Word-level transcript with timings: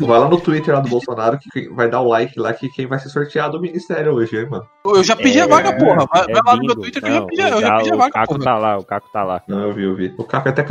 Vai 0.00 0.18
lá 0.20 0.28
no 0.28 0.40
Twitter 0.40 0.74
lá 0.74 0.80
do 0.80 0.88
Bolsonaro 0.88 1.38
que 1.38 1.68
vai 1.70 1.88
dar 1.90 2.00
o 2.00 2.08
like 2.08 2.38
lá 2.38 2.52
que 2.52 2.68
quem 2.68 2.86
vai 2.86 2.98
ser 2.98 3.08
sorteado 3.08 3.58
o 3.58 3.60
ministério 3.60 4.12
hoje, 4.14 4.36
hein, 4.36 4.46
mano. 4.48 4.66
Eu 4.84 5.02
já 5.04 5.16
pedi 5.16 5.38
É, 5.38 5.42
a 5.42 5.46
vaga, 5.46 5.76
porra. 5.76 6.06
Vai, 6.12 6.22
é 6.28 6.32
vai 6.32 6.42
lá 6.46 6.56
no 6.56 6.62
meu. 6.66 6.76
Twitter 6.76 7.02
que 7.02 7.08
eu 7.08 7.14
já 7.14 7.22
pedi, 7.22 7.42
eu 7.42 7.60
já 7.60 7.74
o- 7.74 7.78
pedi 7.78 7.90
a 7.90 7.94
o 7.94 7.98
vaga, 7.98 8.12
Caco 8.12 8.32
porra. 8.34 8.44
tá 8.44 8.58
lá, 8.58 8.78
o 8.78 8.84
Caco 8.84 9.08
tá 9.12 9.24
lá. 9.24 9.42
Não, 9.48 9.60
eu 9.62 9.72
vi, 9.74 9.82
eu 9.84 9.94
vi. 9.96 10.14
O 10.16 10.24
Caco 10.24 10.48
é 10.48 10.50
até, 10.52 10.62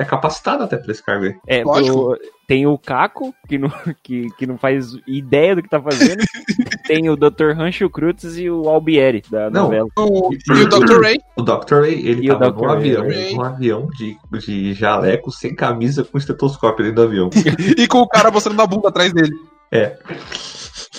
é 0.00 0.04
capacitado 0.04 0.64
até 0.64 0.76
pra 0.76 0.90
esse 0.92 1.02
cargo 1.04 1.24
aí. 1.26 1.34
É, 1.46 1.62
Lógico. 1.64 2.12
o- 2.12 2.16
tem 2.46 2.66
o 2.66 2.76
Caco, 2.76 3.32
que 3.48 3.56
não, 3.56 3.70
que, 4.02 4.26
que 4.36 4.46
não 4.46 4.58
faz 4.58 4.92
ideia 5.06 5.54
do 5.56 5.62
que 5.62 5.68
tá 5.70 5.80
fazendo. 5.80 6.18
tem 6.86 7.08
o 7.08 7.16
Dr. 7.16 7.52
Rancho 7.56 7.88
Cruz 7.88 8.36
e 8.36 8.50
o 8.50 8.68
Albieri, 8.68 9.22
da 9.30 9.48
Não. 9.48 9.64
novela. 9.64 9.88
O- 9.96 10.30
E 10.34 10.62
o 10.62 10.68
Dr. 10.68 11.00
Ray. 11.00 11.18
O 11.36 11.42
Dr. 11.42 11.74
Ray, 11.82 12.06
ele 12.06 12.26
E 12.26 12.30
o 12.30 12.38
tava 12.38 12.50
Dr. 12.52 12.60
num 12.62 12.70
avião, 12.70 13.02
Ray. 13.04 13.34
num 13.34 13.42
avião 13.42 13.86
de, 13.96 14.16
de 14.38 14.74
jaleco, 14.74 15.30
sem 15.30 15.54
camisa, 15.54 16.04
com 16.04 16.18
estetoscópio 16.18 16.84
dentro 16.84 16.96
do 16.96 17.08
avião. 17.08 17.30
E 17.78 17.86
com 17.88 17.98
o 17.98 18.08
cara 18.08 18.30
mostrando 18.30 18.60
a 18.62 18.66
bunda 18.66 18.88
atrás 18.88 19.12
dele. 19.12 19.32
É. 19.70 19.96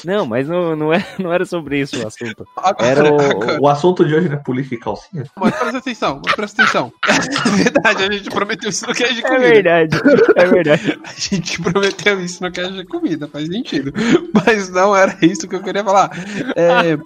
Não, 0.03 0.25
mas 0.25 0.47
não, 0.49 0.75
não, 0.75 0.91
é, 0.93 1.05
não 1.17 1.31
era 1.31 1.45
sobre 1.45 1.79
isso 1.79 1.95
o 2.03 2.05
assunto. 2.05 2.45
Agora, 2.57 2.85
Era 2.89 3.07
agora- 3.07 3.57
o, 3.61 3.63
O 3.63 3.67
assunto 3.69 4.03
de 4.03 4.13
hoje 4.13 4.27
não 4.27 4.35
é 4.35 4.39
política 4.39 4.75
e 4.75 4.77
calcinha? 4.79 5.23
Mas 5.37 5.55
presta 5.55 5.77
atenção, 5.77 6.21
mas 6.25 6.35
presta 6.35 6.61
atenção. 6.63 6.91
É 7.07 7.49
verdade, 7.63 8.03
a 8.03 8.11
gente 8.11 8.29
prometeu 8.29 8.69
isso 8.69 8.85
no 8.87 8.93
cast 8.93 9.13
de 9.13 9.19
É 9.19 9.29
comida. 9.29 9.47
verdade, 9.47 9.97
é 10.35 10.45
verdade. 10.45 10.99
A 11.05 11.13
gente 11.13 11.61
prometeu 11.61 12.19
isso 12.19 12.43
no 12.43 12.51
cast 12.51 12.73
de 12.73 12.85
comida, 12.85 13.27
faz 13.29 13.47
sentido. 13.47 13.93
Mas 14.33 14.69
não 14.69 14.93
era 14.95 15.15
isso 15.21 15.47
que 15.47 15.55
eu 15.55 15.61
queria 15.63 15.83
falar. 15.83 16.09
É, 16.55 16.97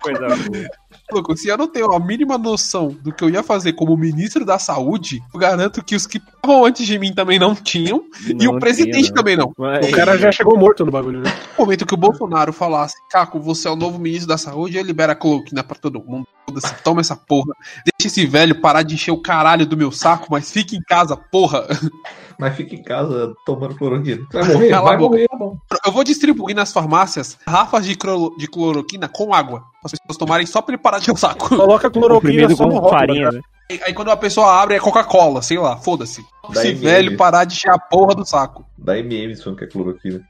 Coisa 0.00 0.26
boa. 0.28 0.68
Louco, 1.10 1.34
se 1.36 1.48
eu 1.48 1.56
não 1.56 1.66
tenho 1.66 1.90
a 1.92 1.98
mínima 1.98 2.36
noção 2.36 2.88
do 3.02 3.10
que 3.12 3.24
eu 3.24 3.30
ia 3.30 3.42
fazer 3.42 3.72
como 3.72 3.96
ministro 3.96 4.44
da 4.44 4.58
saúde, 4.58 5.22
eu 5.32 5.40
garanto 5.40 5.82
que 5.82 5.94
os 5.96 6.06
que 6.06 6.18
estavam 6.18 6.66
antes 6.66 6.86
de 6.86 6.98
mim 6.98 7.14
também 7.14 7.38
não 7.38 7.54
tinham, 7.54 8.04
e 8.28 8.34
Não 8.34 8.56
o 8.56 8.60
presidente 8.60 8.92
tinha, 8.98 9.08
não. 9.08 9.14
também 9.14 9.36
não. 9.36 9.52
Mas- 9.56 9.88
O 9.88 9.90
cara 9.92 10.18
já 10.18 10.30
chegou 10.30 10.58
morto 10.58 10.84
no 10.84 10.92
bagulho, 10.92 11.20
né? 11.20 11.30
No 11.58 11.64
momento 11.64 11.86
que 11.86 11.94
o 11.94 11.96
Bolsonaro 11.96 12.52
falasse, 12.52 12.94
Caco, 13.10 13.40
você 13.40 13.66
é 13.68 13.70
o 13.70 13.76
novo 13.76 13.98
ministro 13.98 14.28
da 14.28 14.36
saúde, 14.36 14.76
ele 14.76 14.88
libera 14.88 15.12
a 15.12 15.16
cloroquina 15.16 15.64
pra 15.64 15.78
todo 15.78 15.98
mundo. 16.04 16.26
Foda-se, 16.46 16.74
toma 16.82 17.00
essa 17.00 17.16
porra. 17.16 17.54
Deixa 17.98 18.06
esse 18.14 18.26
velho 18.26 18.60
parar 18.60 18.82
de 18.82 18.94
encher 18.94 19.10
o 19.10 19.20
caralho 19.22 19.64
do 19.64 19.76
meu 19.78 19.90
saco, 19.90 20.26
mas 20.30 20.50
fique 20.50 20.76
em 20.76 20.82
casa, 20.82 21.16
porra. 21.16 21.66
Mas 22.38 22.54
fica 22.56 22.74
em 22.74 22.82
casa 22.82 23.34
tomando 23.44 23.74
cloroquina. 23.74 24.24
Vai 24.32 24.44
morrer? 24.44 24.68
Cala 24.70 24.88
Vai 24.90 24.98
morrer, 24.98 25.26
tá 25.28 25.36
bom. 25.36 25.58
Eu 25.84 25.90
vou 25.92 26.04
distribuir 26.04 26.54
nas 26.54 26.72
farmácias 26.72 27.36
garrafas 27.46 27.84
de, 27.84 27.96
cloro- 27.96 28.34
de 28.38 28.46
cloroquina 28.46 29.08
com 29.08 29.34
água. 29.34 29.60
Para 29.60 29.86
as 29.86 29.92
pessoas 29.92 30.16
tomarem 30.16 30.46
só 30.46 30.62
pra 30.62 30.74
ele 30.74 30.82
parar 30.82 30.98
de 30.98 31.02
encher 31.04 31.12
o 31.14 31.16
saco. 31.16 31.48
Coloca 31.48 31.90
cloroquina 31.90 32.48
só 32.54 32.66
no 32.66 32.88
farinha, 32.88 33.30
né? 33.32 33.38
né? 33.38 33.40
Aí 33.70 33.80
aí 33.86 33.92
quando 33.94 34.10
a 34.10 34.16
pessoa 34.16 34.62
abre 34.62 34.76
é 34.76 34.80
Coca-Cola, 34.80 35.42
sei 35.42 35.58
lá, 35.58 35.76
foda-se. 35.76 36.24
Esse 36.52 36.68
MM. 36.68 36.80
velho 36.80 37.16
parar 37.16 37.44
de 37.44 37.54
encher 37.54 37.70
a 37.70 37.78
porra 37.78 38.14
do 38.14 38.24
saco. 38.24 38.64
Da 38.78 38.96
MM, 38.98 39.32
isso 39.32 39.54
que 39.56 39.64
é 39.64 39.66
cloroquina. 39.66 40.20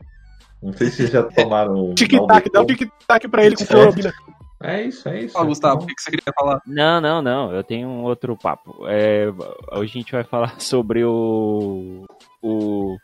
Não 0.63 0.73
sei 0.73 0.89
se 0.91 0.97
vocês 0.97 1.11
já 1.11 1.23
tomaram. 1.23 1.95
Tic-tac, 1.95 2.51
dá 2.51 2.63
um 2.63 2.67
tic-tac 2.67 3.29
pra 3.29 3.45
ele 3.45 3.55
com 3.55 3.63
É. 3.63 3.67
cloroquina. 3.67 4.13
É 4.61 4.83
isso, 4.83 5.09
é 5.09 5.21
isso. 5.23 5.35
Fala, 5.35 5.47
é 5.47 5.49
Gustavo, 5.49 5.83
o 5.83 5.87
que 5.87 5.95
você 5.97 6.11
queria 6.11 6.33
falar? 6.39 6.61
Não, 6.67 7.01
não, 7.01 7.23
não. 7.23 7.53
Eu 7.53 7.63
tenho 7.63 7.89
um 7.89 8.03
outro 8.03 8.37
papo. 8.37 8.87
É, 8.89 9.27
hoje 9.73 9.93
a 9.93 9.99
gente 9.99 10.13
vai 10.13 10.25
falar 10.25 10.55
sobre 10.61 11.05
o. 11.05 12.05
O. 12.43 12.97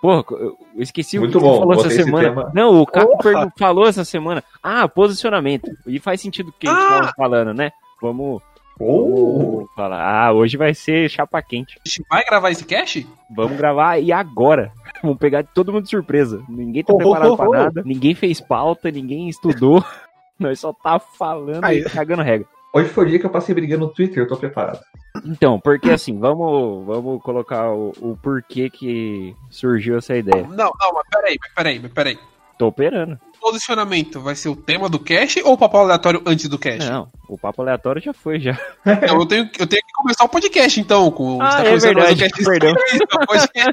Porra, 0.00 0.22
eu 0.38 0.56
esqueci 0.76 1.18
Muito 1.18 1.38
o 1.38 1.40
que 1.40 1.46
bom, 1.46 1.52
você 1.54 1.58
falou 1.60 1.74
essa 1.74 1.90
semana. 1.90 2.28
tema. 2.28 2.52
Não, 2.54 2.80
o 2.80 2.86
Caco 2.86 3.18
falou 3.58 3.86
essa 3.86 4.04
semana. 4.04 4.44
Ah, 4.62 4.86
posicionamento. 4.86 5.70
E 5.86 5.98
faz 5.98 6.20
sentido 6.20 6.50
o 6.50 6.52
que 6.52 6.68
a 6.68 6.72
gente 6.72 6.82
Ah! 6.82 7.00
tava 7.00 7.12
falando, 7.16 7.54
né? 7.54 7.70
Vamos, 8.02 8.42
Oh. 8.78 9.66
Ah, 9.78 10.32
hoje 10.32 10.56
vai 10.56 10.74
ser 10.74 11.08
chapa 11.08 11.40
quente. 11.40 11.78
A 11.84 11.88
gente 11.88 12.04
vai 12.10 12.24
gravar 12.24 12.50
esse 12.50 12.64
cast? 12.64 13.06
Vamos 13.34 13.56
gravar 13.56 13.98
e 13.98 14.12
agora. 14.12 14.72
Vamos 15.02 15.18
pegar 15.18 15.44
todo 15.44 15.72
mundo 15.72 15.84
de 15.84 15.90
surpresa. 15.90 16.42
Ninguém 16.48 16.82
tá 16.82 16.92
Oh, 16.92 16.96
preparado 16.96 17.32
oh, 17.32 17.36
pra 17.36 17.48
oh. 17.48 17.52
nada. 17.52 17.82
Ninguém 17.84 18.14
fez 18.14 18.40
pauta, 18.40 18.90
ninguém 18.90 19.28
estudou. 19.28 19.84
Nós 20.38 20.60
só 20.60 20.72
tá 20.72 20.98
falando 20.98 21.64
Aí. 21.64 21.78
e 21.80 21.84
cagando 21.84 22.22
regra. 22.22 22.46
Hoje 22.72 22.88
foi 22.88 23.04
o 23.04 23.08
dia 23.08 23.18
que 23.20 23.26
eu 23.26 23.30
passei 23.30 23.54
brigando 23.54 23.86
no 23.86 23.92
Twitter, 23.92 24.22
eu 24.24 24.28
tô 24.28 24.36
preparado. 24.36 24.80
Então, 25.24 25.60
porque 25.60 25.90
assim, 25.90 26.18
vamos, 26.18 26.84
vamos 26.84 27.22
colocar 27.22 27.70
o, 27.70 27.92
o 28.00 28.18
porquê 28.20 28.68
que 28.68 29.34
surgiu 29.48 29.96
essa 29.96 30.16
ideia. 30.16 30.42
Não, 30.48 30.72
não, 30.80 30.92
mas 30.92 31.04
peraí, 31.08 31.36
mas 31.40 31.52
peraí, 31.54 31.78
mas 31.78 31.92
peraí. 31.92 32.18
Tô 32.58 32.66
operando. 32.66 33.18
Posicionamento 33.40 34.20
vai 34.20 34.34
ser 34.34 34.48
o 34.48 34.56
tema 34.56 34.88
do 34.88 34.98
cast 34.98 35.40
ou 35.42 35.52
o 35.52 35.58
papo 35.58 35.76
aleatório 35.76 36.22
antes 36.26 36.48
do 36.48 36.58
cast? 36.58 36.88
Não, 36.90 37.08
o 37.28 37.36
papo 37.38 37.62
aleatório 37.62 38.00
já 38.02 38.12
foi, 38.12 38.40
já. 38.40 38.58
Então, 38.86 39.20
eu, 39.20 39.26
tenho, 39.26 39.50
eu 39.58 39.66
tenho 39.66 39.82
que 39.82 39.92
começar 39.94 40.24
o 40.24 40.28
podcast, 40.28 40.80
então. 40.80 41.10
Com, 41.10 41.40
Ah, 41.42 41.62
você 41.62 41.90
é 41.90 41.92
verdade, 41.94 42.14
o 42.14 42.16
cast 42.16 42.44
perdão. 42.44 42.74
Podcast. 43.28 43.70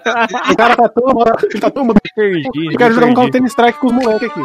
O 0.51 0.57
cara 0.57 0.75
tá 0.75 0.89
tão, 0.89 1.05
ele 1.49 1.59
tá 1.59 1.71
tão 1.71 1.87
Perdi, 2.15 2.65
Eu 2.71 2.77
quero 2.77 2.93
jogar 2.93 3.07
um 3.07 3.13
perdi. 3.15 3.31
counter 3.31 3.43
strike 3.45 3.79
com 3.79 3.87
os 3.87 3.93
moleques 3.93 4.29
aqui. 4.29 4.41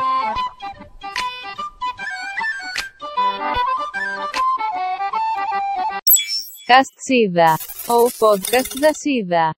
Cast 6.66 6.94
Siva. 6.98 7.56
Ou 7.86 8.10
podcast 8.10 8.76
da. 8.76 9.52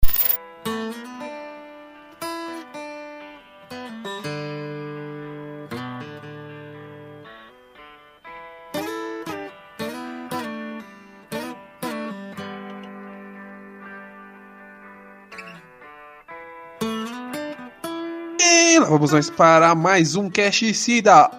E 18.39 18.79
lá 18.79 18.87
vamos 18.87 19.13
nós 19.13 19.31
para 19.31 19.75
mais 19.75 20.15
um 20.15 20.29
Cast 20.29 20.75
Cida, 20.75 21.31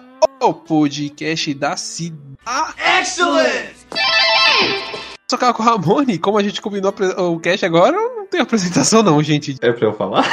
o 0.42 0.52
podcast 0.52 1.54
da 1.54 1.76
Cida. 1.76 2.18
Excellent! 3.00 3.79
Só 5.30 5.36
que 5.36 5.52
com 5.52 5.62
o 5.62 5.66
Ramone, 5.66 6.18
como 6.18 6.38
a 6.38 6.42
gente 6.42 6.60
combinou 6.60 6.92
o 7.18 7.38
cast 7.38 7.64
agora, 7.64 7.92
não 7.92 8.26
tem 8.26 8.40
apresentação 8.40 9.00
não, 9.00 9.22
gente. 9.22 9.56
É 9.62 9.70
pra 9.72 9.86
eu 9.86 9.92
falar? 9.92 10.24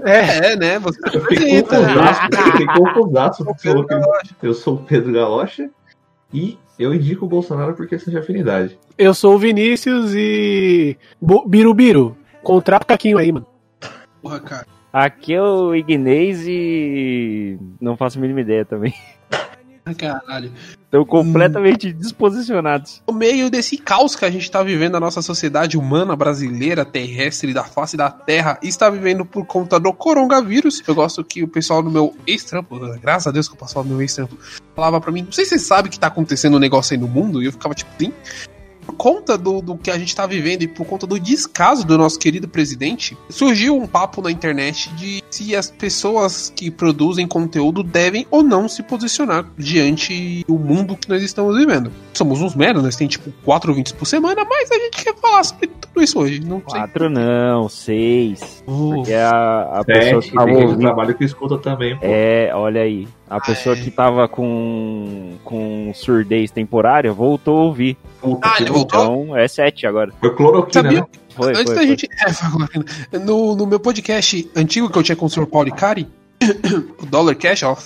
É, 0.00 0.52
É, 0.52 0.56
né? 0.56 0.78
Você 0.80 0.98
Eu 1.14 1.24
fiquei 1.24 1.62
confusaço, 1.62 3.42
eu 4.42 4.52
sou 4.52 4.74
o 4.74 4.84
Pedro 4.84 5.12
Galocha 5.12 5.70
e 6.32 6.58
eu 6.78 6.92
indico 6.92 7.24
o 7.24 7.28
Bolsonaro 7.28 7.72
por 7.74 7.86
questão 7.86 8.12
de 8.12 8.18
afinidade. 8.18 8.78
eu 8.98 9.14
sou 9.14 9.34
o 9.34 9.38
Vinícius 9.38 10.12
e. 10.14 10.98
Bo- 11.18 11.46
Birubiru. 11.48 12.14
Contrata 12.42 12.84
o 12.84 12.88
caquinho 12.88 13.16
aí, 13.16 13.32
mano. 13.32 13.46
Porra, 14.20 14.40
cara. 14.40 14.66
Aqui 14.92 15.32
é 15.32 15.42
o 15.42 15.74
Ignez 15.74 16.44
e 16.46 17.58
não 17.80 17.96
faço 17.96 18.18
a 18.18 18.20
mínima 18.20 18.42
ideia 18.42 18.64
também. 18.66 18.92
Caralho. 19.92 20.50
Estão 20.84 21.04
completamente 21.04 21.92
desposicionados. 21.92 23.02
No 23.06 23.12
meio 23.12 23.50
desse 23.50 23.76
caos 23.76 24.16
que 24.16 24.24
a 24.24 24.30
gente 24.30 24.50
tá 24.50 24.62
vivendo, 24.62 24.96
a 24.96 25.00
nossa 25.00 25.20
sociedade 25.20 25.76
humana, 25.76 26.16
brasileira, 26.16 26.84
terrestre, 26.84 27.52
da 27.52 27.64
face 27.64 27.96
da 27.96 28.10
terra, 28.10 28.58
está 28.62 28.88
vivendo 28.88 29.26
por 29.26 29.44
conta 29.44 29.78
do 29.78 29.92
coronavírus. 29.92 30.82
Eu 30.86 30.94
gosto 30.94 31.22
que 31.22 31.42
o 31.42 31.48
pessoal 31.48 31.82
no 31.82 31.90
meu 31.90 32.16
ex-trampo, 32.26 32.78
graças 32.98 33.26
a 33.26 33.30
Deus 33.30 33.48
que 33.48 33.54
eu 33.54 33.58
posso 33.58 33.74
falar 33.74 33.84
do 33.84 33.90
meu 33.90 34.00
ex-trampo, 34.00 34.38
falava 34.74 35.00
pra 35.00 35.12
mim, 35.12 35.22
não 35.22 35.32
sei 35.32 35.44
se 35.44 35.58
você 35.58 35.58
sabe 35.58 35.88
que 35.90 35.98
tá 35.98 36.06
acontecendo 36.06 36.56
um 36.56 36.60
negócio 36.60 36.94
aí 36.94 37.00
no 37.00 37.08
mundo, 37.08 37.42
e 37.42 37.46
eu 37.46 37.52
ficava 37.52 37.74
tipo, 37.74 37.90
sim. 37.98 38.12
Por 38.86 38.94
conta 38.94 39.36
do, 39.38 39.60
do 39.60 39.76
que 39.76 39.90
a 39.90 39.98
gente 39.98 40.14
tá 40.14 40.26
vivendo 40.26 40.62
e 40.62 40.68
por 40.68 40.86
conta 40.86 41.06
do 41.06 41.18
descaso 41.18 41.86
do 41.86 41.96
nosso 41.98 42.18
querido 42.18 42.48
presidente, 42.48 43.16
surgiu 43.28 43.76
um 43.76 43.86
papo 43.86 44.20
na 44.22 44.30
internet 44.30 44.90
de 44.94 45.22
se 45.30 45.54
as 45.56 45.70
pessoas 45.70 46.52
que 46.54 46.70
produzem 46.70 47.26
conteúdo 47.26 47.82
devem 47.82 48.26
ou 48.30 48.42
não 48.42 48.68
se 48.68 48.82
posicionar 48.82 49.46
diante 49.56 50.44
do 50.46 50.58
mundo 50.58 50.96
que 50.96 51.08
nós 51.08 51.22
estamos 51.22 51.56
vivendo. 51.56 51.90
Somos 52.12 52.40
uns 52.40 52.54
merda, 52.54 52.80
nós 52.80 52.96
tem 52.96 53.08
tipo 53.08 53.32
quatro 53.44 53.74
vídeos 53.74 53.92
por 53.92 54.06
semana, 54.06 54.44
mas 54.44 54.70
a 54.70 54.74
gente 54.76 55.04
quer 55.04 55.14
falar 55.16 55.42
sobre 55.44 55.66
tudo 55.66 56.02
isso 56.02 56.18
hoje. 56.18 56.40
Não 56.40 56.62
sei. 56.68 56.80
Quatro 56.80 57.10
não, 57.10 57.68
seis. 57.68 58.62
Oh, 58.66 58.94
Porque 58.96 59.12
a, 59.12 59.80
a 59.80 59.84
pessoa 59.84 60.22
Sete, 60.22 60.30
que 60.30 60.36
tava 60.36 60.46
tem 60.52 60.62
ouvindo. 60.62 60.80
trabalho 60.80 61.14
que 61.14 61.24
escuta 61.24 61.58
também. 61.58 61.96
pô. 61.96 62.02
É, 62.06 62.50
olha 62.54 62.82
aí. 62.82 63.08
A 63.28 63.40
pessoa 63.40 63.74
é. 63.74 63.80
que 63.80 63.90
tava 63.90 64.28
com, 64.28 65.34
com 65.44 65.90
surdez 65.94 66.50
temporária 66.50 67.12
voltou 67.12 67.56
a 67.58 67.62
ouvir. 67.62 67.96
Puta, 68.20 68.48
Ah, 68.48 68.56
ele 68.60 68.70
voltou? 68.70 69.00
Então 69.02 69.36
é 69.36 69.48
sete 69.48 69.86
agora. 69.86 70.12
Foi 70.20 70.34
cloroquina, 70.34 70.82
Sabia? 70.82 71.00
né? 71.00 71.06
Foi, 71.30 71.50
Antes 71.50 71.64
foi, 71.64 71.74
da 71.74 71.80
foi. 71.80 71.86
gente. 71.88 72.08
É, 72.26 72.32
fala, 72.32 72.68
no, 73.24 73.56
no 73.56 73.66
meu 73.66 73.80
podcast 73.80 74.50
antigo 74.54 74.90
que 74.90 74.98
eu 74.98 75.02
tinha 75.02 75.16
com 75.16 75.26
o 75.26 75.30
Sr. 75.30 75.46
Paulo 75.46 75.68
Icari, 75.68 76.06
o 77.00 77.06
Dollar 77.06 77.36
Cash, 77.36 77.62
ó, 77.62 77.76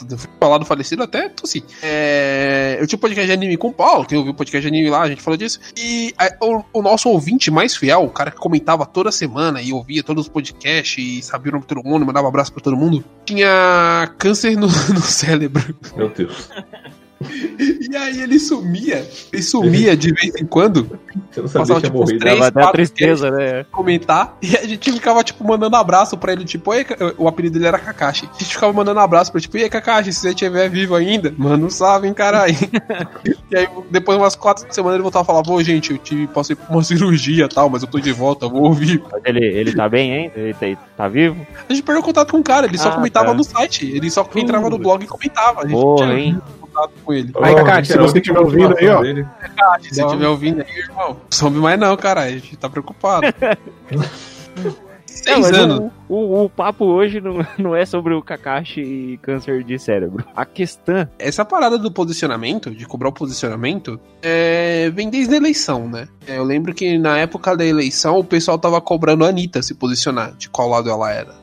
falar 0.41 0.59
do 0.59 0.65
falecido 0.65 1.03
até 1.03 1.29
tossi. 1.29 1.65
É, 1.83 2.77
eu 2.81 2.87
tinha 2.87 2.97
um 2.97 3.01
podcast 3.01 3.27
de 3.27 3.33
anime 3.33 3.57
com 3.57 3.69
o 3.69 3.73
Paulo, 3.73 4.07
que 4.07 4.15
eu 4.15 4.25
vi 4.25 4.31
o 4.31 4.35
podcast 4.35 4.63
de 4.63 4.69
anime 4.69 4.91
lá, 4.91 5.03
a 5.03 5.09
gente 5.09 5.23
falou 5.23 5.37
disso. 5.37 5.61
E 5.77 6.15
é, 6.21 6.37
o, 6.41 6.63
o 6.73 6.83
nosso 6.83 7.09
ouvinte 7.09 7.51
mais 7.51 7.77
fiel, 7.77 8.05
o 8.05 8.11
cara 8.11 8.31
que 8.31 8.39
comentava 8.39 8.85
toda 8.87 9.13
semana 9.13 9.63
e 9.63 9.73
ouvia 9.73 10.03
todos 10.03 10.27
os 10.27 10.29
podcasts 10.29 10.99
e 10.99 11.23
sabia 11.23 11.51
o 11.51 11.53
nome 11.55 11.63
de 11.63 11.69
todo 11.69 11.85
mundo, 11.85 12.05
mandava 12.05 12.29
abraço 12.29 12.53
pra 12.53 12.63
todo 12.63 12.77
mundo, 12.77 13.05
tinha 13.25 14.11
câncer 14.19 14.57
no, 14.57 14.67
no 14.93 15.03
cérebro. 15.03 15.75
Meu 15.97 16.09
Deus. 16.09 16.49
E 17.91 17.97
aí 17.97 18.21
ele 18.21 18.39
sumia, 18.39 19.05
ele 19.33 19.43
sumia 19.43 19.97
de 19.97 20.13
vez 20.13 20.35
em 20.37 20.45
quando, 20.47 20.99
Você 21.31 21.41
não 21.41 21.49
sabia 21.49 21.61
Passava, 21.61 21.81
que 21.81 21.87
ia 21.87 21.91
tipo, 21.91 21.99
morrer. 21.99 22.15
uns 22.15 22.19
três- 22.21 22.35
Dava 22.39 22.47
até 22.49 22.61
a 22.61 22.63
quatro 22.65 22.73
tristeza, 22.77 23.31
né? 23.31 23.65
comentar, 23.73 24.37
e 24.43 24.57
a 24.57 24.65
gente 24.67 24.93
ficava, 24.93 25.25
tipo, 25.25 25.43
mandando 25.45 25.75
abraço 25.77 26.17
pra 26.17 26.33
ele, 26.33 26.45
tipo, 26.45 26.71
o 27.17 27.27
apelido 27.27 27.55
dele 27.55 27.67
era 27.69 27.79
Kakashi. 27.79 28.29
A 28.33 28.39
gente 28.39 28.53
ficava 28.55 28.73
mandando 28.73 29.01
abraço 29.01 29.33
pra 29.33 29.39
ele, 29.39 29.43
tipo, 29.43 29.57
e 29.57 29.63
aí, 29.63 29.71
Kakashi, 29.71 30.13
se 30.13 30.21
você 30.21 30.29
estiver 30.31 30.69
vivo 30.69 30.95
ainda, 30.95 31.33
manda 31.37 31.65
um 31.65 31.71
salve, 31.71 32.07
hein, 32.07 32.15
caralho. 32.15 32.55
e 33.51 33.57
aí, 33.57 33.69
depois 33.91 34.17
de 34.19 34.23
umas 34.23 34.37
quatro 34.37 34.67
semanas, 34.73 34.97
ele 34.97 35.03
voltava 35.03 35.25
e 35.25 35.27
falava, 35.27 35.51
ô, 35.51 35.63
gente, 35.63 35.93
eu 35.93 35.99
tive, 35.99 36.27
passei 36.29 36.55
por 36.55 36.71
uma 36.71 36.83
cirurgia 36.85 37.47
e 37.47 37.49
tal, 37.49 37.69
mas 37.71 37.83
eu 37.83 37.89
tô 37.89 37.99
de 37.99 38.13
volta, 38.13 38.47
vou 38.49 38.63
ouvir. 38.65 39.03
Ele, 39.25 39.45
ele 39.45 39.75
tá 39.75 39.89
bem 39.89 40.13
ainda? 40.13 40.35
Ele 40.39 40.55
tá, 40.55 40.83
tá 40.97 41.09
vivo? 41.09 41.45
A 41.69 41.73
gente 41.73 41.83
perdeu 41.83 42.03
contato 42.03 42.31
com 42.31 42.39
o 42.39 42.45
cara, 42.45 42.67
ele 42.67 42.79
só 42.79 42.91
Ah, 42.91 42.93
comentava 42.93 43.29
tá. 43.29 43.35
no 43.35 43.43
site, 43.45 43.91
ele 43.91 44.11
só 44.11 44.29
entrava 44.37 44.69
no 44.71 44.79
blog 44.79 45.03
e 45.03 45.07
comentava. 45.07 45.61
A 45.63 45.67
gente 45.67 45.81
Porra, 45.81 46.07
tinha 46.07 46.19
hein? 46.19 46.41
Contato 46.79 46.93
com 47.05 47.13
ele. 47.13 47.33
Aí, 47.43 47.55
Cacá, 47.55 47.75
gente, 47.77 47.87
se 47.89 47.99
você 47.99 48.19
estiver 48.19 48.39
ouvindo 48.39 48.77
aí, 48.79 48.89
ó. 48.89 49.01
dele. 49.01 49.27
Kakashi, 49.41 49.95
se 49.95 50.05
estiver 50.05 50.29
ouvindo 50.29 50.63
aí, 50.63 50.79
irmão, 50.79 51.09
não 51.09 51.21
some 51.31 51.59
mais 51.59 51.79
não, 51.79 51.97
caralho, 51.97 52.37
a 52.37 52.39
gente 52.39 52.57
tá 52.57 52.69
preocupado. 52.69 53.27
É, 53.27 53.59
Seis 55.07 55.41
mas 55.41 55.53
anos. 55.53 55.91
o, 56.09 56.15
o, 56.15 56.45
o 56.45 56.51
papo 56.51 56.85
hoje 56.85 57.21
não, 57.21 57.45
não 57.59 57.75
é 57.75 57.85
sobre 57.85 58.15
o 58.15 58.23
Kakashi 58.23 58.81
e 58.81 59.19
câncer 59.19 59.65
de 59.65 59.79
cérebro. 59.79 60.25
A 60.37 60.45
questão 60.45 61.09
Essa 61.19 61.45
parada 61.45 61.77
do 61.77 61.91
posicionamento, 61.91 62.71
de 62.71 62.87
cobrar 62.87 63.09
o 63.09 63.13
posicionamento, 63.13 63.99
é, 64.23 64.91
vem 64.91 65.11
desde 65.11 65.35
a 65.35 65.37
eleição, 65.39 65.89
né? 65.89 66.07
É, 66.27 66.39
eu 66.39 66.45
lembro 66.45 66.73
que 66.73 66.99
na 66.99 67.19
época 67.19 67.57
da 67.57 67.65
eleição 67.65 68.19
o 68.19 68.25
pessoal 68.25 68.59
tava 68.59 68.81
cobrando 68.81 69.25
a 69.25 69.29
Anitta 69.29 69.61
se 69.61 69.75
posicionar, 69.75 70.35
de 70.37 70.49
qual 70.49 70.69
lado 70.69 70.89
ela 70.89 71.11
era. 71.11 71.35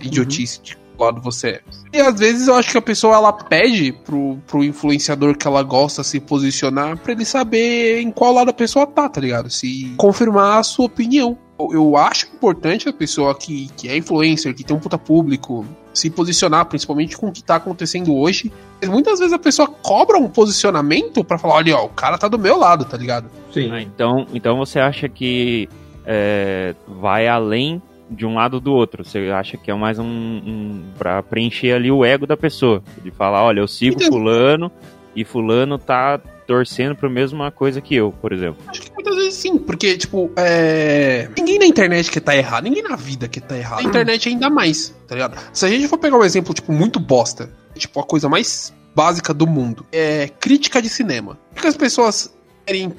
Idiotice, 0.00 0.60
de 0.62 0.76
qual 0.76 0.83
lado 0.98 1.20
você 1.20 1.48
é. 1.48 1.60
E 1.92 2.00
às 2.00 2.18
vezes 2.18 2.48
eu 2.48 2.54
acho 2.54 2.70
que 2.70 2.78
a 2.78 2.82
pessoa 2.82 3.14
ela 3.16 3.32
pede 3.32 3.92
pro, 3.92 4.38
pro 4.46 4.62
influenciador 4.64 5.36
que 5.36 5.46
ela 5.46 5.62
gosta 5.62 6.02
se 6.04 6.20
posicionar 6.20 6.96
pra 6.98 7.12
ele 7.12 7.24
saber 7.24 8.00
em 8.00 8.10
qual 8.10 8.32
lado 8.32 8.50
a 8.50 8.54
pessoa 8.54 8.86
tá, 8.86 9.08
tá 9.08 9.20
ligado? 9.20 9.50
Se 9.50 9.92
confirmar 9.96 10.58
a 10.58 10.62
sua 10.62 10.86
opinião. 10.86 11.38
Eu- 11.58 11.70
Eu 11.72 11.96
acho 11.96 12.26
importante 12.34 12.88
a 12.88 12.92
pessoa 12.92 13.34
que, 13.34 13.68
que 13.76 13.88
é 13.88 13.96
influencer, 13.96 14.54
que 14.54 14.64
tem 14.64 14.76
um 14.76 14.80
puta 14.80 14.98
público, 14.98 15.64
se 15.92 16.10
posicionar, 16.10 16.66
principalmente 16.66 17.16
com 17.16 17.28
o 17.28 17.32
que 17.32 17.42
tá 17.44 17.54
acontecendo 17.56 18.12
hoje. 18.14 18.50
Mas 18.80 18.90
muitas 18.90 19.20
vezes 19.20 19.32
a 19.32 19.38
pessoa 19.38 19.68
cobra 19.68 20.18
um 20.18 20.28
posicionamento 20.28 21.22
pra 21.22 21.38
falar, 21.38 21.54
olha, 21.54 21.76
ó, 21.76 21.84
o 21.86 21.88
cara 21.90 22.18
tá 22.18 22.26
do 22.26 22.38
meu 22.38 22.58
lado, 22.58 22.84
tá 22.84 22.96
ligado? 22.96 23.30
Sim. 23.52 23.70
Ah, 23.70 23.80
então, 23.80 24.26
então 24.34 24.56
você 24.58 24.80
acha 24.80 25.08
que 25.08 25.68
é, 26.04 26.74
vai 26.88 27.28
além 27.28 27.80
de 28.10 28.24
um 28.26 28.34
lado 28.34 28.60
do 28.60 28.72
outro? 28.72 29.04
Você 29.04 29.30
acha 29.30 29.56
que 29.56 29.70
é 29.70 29.74
mais 29.74 29.98
um, 29.98 30.04
um 30.04 30.84
para 30.98 31.22
preencher 31.22 31.72
ali 31.72 31.90
o 31.90 32.04
ego 32.04 32.26
da 32.26 32.36
pessoa, 32.36 32.82
de 33.02 33.10
falar, 33.10 33.42
olha, 33.44 33.60
eu 33.60 33.68
sigo 33.68 33.96
Então- 33.96 34.08
fulano 34.08 34.70
e 35.16 35.24
fulano 35.24 35.78
tá 35.78 36.18
torcendo 36.46 36.94
pra 36.94 37.08
mesma 37.08 37.50
coisa 37.50 37.80
que 37.80 37.94
eu, 37.94 38.12
por 38.20 38.32
exemplo. 38.32 38.58
Acho 38.68 38.82
que 38.82 38.92
muitas 38.92 39.14
vezes 39.16 39.34
sim, 39.34 39.56
porque, 39.56 39.96
tipo, 39.96 40.30
é. 40.36 41.28
Ninguém 41.36 41.58
na 41.58 41.64
internet 41.66 42.10
que 42.10 42.20
tá 42.20 42.36
errado, 42.36 42.64
ninguém 42.64 42.82
na 42.82 42.96
vida 42.96 43.26
que 43.28 43.40
tá 43.40 43.56
errado. 43.56 43.82
Na 43.82 43.88
internet 43.88 44.28
ainda 44.28 44.50
mais, 44.50 44.94
tá 45.08 45.14
ligado? 45.14 45.38
Se 45.52 45.64
a 45.64 45.68
gente 45.70 45.88
for 45.88 45.96
pegar 45.98 46.18
um 46.18 46.24
exemplo, 46.24 46.52
tipo, 46.52 46.70
muito 46.72 47.00
bosta, 47.00 47.50
tipo, 47.74 47.98
a 47.98 48.04
coisa 48.04 48.28
mais 48.28 48.74
básica 48.94 49.32
do 49.32 49.46
mundo, 49.46 49.86
é 49.90 50.28
crítica 50.38 50.82
de 50.82 50.88
cinema. 50.88 51.38
Por 51.54 51.62
que 51.62 51.68
as 51.68 51.76
pessoas 51.76 52.32
querem 52.66 52.92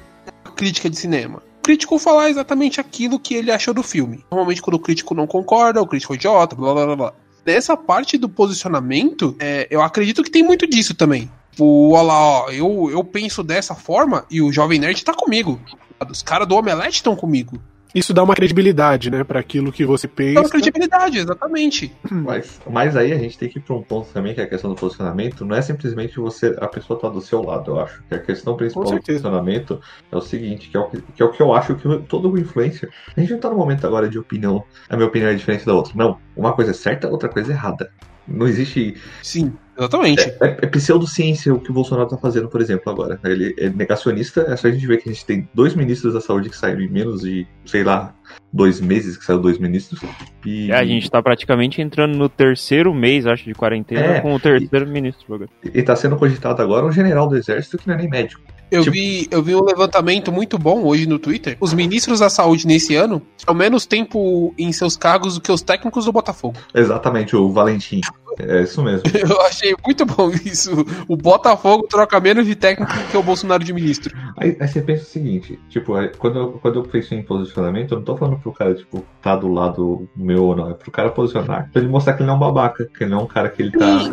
crítica 0.56 0.90
de 0.90 0.96
cinema? 0.96 1.40
Crítico 1.66 1.98
falar 1.98 2.30
exatamente 2.30 2.80
aquilo 2.80 3.18
que 3.18 3.34
ele 3.34 3.50
achou 3.50 3.74
do 3.74 3.82
filme. 3.82 4.24
Normalmente, 4.30 4.62
quando 4.62 4.76
o 4.76 4.78
crítico 4.78 5.16
não 5.16 5.26
concorda, 5.26 5.82
o 5.82 5.86
crítico 5.86 6.12
é 6.12 6.16
idiota, 6.16 6.54
blá 6.54 6.72
blá 6.72 6.94
blá. 6.94 7.12
Nessa 7.44 7.76
parte 7.76 8.16
do 8.16 8.28
posicionamento, 8.28 9.34
é, 9.40 9.66
eu 9.68 9.82
acredito 9.82 10.22
que 10.22 10.30
tem 10.30 10.44
muito 10.44 10.64
disso 10.64 10.94
também. 10.94 11.28
Tipo, 11.50 11.90
olha 11.90 12.02
lá, 12.02 12.20
ó, 12.20 12.50
eu, 12.50 12.88
eu 12.92 13.02
penso 13.02 13.42
dessa 13.42 13.74
forma 13.74 14.24
e 14.30 14.40
o 14.40 14.52
Jovem 14.52 14.78
Nerd 14.78 15.04
tá 15.04 15.12
comigo. 15.12 15.60
Os 16.08 16.22
caras 16.22 16.46
do 16.46 16.54
Omelete 16.54 16.98
estão 16.98 17.16
comigo. 17.16 17.60
Isso 17.94 18.12
dá 18.12 18.22
uma 18.22 18.34
credibilidade, 18.34 19.10
né, 19.10 19.24
pra 19.24 19.40
aquilo 19.40 19.72
que 19.72 19.84
você 19.84 20.06
Dá 20.06 20.12
pensa. 20.14 20.40
uma 20.40 20.48
credibilidade, 20.48 21.18
exatamente. 21.18 21.92
Mas, 22.10 22.60
mas 22.68 22.96
aí 22.96 23.12
a 23.12 23.18
gente 23.18 23.38
tem 23.38 23.48
que 23.48 23.58
ir 23.58 23.62
para 23.62 23.74
um 23.74 23.82
ponto 23.82 24.08
também, 24.12 24.34
que 24.34 24.40
é 24.40 24.44
a 24.44 24.48
questão 24.48 24.70
do 24.70 24.76
posicionamento, 24.76 25.44
não 25.44 25.54
é 25.56 25.62
simplesmente 25.62 26.18
você, 26.18 26.56
a 26.60 26.66
pessoa 26.66 26.98
tá 26.98 27.08
do 27.08 27.20
seu 27.20 27.42
lado, 27.42 27.72
eu 27.72 27.80
acho. 27.80 28.02
Que 28.08 28.14
a 28.14 28.18
questão 28.18 28.56
principal 28.56 28.84
do 28.84 29.00
posicionamento 29.00 29.80
é 30.10 30.16
o 30.16 30.20
seguinte, 30.20 30.68
que 30.68 30.76
é 30.76 30.80
o 30.80 30.88
que, 30.88 31.00
que 31.00 31.22
é 31.22 31.24
o 31.24 31.30
que 31.30 31.40
eu 31.42 31.52
acho 31.54 31.74
que 31.74 31.98
todo 32.00 32.36
influencer. 32.38 32.90
A 33.16 33.20
gente 33.20 33.32
não 33.32 33.40
tá 33.40 33.50
no 33.50 33.56
momento 33.56 33.86
agora 33.86 34.08
de 34.08 34.18
opinião, 34.18 34.64
a 34.88 34.96
minha 34.96 35.08
opinião 35.08 35.30
é 35.30 35.34
diferente 35.34 35.64
da 35.64 35.74
outra. 35.74 35.92
Não, 35.94 36.18
uma 36.36 36.52
coisa 36.52 36.70
é 36.70 36.74
certa, 36.74 37.08
outra 37.08 37.28
coisa 37.28 37.52
é 37.52 37.54
errada. 37.54 37.90
Não 38.26 38.46
existe. 38.46 38.96
Sim, 39.22 39.52
exatamente. 39.76 40.20
É, 40.20 40.36
é 40.62 40.66
pseudociência 40.66 41.52
o 41.54 41.60
que 41.60 41.70
o 41.70 41.74
Bolsonaro 41.74 42.08
tá 42.08 42.16
fazendo, 42.16 42.48
por 42.48 42.60
exemplo, 42.60 42.90
agora. 42.90 43.18
Ele 43.24 43.54
é 43.58 43.68
negacionista, 43.68 44.42
é 44.48 44.56
só 44.56 44.68
a 44.68 44.70
gente 44.70 44.86
ver 44.86 44.98
que 44.98 45.08
a 45.08 45.12
gente 45.12 45.24
tem 45.24 45.48
dois 45.54 45.74
ministros 45.74 46.14
da 46.14 46.20
saúde 46.20 46.50
que 46.50 46.56
saíram 46.56 46.80
em 46.80 46.88
menos 46.88 47.22
de, 47.22 47.46
sei 47.64 47.84
lá, 47.84 48.14
dois 48.52 48.80
meses 48.80 49.16
que 49.16 49.24
saiu 49.24 49.38
dois 49.38 49.58
ministros. 49.58 50.00
E 50.44 50.70
É, 50.70 50.74
a 50.74 50.84
gente 50.84 51.10
tá 51.10 51.22
praticamente 51.22 51.80
entrando 51.80 52.16
no 52.16 52.28
terceiro 52.28 52.92
mês, 52.94 53.26
acho, 53.26 53.44
de 53.44 53.54
quarentena 53.54 54.00
É. 54.00 54.20
com 54.20 54.34
o 54.34 54.40
terceiro 54.40 54.86
ministro. 54.88 55.48
e 55.62 55.82
tá 55.82 55.94
sendo 55.96 56.16
cogitado 56.16 56.62
agora 56.62 56.86
um 56.86 56.92
general 56.92 57.28
do 57.28 57.36
exército 57.36 57.78
que 57.78 57.86
não 57.86 57.94
é 57.94 57.98
nem 57.98 58.08
médico. 58.08 58.42
Eu, 58.70 58.82
tipo- 58.82 58.94
vi, 58.94 59.28
eu 59.30 59.42
vi 59.42 59.54
um 59.54 59.62
levantamento 59.64 60.32
muito 60.32 60.58
bom 60.58 60.82
hoje 60.84 61.06
no 61.06 61.18
Twitter. 61.18 61.56
Os 61.60 61.72
ministros 61.72 62.20
da 62.20 62.28
saúde 62.28 62.66
nesse 62.66 62.94
ano 62.96 63.22
tinham 63.36 63.54
menos 63.54 63.86
tempo 63.86 64.52
em 64.58 64.72
seus 64.72 64.96
cargos 64.96 65.34
do 65.36 65.40
que 65.40 65.52
os 65.52 65.62
técnicos 65.62 66.04
do 66.04 66.12
Botafogo. 66.12 66.56
Exatamente, 66.74 67.36
o 67.36 67.50
Valentim. 67.50 68.00
É 68.38 68.62
isso 68.62 68.82
mesmo. 68.82 69.02
Eu 69.16 69.40
achei 69.42 69.74
muito 69.84 70.04
bom 70.04 70.30
isso. 70.44 70.70
O 71.08 71.16
Botafogo 71.16 71.86
troca 71.88 72.20
menos 72.20 72.44
de 72.46 72.54
técnico 72.54 72.92
que 73.10 73.16
o 73.16 73.22
Bolsonaro 73.22 73.64
de 73.64 73.72
ministro. 73.72 74.14
Aí, 74.36 74.54
aí 74.60 74.68
você 74.68 74.82
pensa 74.82 75.04
o 75.04 75.06
seguinte, 75.06 75.58
tipo, 75.70 75.94
quando 76.18 76.38
eu, 76.38 76.52
quando 76.60 76.80
eu 76.80 76.82
penso 76.82 77.14
em 77.14 77.22
posicionamento, 77.22 77.92
eu 77.92 77.98
não 77.98 78.04
tô 78.04 78.14
falando 78.16 78.38
pro 78.38 78.52
cara, 78.52 78.74
tipo, 78.74 79.02
tá 79.22 79.34
do 79.36 79.48
lado 79.48 80.06
meu 80.14 80.44
ou 80.44 80.54
não. 80.56 80.68
É 80.70 80.74
pro 80.74 80.90
cara 80.90 81.08
posicionar, 81.10 81.70
pra 81.72 81.80
ele 81.80 81.90
mostrar 81.90 82.12
que 82.12 82.20
ele 82.22 82.26
não 82.26 82.34
é 82.34 82.36
um 82.36 82.40
babaca, 82.40 82.84
que 82.84 83.04
ele 83.04 83.10
não 83.10 83.20
é 83.20 83.22
um 83.22 83.26
cara 83.26 83.48
que 83.48 83.62
ele 83.62 83.70
tá. 83.72 84.12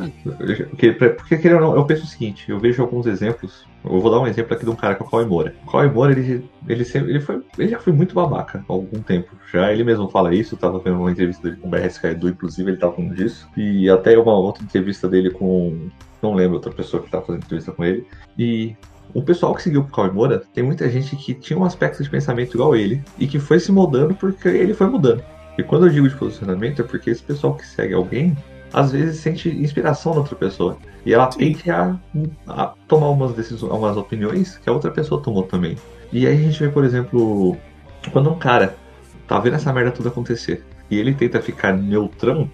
Que, 0.78 0.94
pra- 0.94 1.10
porque, 1.10 1.38
querendo 1.38 1.62
ou 1.66 1.72
não, 1.72 1.76
eu 1.76 1.86
penso 1.86 2.04
o 2.04 2.08
seguinte, 2.08 2.46
eu 2.50 2.60
vejo 2.60 2.82
alguns 2.82 3.06
exemplos. 3.06 3.66
Eu 3.84 4.00
vou 4.00 4.10
dar 4.10 4.20
um 4.20 4.28
exemplo 4.28 4.54
aqui 4.54 4.64
de 4.64 4.72
um 4.72 4.76
cara 4.76 4.96
que 4.96 5.04
é 5.04 5.06
o 5.06 5.10
Cauê 5.10 5.26
Moura. 5.26 5.54
O 5.66 5.72
Cauê 5.72 5.88
Moura, 5.90 6.12
ele, 6.12 6.50
ele, 6.68 6.86
sempre, 6.86 7.12
ele, 7.12 7.20
foi, 7.20 7.42
ele 7.58 7.70
já 7.70 7.80
foi 7.80 7.92
muito 7.92 8.16
babaca 8.16 8.64
há 8.68 8.74
algum 8.74 9.02
tempo. 9.02 9.32
Já 9.52 9.72
ele 9.72 9.84
mesmo 9.84 10.10
fala 10.10 10.34
isso, 10.34 10.56
eu 10.56 10.60
tava 10.60 10.80
vendo 10.80 10.98
uma 10.98 11.12
entrevista 11.12 11.44
dele 11.44 11.60
com 11.60 11.68
o 11.68 11.72
BRSK 11.72 12.06
Edu, 12.08 12.30
inclusive, 12.30 12.72
ele 12.72 12.78
tava 12.78 12.94
falando 12.94 13.16
disso. 13.16 13.48
E 13.58 13.90
até 13.90 14.18
uma 14.18 14.34
outra 14.34 14.64
entrevista 14.64 15.08
dele 15.08 15.30
com. 15.30 15.90
Não 16.22 16.34
lembro, 16.34 16.56
outra 16.56 16.72
pessoa 16.72 17.04
que 17.04 17.10
tava 17.10 17.26
fazendo 17.26 17.44
entrevista 17.44 17.72
com 17.72 17.84
ele. 17.84 18.08
E 18.38 18.76
o 19.14 19.22
pessoal 19.22 19.54
que 19.54 19.62
seguiu 19.62 19.82
o 19.82 19.88
Cauê 19.88 20.10
Moura, 20.10 20.42
tem 20.54 20.64
muita 20.64 20.90
gente 20.90 21.16
que 21.16 21.34
tinha 21.34 21.60
um 21.60 21.66
aspecto 21.66 22.02
de 22.02 22.10
pensamento 22.10 22.56
igual 22.56 22.76
ele 22.76 23.04
e 23.20 23.28
que 23.28 23.40
foi 23.40 23.60
se 23.60 23.72
mudando 23.72 24.16
porque 24.16 24.48
ele 24.48 24.74
foi 24.74 24.88
mudando. 24.88 25.24
E 25.58 25.62
quando 25.62 25.86
eu 25.86 25.92
digo 25.92 26.10
de 26.10 26.16
posicionamento 26.16 26.82
é 26.82 26.86
porque 26.86 27.12
esse 27.12 27.22
pessoal 27.22 27.54
que 27.56 27.66
segue 27.66 27.94
alguém, 27.94 28.36
às 28.74 28.92
vezes 28.92 29.20
sente 29.20 29.50
inspiração 29.50 30.14
na 30.14 30.20
outra 30.20 30.36
pessoa. 30.36 30.78
E 31.06 31.14
ela 31.14 31.28
tende 31.28 31.70
a, 31.70 31.96
a 32.48 32.74
tomar 32.88 33.10
umas 33.10 33.34
decisões, 33.34 33.72
umas 33.72 33.96
opiniões 33.96 34.58
que 34.58 34.70
a 34.70 34.74
outra 34.74 34.90
pessoa 34.90 35.22
tomou 35.22 35.44
também. 35.44 35.78
E 36.12 36.26
aí 36.26 36.36
a 36.36 36.42
gente 36.42 36.60
vê, 36.60 36.70
por 36.70 36.84
exemplo, 36.84 37.56
quando 38.12 38.30
um 38.32 38.38
cara 38.38 38.76
tá 39.28 39.40
vendo 39.40 39.56
essa 39.56 39.72
merda 39.72 39.92
toda 39.92 40.10
acontecer 40.10 40.66
e 40.90 40.98
ele 40.98 41.14
tenta 41.14 41.42
ficar 41.42 41.74
neutrão, 41.74 42.50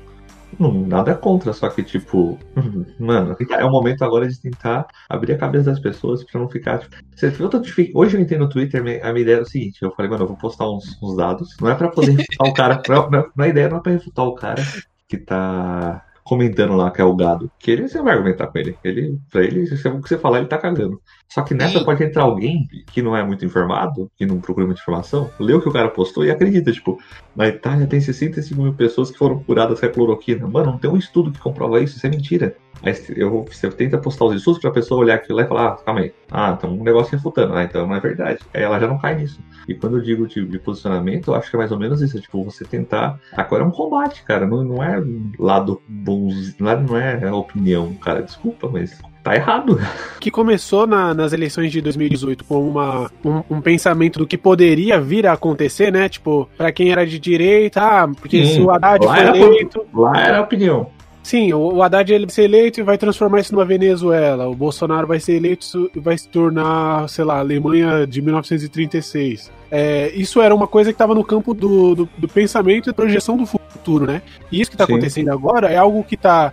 não, 0.57 0.73
nada 0.73 1.15
contra, 1.15 1.53
só 1.53 1.69
que 1.69 1.83
tipo, 1.83 2.37
mano, 2.99 3.35
é 3.51 3.65
o 3.65 3.71
momento 3.71 4.03
agora 4.03 4.27
de 4.27 4.39
tentar 4.39 4.87
abrir 5.07 5.33
a 5.33 5.37
cabeça 5.37 5.71
das 5.71 5.79
pessoas 5.79 6.23
pra 6.23 6.39
não 6.39 6.49
ficar. 6.49 6.79
Tipo, 6.79 6.95
você 7.15 7.29
viu 7.29 7.49
Hoje 7.93 8.17
eu 8.17 8.21
entrei 8.21 8.39
no 8.39 8.49
Twitter, 8.49 8.81
a 8.81 8.83
minha 8.83 9.21
ideia 9.21 9.35
era 9.35 9.43
o 9.43 9.49
seguinte: 9.49 9.81
eu 9.81 9.91
falei, 9.91 10.09
mano, 10.09 10.23
eu 10.23 10.27
vou 10.27 10.37
postar 10.37 10.69
uns, 10.69 10.97
uns 11.01 11.15
dados, 11.15 11.55
não 11.61 11.69
é 11.69 11.75
pra 11.75 11.89
poder 11.89 12.11
refutar 12.11 12.47
o 12.47 12.53
cara, 12.53 12.81
não, 12.89 13.09
não, 13.09 13.31
a 13.37 13.47
ideia 13.47 13.69
não 13.69 13.77
é 13.77 13.81
pra 13.81 13.91
refutar 13.91 14.25
o 14.25 14.35
cara 14.35 14.63
que 15.07 15.17
tá 15.17 16.05
comentando 16.29 16.75
lá 16.75 16.91
que 16.91 17.01
é 17.01 17.03
o 17.03 17.15
gado, 17.15 17.49
que 17.57 17.71
ele 17.71 17.87
você 17.87 17.99
vai 18.03 18.13
argumentar 18.13 18.45
com 18.45 18.59
ele. 18.59 18.77
Ele, 18.83 19.17
pra 19.31 19.43
ele, 19.43 19.65
se 19.65 19.87
o 19.87 19.99
que 19.99 20.07
você 20.07 20.15
falar, 20.15 20.37
ele 20.37 20.47
tá 20.47 20.59
cagando. 20.59 21.01
Só 21.27 21.41
que 21.41 21.55
nessa 21.55 21.79
Sim. 21.79 21.85
pode 21.85 22.03
entrar 22.03 22.21
alguém 22.21 22.67
que 22.93 23.01
não 23.01 23.17
é 23.17 23.23
muito 23.23 23.43
informado, 23.43 24.11
que 24.15 24.27
não 24.27 24.39
procura 24.39 24.67
muita 24.67 24.79
informação, 24.79 25.31
lê 25.39 25.53
o 25.53 25.61
que 25.61 25.67
o 25.67 25.73
cara 25.73 25.89
postou 25.89 26.23
e 26.23 26.29
acredita, 26.29 26.71
tipo, 26.71 26.99
na 27.35 27.47
Itália 27.47 27.87
tem 27.87 27.99
65 27.99 28.61
mil 28.61 28.73
pessoas 28.73 29.09
que 29.09 29.17
foram 29.17 29.39
curadas 29.39 29.79
com 29.79 29.87
a 29.87 29.89
cloroquina. 29.89 30.47
Mano, 30.47 30.73
não 30.73 30.77
tem 30.77 30.89
um 30.89 30.97
estudo 30.97 31.31
que 31.31 31.39
comprova 31.39 31.81
isso, 31.81 31.97
isso 31.97 32.05
é 32.05 32.09
mentira. 32.11 32.55
Aí 32.83 32.93
eu, 33.15 33.45
você 33.49 33.69
tenta 33.69 33.97
postar 33.97 34.25
os 34.25 34.35
estudos 34.35 34.61
pra 34.61 34.71
pessoa 34.71 35.01
olhar 35.01 35.15
aquilo 35.15 35.37
lá 35.37 35.43
e 35.43 35.47
falar, 35.47 35.67
ah, 35.67 35.77
calma 35.85 35.99
aí. 36.01 36.13
Ah, 36.31 36.55
então 36.57 36.71
um 36.73 36.83
negócio 36.83 37.11
refutando. 37.15 37.53
Ah, 37.53 37.63
então 37.63 37.85
não 37.85 37.95
é 37.95 37.99
verdade. 37.99 38.39
Aí 38.53 38.63
ela 38.63 38.79
já 38.79 38.87
não 38.87 38.97
cai 38.97 39.15
nisso. 39.15 39.39
E 39.67 39.73
quando 39.75 39.97
eu 39.97 40.01
digo 40.03 40.27
de, 40.27 40.45
de 40.45 40.59
posicionamento, 40.59 41.29
eu 41.31 41.35
acho 41.35 41.49
que 41.49 41.55
é 41.55 41.59
mais 41.59 41.71
ou 41.71 41.79
menos 41.79 42.01
isso. 42.01 42.17
É 42.17 42.21
tipo, 42.21 42.43
você 42.43 42.63
tentar. 42.65 43.19
Agora 43.33 43.63
é 43.63 43.65
um 43.67 43.71
combate, 43.71 44.23
cara. 44.23 44.47
Não, 44.47 44.63
não 44.63 44.83
é 44.83 45.01
lado 45.37 45.81
bons. 45.87 46.55
Não 46.57 46.69
é, 46.69 46.77
não 46.77 46.97
é 46.97 47.31
opinião, 47.33 47.93
cara. 47.95 48.21
Desculpa, 48.21 48.69
mas 48.71 48.97
tá 49.23 49.35
errado. 49.35 49.77
que 50.19 50.31
começou 50.31 50.87
na- 50.87 51.13
nas 51.13 51.33
eleições 51.33 51.71
de 51.71 51.81
2018 51.81 52.45
com 52.45 52.67
uma, 52.67 53.11
um, 53.23 53.57
um 53.57 53.61
pensamento 53.61 54.19
do 54.19 54.27
que 54.27 54.37
poderia 54.37 54.99
vir 55.01 55.27
a 55.27 55.33
acontecer, 55.33 55.91
né? 55.91 56.07
Tipo, 56.07 56.47
pra 56.57 56.71
quem 56.71 56.91
era 56.91 57.05
de 57.05 57.19
direita, 57.19 57.81
ah, 57.81 58.07
porque 58.07 58.45
Sim, 58.45 58.53
se 58.53 58.61
o 58.61 58.71
Haddad 58.71 59.05
foi 59.05 59.19
era 59.19 59.37
eleito. 59.37 59.85
Lá 59.93 60.13
era 60.17 60.37
a 60.37 60.41
opinião. 60.41 60.89
Sim, 61.29 61.53
o 61.53 61.75
o 61.75 61.83
Haddad 61.83 62.11
ele 62.11 62.25
vai 62.25 62.33
ser 62.33 62.45
eleito 62.45 62.79
e 62.79 62.83
vai 62.83 62.97
transformar 62.97 63.39
isso 63.39 63.53
numa 63.53 63.63
Venezuela. 63.63 64.47
O 64.47 64.55
Bolsonaro 64.55 65.05
vai 65.05 65.19
ser 65.19 65.33
eleito 65.33 65.91
e 65.95 65.99
vai 65.99 66.17
se 66.17 66.27
tornar, 66.27 67.07
sei 67.07 67.23
lá, 67.23 67.37
Alemanha 67.37 68.07
de 68.07 68.19
1936. 68.19 69.51
É, 69.69 70.11
isso 70.15 70.41
era 70.41 70.55
uma 70.55 70.65
coisa 70.65 70.89
que 70.89 70.95
estava 70.95 71.13
no 71.13 71.23
campo 71.23 71.53
do, 71.53 71.93
do, 71.93 72.09
do 72.17 72.27
pensamento 72.27 72.89
e 72.89 72.93
projeção 72.93 73.37
do 73.37 73.45
futuro, 73.45 74.07
né? 74.07 74.23
E 74.51 74.59
isso 74.59 74.71
que 74.71 74.75
está 74.75 74.85
acontecendo 74.85 75.29
agora 75.29 75.67
é 75.67 75.77
algo 75.77 76.03
que 76.03 76.15
está 76.15 76.51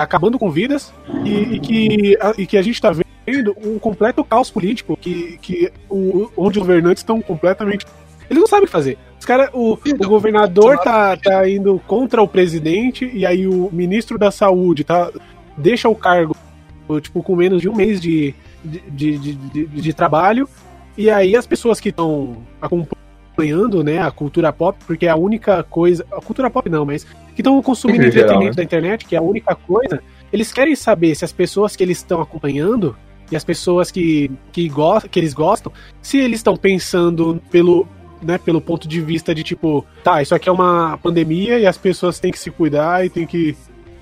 acabando 0.00 0.38
com 0.38 0.50
vidas 0.50 0.94
e, 1.22 1.56
e 1.56 1.60
que, 1.60 2.18
a, 2.18 2.32
e 2.38 2.46
que 2.46 2.56
a 2.56 2.62
gente 2.62 2.76
está 2.76 2.90
vendo 3.26 3.54
um 3.62 3.78
completo 3.78 4.24
caos 4.24 4.50
político 4.50 4.96
que, 4.96 5.36
que 5.42 5.70
o, 5.90 6.30
onde 6.34 6.58
os 6.58 6.66
governantes 6.66 7.02
estão 7.02 7.20
completamente. 7.20 7.84
Eles 8.30 8.40
não 8.40 8.46
sabem 8.46 8.64
o 8.64 8.66
que 8.66 8.72
fazer. 8.72 8.96
Cara, 9.26 9.50
o, 9.52 9.72
o 9.72 10.08
governador 10.08 10.78
tá, 10.78 11.16
tá 11.16 11.48
indo 11.48 11.82
contra 11.84 12.22
o 12.22 12.28
presidente 12.28 13.10
e 13.12 13.26
aí 13.26 13.48
o 13.48 13.68
ministro 13.72 14.16
da 14.16 14.30
saúde 14.30 14.84
tá, 14.84 15.10
deixa 15.58 15.88
o 15.88 15.96
cargo 15.96 16.36
tipo, 17.02 17.20
com 17.24 17.34
menos 17.34 17.60
de 17.60 17.68
um 17.68 17.74
mês 17.74 18.00
de, 18.00 18.32
de, 18.64 19.18
de, 19.18 19.34
de, 19.34 19.66
de- 19.66 19.92
trabalho. 19.92 20.48
E 20.96 21.10
aí 21.10 21.34
as 21.34 21.44
pessoas 21.44 21.80
que 21.80 21.88
estão 21.88 22.36
acompanhando 22.62 23.82
né, 23.82 23.98
a 23.98 24.12
cultura 24.12 24.52
pop, 24.52 24.78
porque 24.86 25.06
é 25.06 25.10
a 25.10 25.16
única 25.16 25.64
coisa. 25.64 26.06
A 26.12 26.20
cultura 26.20 26.48
pop 26.48 26.70
não, 26.70 26.86
mas 26.86 27.02
que 27.34 27.40
estão 27.40 27.60
consumindo 27.60 28.04
Em 28.04 28.12
geral, 28.12 28.26
entretenimento 28.28 28.56
né? 28.56 28.56
da 28.56 28.62
internet, 28.62 29.04
que 29.06 29.16
é 29.16 29.18
a 29.18 29.22
única 29.22 29.56
coisa. 29.56 30.00
Eles 30.32 30.52
querem 30.52 30.76
saber 30.76 31.16
se 31.16 31.24
as 31.24 31.32
pessoas 31.32 31.74
que 31.74 31.82
eles 31.82 31.98
estão 31.98 32.20
acompanhando 32.20 32.96
e 33.30 33.34
as 33.34 33.42
pessoas 33.42 33.90
que, 33.90 34.30
que, 34.52 34.70
que 35.10 35.18
eles 35.18 35.34
gostam, 35.34 35.72
se 36.00 36.16
eles 36.18 36.38
estão 36.38 36.56
pensando 36.56 37.42
pelo, 37.50 37.88
né, 38.22 38.38
pelo 38.38 38.60
ponto 38.60 38.86
de 38.88 39.00
vista 39.00 39.34
de 39.34 39.42
tipo, 39.42 39.84
tá, 40.02 40.22
isso 40.22 40.34
aqui 40.34 40.48
é 40.48 40.52
uma 40.52 40.98
pandemia 41.02 41.58
e 41.58 41.66
as 41.66 41.76
pessoas 41.76 42.18
têm 42.18 42.32
que 42.32 42.38
se 42.38 42.50
cuidar 42.50 43.04
e 43.04 43.10
têm 43.10 43.26
que 43.26 43.56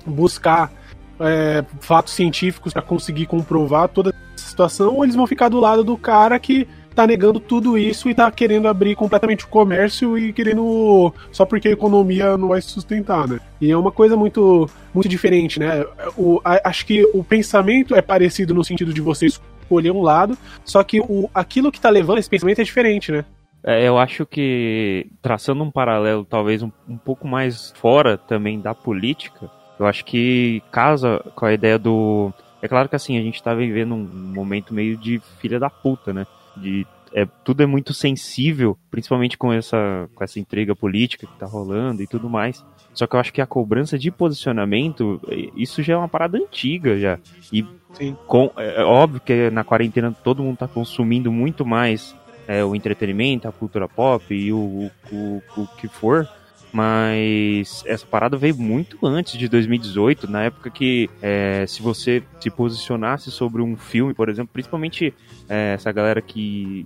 buscar 0.05 0.71
é, 1.19 1.63
fatos 1.79 2.13
científicos 2.13 2.73
para 2.73 2.81
conseguir 2.81 3.25
comprovar 3.25 3.87
toda 3.89 4.09
essa 4.35 4.49
situação, 4.49 4.95
ou 4.95 5.03
eles 5.03 5.15
vão 5.15 5.27
ficar 5.27 5.49
do 5.49 5.59
lado 5.59 5.83
do 5.83 5.97
cara 5.97 6.37
que 6.39 6.67
tá 6.93 7.05
negando 7.05 7.41
tudo 7.41 7.77
isso 7.77 8.09
e 8.09 8.15
tá 8.15 8.31
querendo 8.31 8.69
abrir 8.69 8.95
completamente 8.95 9.43
o 9.43 9.49
comércio 9.49 10.17
e 10.17 10.31
querendo 10.31 11.13
só 11.29 11.45
porque 11.45 11.67
a 11.67 11.71
economia 11.71 12.37
não 12.37 12.47
vai 12.49 12.61
se 12.61 12.69
sustentar, 12.69 13.27
né? 13.27 13.37
E 13.59 13.69
é 13.69 13.75
uma 13.75 13.91
coisa 13.91 14.15
muito 14.15 14.69
muito 14.93 15.09
diferente, 15.09 15.59
né? 15.59 15.83
O, 16.17 16.39
a- 16.43 16.61
acho 16.69 16.85
que 16.85 17.03
o 17.13 17.21
pensamento 17.21 17.93
é 17.95 18.01
parecido 18.01 18.53
no 18.53 18.63
sentido 18.63 18.93
de 18.93 19.01
você 19.01 19.25
escolher 19.25 19.91
um 19.91 20.01
lado, 20.01 20.37
só 20.63 20.81
que 20.83 21.01
o, 21.01 21.29
aquilo 21.33 21.69
que 21.69 21.81
tá 21.81 21.89
levando 21.89 22.19
esse 22.19 22.29
pensamento 22.29 22.61
é 22.61 22.63
diferente, 22.63 23.11
né? 23.11 23.25
É, 23.67 23.87
eu 23.87 23.97
acho 23.97 24.27
que, 24.27 25.07
traçando 25.23 25.63
um 25.63 25.71
paralelo 25.71 26.23
talvez 26.23 26.61
um, 26.61 26.71
um 26.87 26.97
pouco 26.97 27.27
mais 27.27 27.73
fora 27.75 28.15
também 28.15 28.59
da 28.59 28.75
política, 28.75 29.49
eu 29.79 29.87
acho 29.87 30.05
que 30.05 30.61
casa 30.71 31.19
com 31.33 31.47
a 31.47 31.53
ideia 31.53 31.79
do. 31.79 32.31
É 32.61 32.67
claro 32.67 32.87
que 32.87 32.95
assim, 32.95 33.17
a 33.17 33.21
gente 33.23 33.41
tá 33.41 33.55
vivendo 33.55 33.95
um 33.95 34.05
momento 34.05 34.71
meio 34.71 34.95
de 34.95 35.19
filha 35.39 35.59
da 35.59 35.69
puta, 35.69 36.13
né? 36.13 36.27
De, 36.55 36.85
é, 37.11 37.25
tudo 37.43 37.63
é 37.63 37.65
muito 37.65 37.91
sensível, 37.91 38.77
principalmente 38.91 39.35
com 39.35 39.51
essa, 39.51 40.07
com 40.13 40.23
essa 40.23 40.39
intriga 40.39 40.75
política 40.75 41.25
que 41.25 41.39
tá 41.39 41.47
rolando 41.47 42.03
e 42.03 42.07
tudo 42.07 42.29
mais. 42.29 42.63
Só 42.93 43.07
que 43.07 43.15
eu 43.15 43.19
acho 43.19 43.33
que 43.33 43.41
a 43.41 43.47
cobrança 43.47 43.97
de 43.97 44.11
posicionamento, 44.11 45.19
eh, 45.27 45.49
isso 45.55 45.81
já 45.81 45.95
é 45.95 45.97
uma 45.97 46.07
parada 46.07 46.37
antiga 46.37 46.97
já. 46.97 47.19
E 47.51 47.65
Sim. 47.93 48.15
com, 48.27 48.51
é, 48.57 48.81
é 48.81 48.83
óbvio 48.83 49.21
que 49.21 49.49
na 49.49 49.63
quarentena 49.63 50.11
todo 50.11 50.43
mundo 50.43 50.57
tá 50.57 50.67
consumindo 50.67 51.31
muito 51.31 51.65
mais 51.65 52.15
é, 52.47 52.63
o 52.63 52.75
entretenimento, 52.75 53.47
a 53.47 53.51
cultura 53.51 53.87
pop 53.87 54.33
e 54.33 54.51
o, 54.51 54.91
o, 55.11 55.41
o 55.57 55.67
que 55.77 55.87
for. 55.87 56.27
Mas 56.75 57.83
essa 57.87 58.05
parada 58.05 58.35
veio 58.35 58.57
muito 58.57 58.97
antes 59.07 59.37
de 59.37 59.47
2018, 59.47 60.29
na 60.29 60.43
época 60.43 60.69
que 60.69 61.09
é, 61.21 61.63
se 61.65 61.81
você 61.81 62.21
se 62.37 62.49
posicionasse 62.49 63.31
sobre 63.31 63.61
um 63.61 63.77
filme, 63.77 64.13
por 64.13 64.27
exemplo, 64.27 64.49
principalmente 64.51 65.13
é, 65.47 65.73
essa 65.73 65.91
galera 65.91 66.21
que. 66.21 66.85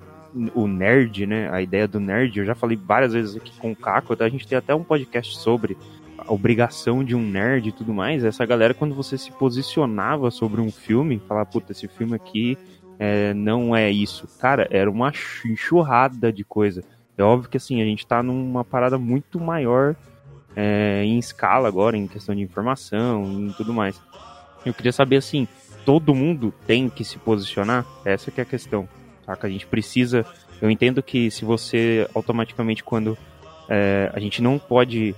O 0.53 0.67
nerd, 0.67 1.25
né? 1.25 1.49
A 1.51 1.59
ideia 1.59 1.87
do 1.87 1.99
nerd, 1.99 2.37
eu 2.37 2.45
já 2.45 2.53
falei 2.53 2.77
várias 2.77 3.13
vezes 3.13 3.35
aqui 3.35 3.51
com 3.57 3.71
o 3.71 3.75
Caco, 3.75 4.15
a 4.19 4.29
gente 4.29 4.47
tem 4.47 4.59
até 4.59 4.75
um 4.75 4.83
podcast 4.83 5.35
sobre 5.39 5.75
a 6.19 6.31
obrigação 6.31 7.03
de 7.03 7.15
um 7.15 7.21
nerd 7.23 7.69
e 7.69 7.71
tudo 7.71 7.91
mais. 7.91 8.23
Essa 8.23 8.45
galera, 8.45 8.75
quando 8.75 8.93
você 8.93 9.17
se 9.17 9.31
posicionava 9.31 10.29
sobre 10.29 10.61
um 10.61 10.71
filme, 10.71 11.19
falar, 11.27 11.45
puta, 11.47 11.71
esse 11.71 11.87
filme 11.87 12.13
aqui 12.13 12.55
é, 12.99 13.33
não 13.33 13.73
é 13.73 13.89
isso. 13.89 14.27
Cara, 14.39 14.67
era 14.69 14.91
uma 14.91 15.13
enxurrada 15.45 16.31
de 16.31 16.43
coisa. 16.43 16.83
É 17.17 17.23
óbvio 17.23 17.49
que 17.49 17.57
assim, 17.57 17.81
a 17.81 17.85
gente 17.85 18.05
tá 18.05 18.21
numa 18.21 18.63
parada 18.65 18.97
muito 18.97 19.39
maior 19.39 19.95
é, 20.55 21.03
em 21.05 21.17
escala 21.17 21.67
agora, 21.67 21.95
em 21.95 22.07
questão 22.07 22.35
de 22.35 22.41
informação 22.41 23.47
e 23.49 23.53
tudo 23.53 23.73
mais. 23.73 23.99
Eu 24.65 24.73
queria 24.73 24.91
saber 24.91 25.15
assim, 25.15 25.47
todo 25.85 26.13
mundo 26.13 26.53
tem 26.67 26.89
que 26.89 27.03
se 27.03 27.17
posicionar? 27.17 27.85
Essa 28.03 28.29
que 28.29 28.41
é 28.41 28.43
a 28.43 28.45
questão. 28.45 28.87
Saca? 29.25 29.47
A 29.47 29.49
gente 29.49 29.65
precisa. 29.65 30.25
Eu 30.61 30.69
entendo 30.69 31.01
que 31.01 31.31
se 31.31 31.45
você 31.45 32.07
automaticamente 32.13 32.83
quando 32.83 33.17
é, 33.69 34.11
a 34.13 34.19
gente 34.19 34.41
não 34.41 34.59
pode 34.59 35.15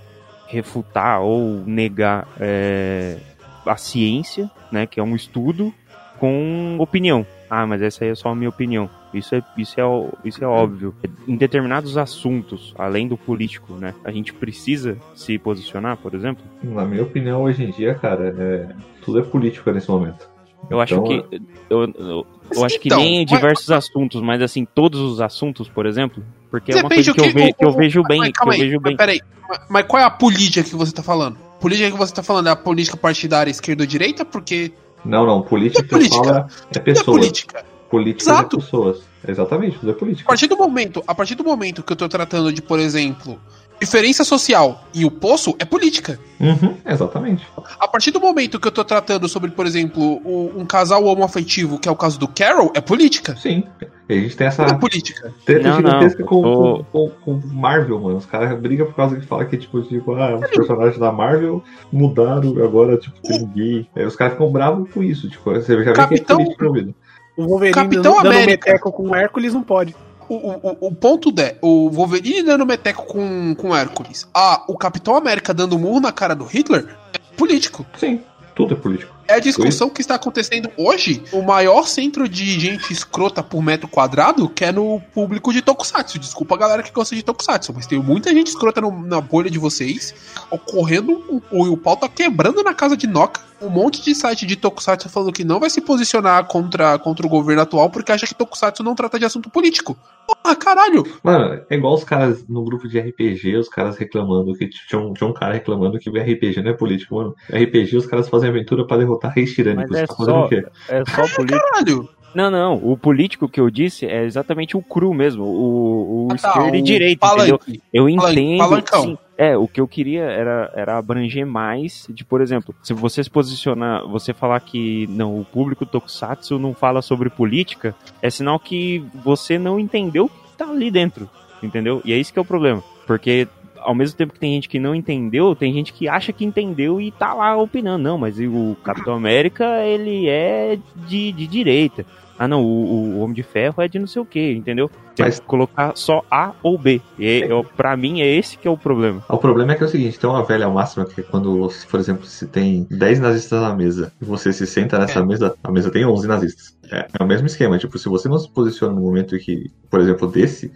refutar 0.47 1.21
ou 1.21 1.63
negar 1.65 2.27
é, 2.39 3.17
a 3.65 3.77
ciência, 3.77 4.51
né, 4.71 4.85
que 4.85 4.99
é 4.99 5.03
um 5.03 5.15
estudo 5.15 5.73
com 6.19 6.77
opinião. 6.79 7.25
Ah, 7.53 7.67
mas 7.67 7.81
essa 7.81 8.05
aí 8.05 8.11
é 8.11 8.15
só 8.15 8.29
a 8.29 8.35
minha 8.35 8.47
opinião. 8.47 8.89
Isso 9.13 9.35
é, 9.35 9.43
isso 9.57 9.75
é, 9.77 9.83
isso 10.23 10.41
é 10.41 10.47
óbvio. 10.47 10.95
Em 11.27 11.35
determinados 11.35 11.97
assuntos, 11.97 12.73
além 12.77 13.09
do 13.09 13.17
político, 13.17 13.73
né, 13.73 13.93
a 14.05 14.11
gente 14.11 14.33
precisa 14.33 14.97
se 15.13 15.37
posicionar, 15.37 15.97
por 15.97 16.13
exemplo. 16.15 16.41
Na 16.63 16.85
minha 16.85 17.03
opinião, 17.03 17.41
hoje 17.43 17.65
em 17.65 17.71
dia, 17.71 17.93
cara, 17.95 18.33
é... 18.39 18.69
tudo 19.03 19.19
é 19.19 19.21
político 19.21 19.69
nesse 19.69 19.89
momento. 19.89 20.29
Eu 20.69 20.79
acho 20.79 20.93
Então, 20.93 21.03
que 21.03 21.41
eu, 21.69 21.83
eu, 21.93 22.25
Mas 22.47 22.57
eu 22.57 22.63
acho 22.65 22.79
que 22.79 22.87
então, 22.87 22.99
nem 22.99 23.15
em 23.17 23.25
mas- 23.29 23.29
diversos 23.31 23.69
assuntos, 23.69 24.21
mas 24.21 24.41
assim 24.41 24.63
todos 24.63 25.01
os 25.01 25.19
assuntos, 25.19 25.67
por 25.67 25.85
exemplo, 25.85 26.23
porque 26.49 26.71
é 26.71 26.75
uma 26.77 26.87
coisa 26.89 27.11
o 27.11 27.13
que 27.15 27.19
eu, 27.19 27.33
ve- 27.33 27.51
que 27.53 27.65
eu 27.65 27.71
vejo 27.73 28.03
bem, 28.03 28.19
mas 28.19 28.27
que 28.29 28.31
eu 28.37 28.39
calma 28.39 28.53
aí, 28.53 28.59
vejo 28.61 28.75
mas 28.75 28.83
bem. 28.83 28.95
Peraí, 28.95 29.21
mas- 29.49 29.59
mas 29.69 29.85
qual 29.87 30.01
é 30.01 30.05
a 30.05 30.09
política 30.09 30.63
que 30.63 30.75
você 30.75 30.93
tá 30.93 31.03
falando? 31.03 31.35
Política 31.59 31.91
que 31.91 31.97
você 31.97 32.13
tá 32.13 32.23
falando 32.23 32.47
é 32.47 32.51
a 32.51 32.55
política 32.55 32.95
partidária 32.95 33.51
esquerda 33.51 33.83
ou 33.83 33.87
direita? 33.87 34.23
Porque 34.23 34.71
Não, 35.03 35.25
não, 35.25 35.41
política, 35.41 35.83
É 35.85 35.87
política. 35.87 36.23
fala 36.23 36.37
é 36.39 36.43
tudo 36.43 36.77
é 36.77 36.79
pessoas. 36.79 37.17
política. 37.17 37.65
Política 37.89 38.31
Exato. 38.31 38.55
é 38.57 38.59
pessoas. 38.59 39.01
Exatamente, 39.27 39.77
tudo 39.79 39.89
é 39.91 39.93
A 39.93 39.97
política. 39.97 40.27
partir 40.27 40.47
do 40.47 40.57
momento, 40.57 41.03
a 41.05 41.13
partir 41.13 41.35
do 41.35 41.43
momento 41.43 41.83
que 41.83 41.91
eu 41.93 41.97
tô 41.97 42.07
tratando 42.09 42.51
de, 42.51 42.61
por 42.61 42.79
exemplo, 42.79 43.39
diferença 43.81 44.23
social 44.23 44.83
e 44.93 45.03
o 45.05 45.11
poço, 45.11 45.55
é 45.59 45.65
política. 45.65 46.19
Uhum, 46.39 46.77
exatamente. 46.85 47.45
A 47.79 47.87
partir 47.87 48.11
do 48.11 48.19
momento 48.19 48.59
que 48.59 48.67
eu 48.67 48.71
tô 48.71 48.83
tratando 48.83 49.27
sobre, 49.27 49.51
por 49.51 49.65
exemplo, 49.65 50.21
o- 50.23 50.51
um 50.55 50.65
casal 50.65 51.03
homoafetivo, 51.03 51.77
que 51.79 51.89
é 51.89 51.91
o 51.91 51.95
caso 51.95 52.19
do 52.19 52.27
Carol, 52.27 52.71
é 52.75 52.79
política. 52.81 53.35
Sim. 53.35 53.63
A 54.09 54.13
gente 54.13 54.35
tem 54.35 54.47
essa 54.47 54.63
é 54.63 54.73
política. 54.73 55.33
treta 55.45 55.67
Não, 55.69 55.75
gigantesca 55.77 56.19
não, 56.19 56.27
com, 56.27 56.41
o- 56.41 56.83
com, 56.83 57.09
com, 57.09 57.39
com 57.41 57.47
Marvel, 57.47 57.99
mano. 57.99 58.17
Os 58.17 58.25
caras 58.25 58.57
brigam 58.59 58.85
por 58.87 58.95
causa 58.95 59.15
que 59.19 59.25
fala 59.25 59.45
que, 59.45 59.57
tipo, 59.57 59.81
tipo, 59.83 60.13
ah, 60.15 60.35
os 60.35 60.49
personagens 60.49 60.97
da 60.99 61.11
Marvel 61.11 61.63
mudaram 61.91 62.63
agora, 62.63 62.97
tipo, 62.97 63.19
tem 63.21 63.45
gay. 63.47 63.87
Aí 63.95 64.05
os 64.05 64.15
caras 64.15 64.33
ficam 64.33 64.51
bravos 64.51 64.89
com 64.91 65.01
isso, 65.03 65.29
tipo, 65.29 65.51
você 65.51 65.73
já 65.73 65.79
vê 65.79 65.93
Capitão- 65.93 66.07
que 66.37 66.43
é 66.43 66.45
política 66.45 66.63
envolvida. 66.65 66.93
O 67.37 67.45
Wolverine 67.47 67.73
Capitão 67.73 68.15
dando 68.17 68.27
América. 68.27 68.69
meteco 68.69 68.91
com 68.91 69.09
o 69.09 69.15
Hércules 69.15 69.53
não 69.53 69.63
pode. 69.63 69.95
O, 70.33 70.51
o, 70.85 70.87
o- 70.87 70.95
ponto 70.95 71.33
é, 71.41 71.57
o 71.61 71.89
Wolverine 71.89 72.43
dando 72.43 72.65
meteco 72.65 73.05
com, 73.05 73.53
com 73.53 73.75
Hércules. 73.75 74.25
Ah, 74.33 74.63
o 74.67 74.77
Capitão 74.77 75.15
América 75.17 75.53
dando 75.53 75.77
murro 75.77 75.99
na 75.99 76.11
cara 76.13 76.33
do 76.33 76.45
Hitler 76.45 76.87
é 77.13 77.19
político. 77.35 77.85
Sim, 77.97 78.21
tudo 78.55 78.73
é 78.73 78.77
político. 78.77 79.13
É 79.31 79.35
a 79.35 79.39
discussão 79.39 79.89
que 79.89 80.01
está 80.01 80.15
acontecendo 80.15 80.69
hoje. 80.77 81.23
O 81.31 81.41
maior 81.41 81.87
centro 81.87 82.27
de 82.27 82.59
gente 82.59 82.91
escrota 82.91 83.41
por 83.41 83.61
metro 83.63 83.87
quadrado 83.87 84.49
que 84.49 84.65
é 84.65 84.71
no 84.71 84.99
público 85.13 85.53
de 85.53 85.61
Tokusatsu. 85.61 86.19
Desculpa 86.19 86.55
a 86.55 86.57
galera 86.57 86.83
que 86.83 86.91
gosta 86.91 87.15
de 87.15 87.23
Tokusatsu, 87.23 87.71
mas 87.73 87.87
tem 87.87 87.97
muita 87.99 88.33
gente 88.33 88.47
escrota 88.47 88.81
no- 88.81 89.05
na 89.05 89.21
bolha 89.21 89.49
de 89.49 89.57
vocês. 89.57 90.13
Ocorrendo, 90.49 91.23
o, 91.51 91.71
o 91.71 91.77
pau 91.77 91.95
tá 91.95 92.09
quebrando 92.09 92.61
na 92.63 92.73
casa 92.73 92.97
de 92.97 93.07
Noca. 93.07 93.39
Um 93.61 93.69
monte 93.69 94.01
de 94.01 94.15
site 94.15 94.43
de 94.47 94.55
Tokusatsu 94.55 95.07
falando 95.07 95.31
que 95.31 95.43
não 95.43 95.59
vai 95.59 95.69
se 95.69 95.79
posicionar 95.81 96.45
contra, 96.47 96.97
contra 96.97 97.25
o 97.25 97.29
governo 97.29 97.61
atual 97.61 97.91
porque 97.91 98.11
acha 98.11 98.25
que 98.25 98.33
Tokusatsu 98.33 98.81
não 98.83 98.95
trata 98.95 99.19
de 99.19 99.25
assunto 99.25 99.51
político. 99.51 99.95
Porra, 100.25 100.55
caralho! 100.55 101.05
Mano, 101.23 101.61
é 101.69 101.75
igual 101.75 101.93
os 101.93 102.03
caras 102.03 102.43
no 102.49 102.63
grupo 102.63 102.87
de 102.87 102.99
RPG, 102.99 103.55
os 103.57 103.69
caras 103.69 103.97
reclamando 103.97 104.55
que 104.55 104.67
tinha 104.67 104.99
um, 104.99 105.13
tinha 105.13 105.29
um 105.29 105.33
cara 105.33 105.53
reclamando 105.53 105.99
que 105.99 106.09
o 106.09 106.13
RPG 106.19 106.63
não 106.63 106.71
é 106.71 106.73
político, 106.73 107.13
mano. 107.15 107.35
RPG 107.53 107.97
os 107.97 108.07
caras 108.07 108.27
fazem 108.27 108.49
aventura 108.49 108.85
pra 108.87 108.97
derrotar 108.97 109.20
reis 109.29 109.53
tirânicos. 109.53 109.91
Mas 109.91 109.99
é 110.01 110.07
tá 110.07 110.13
só- 110.15 110.45
o 110.45 110.49
quê? 110.49 110.65
É 110.89 111.03
só 111.05 111.21
político. 111.35 111.59
Caralho! 111.71 112.09
Não, 112.33 112.49
não. 112.49 112.75
O 112.75 112.95
político 112.97 113.49
que 113.49 113.59
eu 113.59 113.69
disse 113.69 114.05
é 114.05 114.23
exatamente 114.23 114.77
o 114.77 114.81
cru 114.81 115.13
mesmo. 115.13 115.43
O, 115.43 116.27
o 116.27 116.27
Ah, 116.31 116.37
tá, 116.37 116.47
esquerda 116.49 116.77
e 116.77 116.81
direita, 116.81 117.27
entendeu? 117.27 117.59
Eu 117.91 118.07
entendo. 118.07 118.57
palancão. 118.57 119.03
sim. 119.03 119.17
É, 119.37 119.57
o 119.57 119.67
que 119.67 119.81
eu 119.81 119.87
queria 119.87 120.21
era, 120.23 120.71
era 120.75 120.97
abranger 120.97 121.45
mais 121.47 122.05
de, 122.09 122.23
por 122.23 122.39
exemplo, 122.41 122.75
se 122.83 122.93
você 122.93 123.23
se 123.23 123.29
posicionar, 123.29 124.07
você 124.07 124.33
falar 124.33 124.59
que 124.61 125.07
não, 125.07 125.39
o 125.41 125.43
público 125.43 125.83
Tokusatsu 125.85 126.59
não 126.59 126.73
fala 126.75 127.01
sobre 127.01 127.27
política, 127.29 127.95
é 128.21 128.29
sinal 128.29 128.59
que 128.59 129.03
você 129.15 129.57
não 129.57 129.79
entendeu 129.79 130.25
o 130.25 130.29
que 130.29 130.57
tá 130.57 130.69
ali 130.69 130.91
dentro, 130.91 131.27
entendeu? 131.61 132.01
E 132.05 132.13
é 132.13 132.17
isso 132.17 132.31
que 132.31 132.37
é 132.37 132.41
o 132.41 132.45
problema. 132.45 132.83
Porque 133.07 133.47
ao 133.81 133.93
mesmo 133.95 134.15
tempo 134.17 134.33
que 134.33 134.39
tem 134.39 134.53
gente 134.53 134.69
que 134.69 134.79
não 134.79 134.95
entendeu, 134.95 135.55
tem 135.55 135.73
gente 135.73 135.91
que 135.93 136.07
acha 136.07 136.31
que 136.31 136.45
entendeu 136.45 136.99
e 137.01 137.11
tá 137.11 137.33
lá 137.33 137.57
opinando. 137.57 138.03
Não, 138.03 138.17
mas 138.17 138.39
o 138.39 138.75
Capitão 138.83 139.13
América, 139.15 139.65
ele 139.85 140.27
é 140.29 140.77
de, 141.07 141.31
de 141.31 141.47
direita. 141.47 142.05
Ah, 142.39 142.47
não, 142.47 142.63
o, 142.63 143.17
o 143.17 143.19
Homem 143.19 143.35
de 143.35 143.43
Ferro 143.43 143.83
é 143.83 143.87
de 143.87 143.99
não 143.99 144.07
sei 144.07 144.19
o 144.19 144.25
que, 144.25 144.53
entendeu? 144.53 144.89
Você 145.15 145.21
Mas- 145.23 145.39
colocar 145.41 145.91
só 145.95 146.23
A 146.31 146.53
ou 146.63 146.75
B. 146.75 146.99
E, 147.19 147.41
eu, 147.47 147.63
pra 147.63 147.95
mim, 147.95 148.21
é 148.21 148.25
esse 148.35 148.57
que 148.57 148.67
é 148.67 148.71
o 148.71 148.77
problema. 148.77 149.23
O 149.29 149.37
problema 149.37 149.73
é 149.73 149.75
que 149.75 149.83
é 149.83 149.85
o 149.85 149.89
seguinte, 149.89 150.17
tem 150.19 150.27
uma 150.27 150.43
velha 150.43 150.67
máxima 150.67 151.05
que 151.05 151.21
é 151.21 151.23
quando, 151.23 151.69
por 151.89 151.99
exemplo, 151.99 152.25
se 152.25 152.47
tem 152.47 152.87
10 152.89 153.19
nazistas 153.19 153.61
na 153.61 153.75
mesa 153.75 154.11
e 154.19 154.25
você 154.25 154.51
se 154.51 154.65
senta 154.65 154.97
nessa 154.97 155.19
É. 155.19 155.23
mesa, 155.23 155.53
a 155.63 155.71
mesa 155.71 155.91
tem 155.91 156.03
11 156.03 156.27
nazistas. 156.27 156.75
É, 156.91 157.07
é 157.19 157.23
o 157.23 157.27
mesmo 157.27 157.45
esquema, 157.45 157.77
tipo, 157.77 157.99
se 157.99 158.09
você 158.09 158.27
não 158.27 158.39
se 158.39 158.49
posiciona 158.49 158.93
no 158.95 159.01
momento 159.01 159.37
que, 159.37 159.69
por 159.87 159.99
exemplo, 159.99 160.27
desse, 160.27 160.71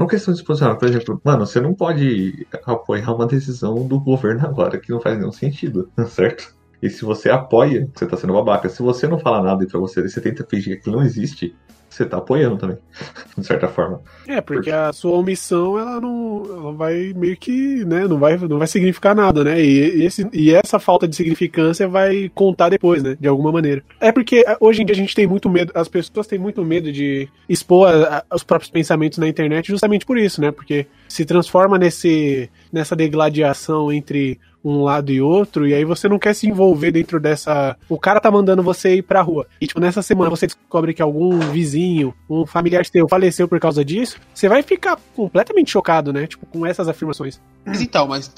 não 0.00 0.06
questão 0.06 0.34
posicionar, 0.42 0.78
por 0.78 0.88
exemplo, 0.88 1.20
mano, 1.22 1.46
você 1.46 1.60
não 1.60 1.74
pode 1.74 2.46
apoiar 2.64 3.12
uma 3.12 3.26
decisão 3.26 3.86
do 3.86 4.00
governo 4.00 4.46
agora 4.46 4.80
que 4.80 4.90
não 4.90 4.98
faz 4.98 5.18
nenhum 5.18 5.30
sentido, 5.30 5.90
certo? 6.08 6.56
E 6.82 6.88
se 6.88 7.04
você 7.04 7.28
apoia, 7.28 7.86
você 7.94 8.06
tá 8.06 8.16
sendo 8.16 8.32
babaca. 8.32 8.66
Se 8.70 8.82
você 8.82 9.06
não 9.06 9.18
fala 9.18 9.42
nada 9.42 9.62
e 9.62 9.66
pra 9.66 9.78
você, 9.78 10.00
você 10.00 10.18
tenta 10.18 10.46
fingir 10.48 10.82
que 10.82 10.90
não 10.90 11.02
existe, 11.02 11.54
você 11.90 12.04
tá 12.06 12.18
apoiando 12.18 12.56
também, 12.56 12.78
de 13.36 13.44
certa 13.44 13.68
forma. 13.68 14.00
É, 14.26 14.40
porque 14.40 14.70
a 14.70 14.92
sua 14.92 15.12
omissão, 15.18 15.78
ela 15.78 16.00
não. 16.00 16.42
Ela 16.48 16.72
vai 16.72 17.12
meio 17.16 17.36
que, 17.36 17.84
né? 17.84 18.06
Não 18.06 18.18
vai, 18.18 18.36
não 18.38 18.58
vai 18.58 18.66
significar 18.68 19.14
nada, 19.14 19.42
né? 19.44 19.60
E, 19.60 20.04
esse, 20.04 20.26
e 20.32 20.54
essa 20.54 20.78
falta 20.78 21.06
de 21.08 21.16
significância 21.16 21.88
vai 21.88 22.30
contar 22.34 22.68
depois, 22.68 23.02
né? 23.02 23.16
De 23.20 23.26
alguma 23.28 23.50
maneira. 23.52 23.82
É 24.00 24.12
porque 24.12 24.44
hoje 24.60 24.82
em 24.82 24.86
dia 24.86 24.94
a 24.94 24.96
gente 24.96 25.14
tem 25.14 25.26
muito 25.26 25.50
medo, 25.50 25.72
as 25.74 25.88
pessoas 25.88 26.26
têm 26.26 26.38
muito 26.38 26.64
medo 26.64 26.92
de 26.92 27.28
expor 27.48 27.88
a- 27.88 28.24
a- 28.30 28.34
os 28.34 28.44
próprios 28.44 28.70
pensamentos 28.70 29.18
na 29.18 29.26
internet 29.28 29.66
justamente 29.68 30.06
por 30.06 30.16
isso, 30.16 30.40
né? 30.40 30.50
Porque 30.52 30.86
se 31.08 31.24
transforma 31.24 31.76
nesse, 31.76 32.48
nessa 32.72 32.94
degladiação 32.94 33.92
entre 33.92 34.38
um 34.64 34.82
lado 34.82 35.10
e 35.10 35.20
outro, 35.20 35.66
e 35.66 35.74
aí 35.74 35.84
você 35.84 36.08
não 36.08 36.18
quer 36.18 36.34
se 36.34 36.48
envolver 36.48 36.90
dentro 36.90 37.18
dessa. 37.18 37.76
O 37.88 37.98
cara 37.98 38.20
tá 38.20 38.30
mandando 38.30 38.62
você 38.62 38.96
ir 38.96 39.02
pra 39.02 39.22
rua. 39.22 39.46
E, 39.60 39.66
tipo, 39.66 39.80
nessa 39.80 40.02
semana 40.02 40.30
você 40.30 40.46
descobre 40.46 40.94
que 40.94 41.02
algum 41.02 41.38
vizinho, 41.38 42.14
um 42.28 42.46
familiar 42.46 42.84
seu 42.84 43.08
faleceu 43.08 43.48
por 43.48 43.58
causa 43.58 43.84
disso, 43.84 44.18
você 44.34 44.48
vai 44.48 44.62
ficar 44.62 44.98
completamente 45.14 45.70
chocado, 45.70 46.12
né? 46.12 46.26
Tipo, 46.26 46.46
com 46.46 46.66
essas 46.66 46.88
afirmações. 46.88 47.40
Mas 47.64 47.80
então, 47.80 48.06
mas, 48.06 48.32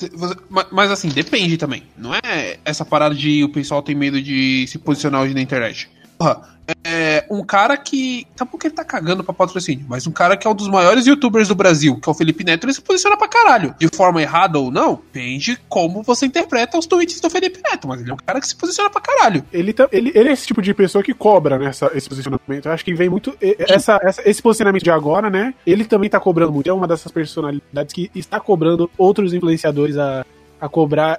mas 0.70 0.90
assim, 0.90 1.08
depende 1.08 1.56
também. 1.56 1.82
Não 1.96 2.14
é 2.14 2.58
essa 2.64 2.84
parada 2.84 3.14
de 3.14 3.44
o 3.44 3.48
pessoal 3.48 3.82
tem 3.82 3.94
medo 3.94 4.20
de 4.20 4.66
se 4.66 4.78
posicionar 4.78 5.22
hoje 5.22 5.34
na 5.34 5.40
internet. 5.40 5.90
Porra, 6.22 6.40
é 6.84 7.26
um 7.28 7.44
cara 7.44 7.76
que. 7.76 8.24
Tá 8.36 8.46
porque 8.46 8.68
ele 8.68 8.74
tá 8.74 8.84
cagando 8.84 9.24
pra 9.24 9.34
patrocínio, 9.34 9.84
mas 9.88 10.06
um 10.06 10.12
cara 10.12 10.36
que 10.36 10.46
é 10.46 10.50
um 10.50 10.54
dos 10.54 10.68
maiores 10.68 11.04
youtubers 11.06 11.48
do 11.48 11.54
Brasil, 11.56 11.98
que 12.00 12.08
é 12.08 12.12
o 12.12 12.14
Felipe 12.14 12.44
Neto, 12.44 12.64
ele 12.64 12.72
se 12.72 12.80
posiciona 12.80 13.16
pra 13.16 13.26
caralho. 13.26 13.74
De 13.78 13.88
forma 13.88 14.22
errada 14.22 14.58
ou 14.60 14.70
não, 14.70 15.00
depende 15.12 15.58
como 15.68 16.02
você 16.04 16.26
interpreta 16.26 16.78
os 16.78 16.86
tweets 16.86 17.20
do 17.20 17.28
Felipe 17.28 17.60
Neto, 17.68 17.88
mas 17.88 18.00
ele 18.00 18.10
é 18.10 18.14
um 18.14 18.18
cara 18.18 18.40
que 18.40 18.46
se 18.46 18.54
posiciona 18.54 18.88
pra 18.88 19.00
caralho. 19.00 19.44
Ele, 19.52 19.72
tá- 19.72 19.88
ele, 19.90 20.12
ele 20.14 20.28
é 20.28 20.32
esse 20.32 20.46
tipo 20.46 20.62
de 20.62 20.72
pessoa 20.72 21.02
que 21.02 21.12
cobra 21.12 21.58
nessa, 21.58 21.90
esse 21.94 22.08
posicionamento. 22.08 22.66
Eu 22.66 22.72
acho 22.72 22.84
que 22.84 22.94
vem 22.94 23.08
muito. 23.08 23.36
Essa, 23.58 23.98
essa- 24.00 24.22
esse 24.24 24.40
posicionamento 24.40 24.84
de 24.84 24.90
agora, 24.90 25.28
né? 25.28 25.52
Ele 25.66 25.84
também 25.84 26.08
tá 26.08 26.20
cobrando 26.20 26.52
muito. 26.52 26.70
É 26.70 26.72
uma 26.72 26.86
dessas 26.86 27.10
personalidades 27.10 27.92
que 27.92 28.08
está 28.14 28.38
cobrando 28.38 28.88
outros 28.96 29.34
influenciadores 29.34 29.98
a, 29.98 30.24
a 30.60 30.68
cobrar. 30.68 31.18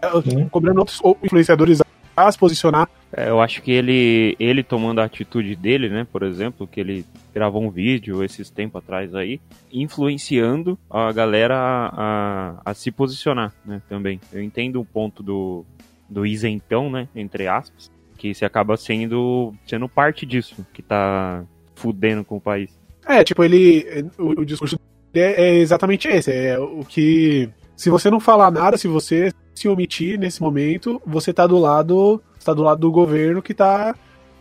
Cobrando 0.50 0.80
outros 0.80 1.02
influenciadores 1.22 1.82
a, 1.82 1.86
a 2.16 2.32
se 2.32 2.38
posicionar. 2.38 2.90
É, 3.16 3.30
eu 3.30 3.40
acho 3.40 3.62
que 3.62 3.72
ele, 3.72 4.36
ele 4.40 4.64
tomando 4.64 5.00
a 5.00 5.06
atitude 5.06 5.56
dele, 5.56 5.90
né, 5.90 6.06
por 6.12 6.24
exemplo, 6.24 6.68
que 6.68 6.80
ele 6.80 7.06
gravou 7.34 7.64
um 7.64 7.70
vídeo 7.70 8.24
esses 8.24 8.50
tempos 8.50 8.82
atrás 8.84 9.14
aí, 9.14 9.40
influenciando 9.72 10.78
a 10.90 11.12
galera 11.12 11.56
a, 11.56 11.92
a, 11.96 12.62
a 12.66 12.74
se 12.74 12.92
posicionar, 12.92 13.54
né, 13.66 13.82
também. 13.88 14.20
Eu 14.32 14.42
entendo 14.42 14.80
o 14.80 14.86
ponto 14.86 15.22
do, 15.22 15.66
do 16.10 16.26
isentão, 16.26 16.90
né, 16.90 17.08
entre 17.16 17.48
aspas, 17.48 17.92
que 18.18 18.34
se 18.34 18.46
acaba 18.46 18.78
sendo, 18.78 19.54
sendo 19.68 19.88
parte 19.90 20.26
disso, 20.26 20.66
que 20.74 20.82
tá 20.82 21.44
fudendo 21.76 22.24
com 22.24 22.38
o 22.38 22.42
país. 22.42 22.72
É, 23.06 23.24
tipo, 23.24 23.44
ele. 23.44 24.10
O, 24.18 24.42
o 24.42 24.46
discurso 24.46 24.80
dele 25.12 25.34
é, 25.34 25.42
é 25.42 25.56
exatamente 25.56 26.08
esse. 26.08 26.32
É 26.32 26.58
o 26.58 26.86
que. 26.86 27.50
Se 27.76 27.90
você 27.90 28.10
não 28.10 28.20
falar 28.20 28.50
nada, 28.50 28.78
se 28.78 28.88
você 28.88 29.34
se 29.56 29.68
omitir 29.68 30.20
nesse 30.20 30.42
momento, 30.42 31.02
você 31.06 31.32
tá 31.34 31.46
do 31.48 31.58
lado. 31.58 32.22
Está 32.38 32.54
do 32.54 32.64
lado 32.64 32.80
do 32.82 32.92
governo 32.92 33.42
que 33.42 33.54
tá. 33.54 33.96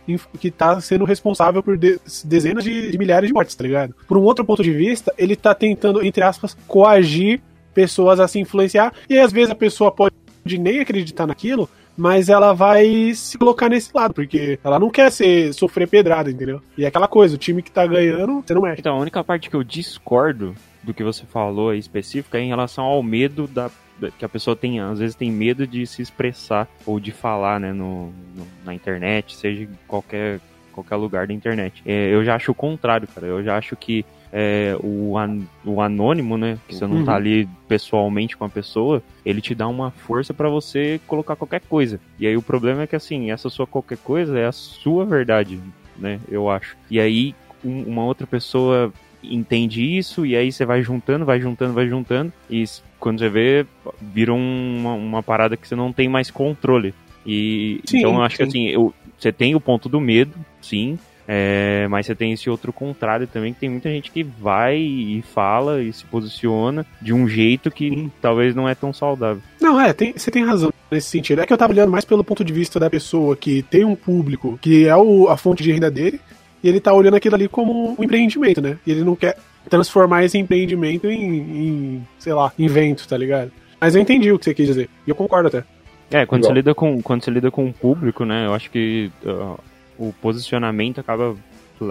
inf- 0.07 0.27
Que 0.39 0.51
tá 0.51 0.79
sendo 0.81 1.05
responsável 1.05 1.63
por 1.63 1.77
de- 1.77 1.99
dezenas 2.25 2.63
de, 2.63 2.91
de 2.91 2.97
milhares 2.97 3.27
de 3.29 3.33
mortes, 3.33 3.55
tá 3.55 3.63
ligado? 3.63 3.95
Por 4.07 4.17
um 4.17 4.21
outro 4.23 4.43
ponto 4.43 4.61
de 4.63 4.71
vista, 4.73 5.13
ele 5.17 5.35
tá 5.35 5.53
tentando, 5.55 6.03
entre 6.05 6.23
aspas, 6.23 6.57
coagir 6.67 7.41
pessoas 7.73 8.19
a 8.19 8.27
se 8.27 8.39
influenciar. 8.39 8.93
E 9.09 9.17
às 9.19 9.31
vezes 9.31 9.49
a 9.51 9.55
pessoa 9.55 9.91
pode 9.91 10.13
nem 10.59 10.79
acreditar 10.81 11.25
naquilo, 11.25 11.69
mas 11.95 12.27
ela 12.27 12.53
vai 12.53 13.13
se 13.15 13.37
colocar 13.37 13.69
nesse 13.69 13.89
lado, 13.93 14.13
porque 14.13 14.59
ela 14.63 14.77
não 14.79 14.89
quer 14.89 15.11
ser, 15.11 15.53
sofrer 15.53 15.87
pedrada, 15.87 16.29
entendeu? 16.29 16.61
E 16.77 16.83
é 16.83 16.87
aquela 16.87 17.07
coisa, 17.07 17.35
o 17.35 17.37
time 17.37 17.61
que 17.61 17.71
tá 17.71 17.87
ganhando, 17.87 18.43
você 18.45 18.53
não 18.53 18.61
mexe. 18.63 18.81
Então, 18.81 18.95
a 18.97 18.99
única 18.99 19.23
parte 19.23 19.49
que 19.49 19.55
eu 19.55 19.63
discordo 19.63 20.53
do 20.83 20.93
que 20.93 21.03
você 21.03 21.23
falou 21.25 21.69
aí 21.69 21.79
específica 21.79 22.37
é 22.37 22.41
em 22.41 22.49
relação 22.49 22.83
ao 22.83 23.01
medo 23.01 23.47
da- 23.47 23.71
que 24.17 24.25
a 24.25 24.29
pessoa 24.29 24.55
tem, 24.55 24.79
às 24.79 24.99
vezes 24.99 25.15
tem 25.15 25.31
medo 25.31 25.65
de 25.67 25.85
se 25.87 26.01
expressar 26.01 26.67
ou 26.85 26.99
de 26.99 27.11
falar, 27.11 27.59
né, 27.59 27.71
no, 27.71 28.07
no- 28.35 28.47
na 28.65 28.73
internet, 28.73 29.35
seja 29.35 29.63
em 29.63 29.69
qualquer, 29.87 30.39
qualquer 30.71 30.95
lugar 30.95 31.27
da 31.27 31.33
internet. 31.33 31.81
É, 31.85 32.09
eu 32.13 32.23
já 32.23 32.35
acho 32.35 32.51
o 32.51 32.55
contrário, 32.55 33.07
cara. 33.07 33.27
Eu 33.27 33.43
já 33.43 33.57
acho 33.57 33.75
que 33.75 34.05
é, 34.35 34.75
o, 34.83 35.15
an- 35.17 35.43
o 35.63 35.79
anônimo, 35.79 36.37
né, 36.39 36.57
que 36.67 36.73
você 36.75 36.87
não 36.87 36.97
Uhum. 36.97 37.05
tá 37.05 37.15
ali 37.15 37.47
pessoalmente 37.67 38.35
com 38.35 38.43
a 38.45 38.49
pessoa, 38.49 39.01
ele 39.23 39.39
te 39.41 39.53
dá 39.53 39.67
uma 39.67 39.91
força 39.91 40.33
pra 40.33 40.49
você 40.49 40.99
colocar 41.05 41.35
qualquer 41.35 41.61
coisa. 41.61 41.99
E 42.19 42.25
aí 42.25 42.35
o 42.35 42.41
problema 42.41 42.81
é 42.81 42.87
que, 42.87 42.95
assim, 42.95 43.29
essa 43.29 43.47
sua 43.49 43.67
qualquer 43.67 43.99
coisa 43.99 44.37
é 44.39 44.47
a 44.47 44.51
sua 44.51 45.05
verdade, 45.05 45.59
né, 45.95 46.19
eu 46.27 46.49
acho. 46.49 46.75
E 46.89 46.99
aí 46.99 47.35
um- 47.63 47.83
uma 47.83 48.03
outra 48.03 48.25
pessoa 48.25 48.91
entende 49.23 49.81
isso 49.97 50.25
e 50.25 50.35
aí 50.35 50.51
você 50.51 50.65
vai 50.65 50.81
juntando, 50.83 51.25
vai 51.25 51.39
juntando, 51.39 51.73
vai 51.73 51.87
juntando 51.87 52.31
e 52.49 52.63
quando 52.99 53.19
você 53.19 53.29
vê, 53.29 53.65
vira 54.01 54.33
um, 54.33 54.77
uma, 54.79 54.93
uma 54.93 55.23
parada 55.23 55.57
que 55.57 55.67
você 55.67 55.75
não 55.75 55.91
tem 55.91 56.07
mais 56.07 56.29
controle. 56.31 56.93
E 57.25 57.79
Sim, 57.85 57.99
então 57.99 58.15
eu 58.15 58.21
acho 58.21 58.37
que 58.37 58.43
sim. 58.43 58.49
assim, 58.49 58.67
eu, 58.69 58.93
você 59.17 59.31
tem 59.31 59.55
o 59.55 59.59
ponto 59.59 59.87
do 59.87 59.99
medo, 60.01 60.33
sim, 60.61 60.97
é, 61.27 61.87
mas 61.89 62.05
você 62.05 62.13
tem 62.15 62.33
esse 62.33 62.49
outro 62.49 62.73
contrário 62.73 63.25
também, 63.27 63.53
que 63.53 63.59
tem 63.61 63.69
muita 63.69 63.89
gente 63.89 64.11
que 64.11 64.23
vai 64.23 64.77
e 64.77 65.21
fala 65.33 65.81
e 65.81 65.91
se 65.93 66.03
posiciona 66.05 66.85
de 67.01 67.13
um 67.13 67.27
jeito 67.27 67.71
que 67.71 68.09
talvez 68.21 68.53
não 68.53 68.67
é 68.67 68.75
tão 68.75 68.91
saudável. 68.91 69.41
Não, 69.61 69.79
é, 69.79 69.93
tem- 69.93 70.13
você 70.17 70.29
tem 70.29 70.43
razão 70.43 70.71
nesse 70.91 71.09
sentido. 71.09 71.41
É 71.41 71.45
que 71.45 71.53
eu 71.53 71.57
tava 71.57 71.71
olhando 71.71 71.91
mais 71.91 72.03
pelo 72.05 72.23
ponto 72.25 72.43
de 72.43 72.51
vista 72.51 72.77
da 72.79 72.89
pessoa 72.89 73.35
que 73.37 73.61
tem 73.63 73.85
um 73.85 73.95
público 73.95 74.59
que 74.61 74.85
é 74.85 74.95
o- 74.95 75.29
a 75.29 75.37
fonte 75.37 75.63
de 75.63 75.71
renda 75.71 75.89
dele, 75.89 76.19
e 76.63 76.69
ele 76.69 76.79
tá 76.79 76.93
olhando 76.93 77.15
aquilo 77.15 77.35
ali 77.35 77.47
como 77.47 77.95
um 77.99 78.03
empreendimento, 78.03 78.61
né? 78.61 78.77
E 78.87 78.91
ele 78.91 79.03
não 79.03 79.15
quer 79.15 79.37
transformar 79.69 80.23
esse 80.23 80.37
empreendimento 80.37 81.07
em, 81.07 81.35
em, 81.37 82.07
sei 82.17 82.33
lá, 82.33 82.51
invento, 82.57 83.07
tá 83.07 83.17
ligado? 83.17 83.51
Mas 83.79 83.95
eu 83.95 84.01
entendi 84.01 84.31
o 84.31 84.39
que 84.39 84.45
você 84.45 84.53
quis 84.53 84.67
dizer. 84.67 84.89
E 85.05 85.09
eu 85.09 85.15
concordo 85.15 85.49
até. 85.49 85.63
É, 86.11 86.25
quando 86.25 86.41
Igual. 86.41 86.53
você 86.53 86.59
lida 86.59 86.75
com 86.75 87.01
quando 87.01 87.23
você 87.23 87.31
lida 87.31 87.51
com 87.51 87.67
o 87.67 87.73
público, 87.73 88.23
né? 88.23 88.45
Eu 88.45 88.53
acho 88.53 88.69
que 88.69 89.11
uh, 89.25 89.59
o 89.97 90.13
posicionamento 90.21 90.99
acaba 90.99 91.35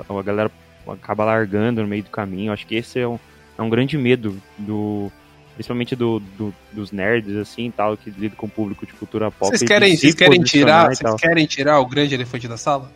a 0.09 0.23
galera 0.23 0.51
acaba 0.89 1.25
largando 1.25 1.83
no 1.83 1.89
meio 1.89 2.03
do 2.03 2.11
caminho. 2.11 2.49
Eu 2.49 2.53
acho 2.53 2.67
que 2.67 2.77
esse 2.77 2.99
é 2.99 3.07
um, 3.07 3.19
é 3.59 3.63
um 3.63 3.69
grande 3.69 3.99
medo 3.99 4.37
do 4.57 5.11
principalmente 5.55 5.95
do, 5.95 6.19
do- 6.39 6.55
dos 6.73 6.93
nerds 6.93 7.37
assim, 7.37 7.67
e 7.67 7.73
tal, 7.73 7.97
que 7.97 8.11
lidam 8.11 8.37
com 8.37 8.47
o 8.47 8.49
público 8.49 8.87
de 8.87 8.93
cultura 8.95 9.31
pop. 9.31 9.51
Vocês 9.51 9.63
querem, 9.63 9.95
vocês 9.97 10.15
querem 10.15 10.43
tirar, 10.43 10.95
vocês 10.95 11.15
querem 11.17 11.45
tirar 11.45 11.79
o 11.79 11.87
grande 11.87 12.15
elefante 12.15 12.49
da 12.49 12.57
sala? 12.57 12.91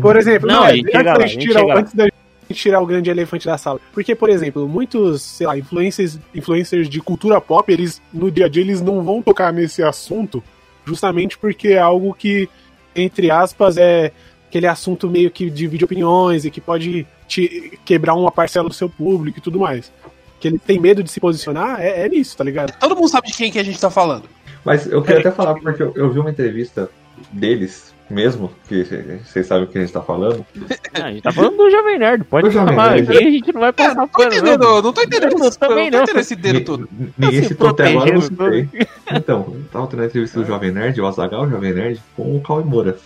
Por 0.00 0.16
exemplo, 0.16 0.48
Não, 0.48 0.56
não, 0.56 0.62
a 0.64 0.70
é, 0.70 0.76
gente 0.76 0.96
antes, 0.96 1.04
lá, 1.04 1.26
tirar, 1.26 1.78
antes 1.78 1.94
da 1.94 2.04
gente 2.04 2.14
tirar 2.54 2.80
o 2.80 2.86
grande 2.86 3.10
elefante 3.10 3.46
da 3.46 3.58
sala. 3.58 3.80
Porque, 3.92 4.14
por 4.14 4.30
exemplo, 4.30 4.68
muitos, 4.68 5.22
sei 5.22 5.46
lá, 5.46 5.58
influencers, 5.58 6.18
influencers 6.34 6.88
de 6.88 7.00
cultura 7.00 7.40
pop, 7.40 7.70
eles, 7.72 8.00
no 8.12 8.30
dia 8.30 8.46
a 8.46 8.48
dia, 8.48 8.62
eles 8.62 8.80
não 8.80 9.02
vão 9.02 9.22
tocar 9.22 9.52
nesse 9.52 9.82
assunto 9.82 10.42
justamente 10.84 11.38
porque 11.38 11.68
é 11.68 11.78
algo 11.78 12.14
que, 12.14 12.48
entre 12.94 13.30
aspas, 13.30 13.76
é 13.76 14.12
aquele 14.48 14.66
assunto 14.66 15.08
meio 15.08 15.30
que 15.30 15.50
divide 15.50 15.84
opiniões 15.84 16.44
e 16.44 16.50
que 16.50 16.60
pode 16.60 17.06
te 17.26 17.78
quebrar 17.84 18.14
uma 18.14 18.30
parcela 18.30 18.68
do 18.68 18.74
seu 18.74 18.88
público 18.88 19.38
e 19.38 19.42
tudo 19.42 19.58
mais. 19.58 19.90
Que 20.38 20.48
ele 20.48 20.58
tem 20.58 20.78
medo 20.78 21.02
de 21.02 21.10
se 21.10 21.18
posicionar, 21.18 21.80
é, 21.80 22.04
é 22.04 22.08
nisso, 22.08 22.36
tá 22.36 22.44
ligado? 22.44 22.78
Todo 22.78 22.94
mundo 22.94 23.08
sabe 23.08 23.28
de 23.28 23.34
quem 23.34 23.50
que 23.50 23.58
a 23.58 23.62
gente 23.62 23.80
tá 23.80 23.90
falando. 23.90 24.28
Mas 24.64 24.86
eu 24.86 25.02
queria 25.02 25.20
até 25.20 25.30
falar, 25.30 25.54
porque 25.54 25.82
eu, 25.82 25.92
eu 25.96 26.10
vi 26.10 26.18
uma 26.18 26.30
entrevista 26.30 26.90
deles 27.32 27.94
mesmo, 28.14 28.50
que 28.68 28.84
vocês 29.24 29.46
sabem 29.46 29.64
o 29.64 29.66
que 29.66 29.76
a 29.76 29.80
gente 29.82 29.92
tá 29.92 30.00
falando. 30.00 30.46
Ah, 30.94 31.04
a 31.06 31.10
gente 31.10 31.22
tá 31.22 31.32
falando 31.32 31.56
do 31.56 31.70
Jovem 31.70 31.98
Nerd, 31.98 32.24
pode 32.24 32.50
chamar. 32.52 32.94
Aqui 32.94 33.10
a 33.18 33.30
gente 33.30 33.52
não 33.52 33.60
vai 33.60 33.70
É, 33.70 33.72
passar 33.72 33.94
não 33.96 34.08
tô 34.08 34.18
pano, 34.22 34.32
entendendo, 34.34 34.60
não. 34.64 34.82
não 34.82 34.92
tô 34.92 35.02
entendendo 35.02 35.44
esse, 35.44 35.58
também 35.58 35.90
não 35.90 35.90
tô 35.90 35.96
não. 35.96 36.02
entendendo 36.04 36.20
esse 36.20 36.36
dedo 36.36 36.60
todo. 36.64 36.88
Ni- 36.92 37.12
Ninguém 37.18 37.42
se 37.42 37.48
citou 37.48 37.68
até 37.68 37.88
agora, 37.88 38.12
não. 38.14 39.16
Então, 39.18 39.56
tava 39.72 39.86
tendo 39.88 40.02
a 40.02 40.06
entrevista 40.06 40.40
do 40.40 40.46
Jovem 40.46 40.70
Nerd, 40.72 41.00
o 41.00 41.06
Azagal, 41.06 41.42
o 41.44 41.50
Jovem 41.50 41.74
Nerd, 41.74 42.00
com 42.16 42.36
o 42.36 42.40
Cauê 42.40 42.64
Moura. 42.64 42.96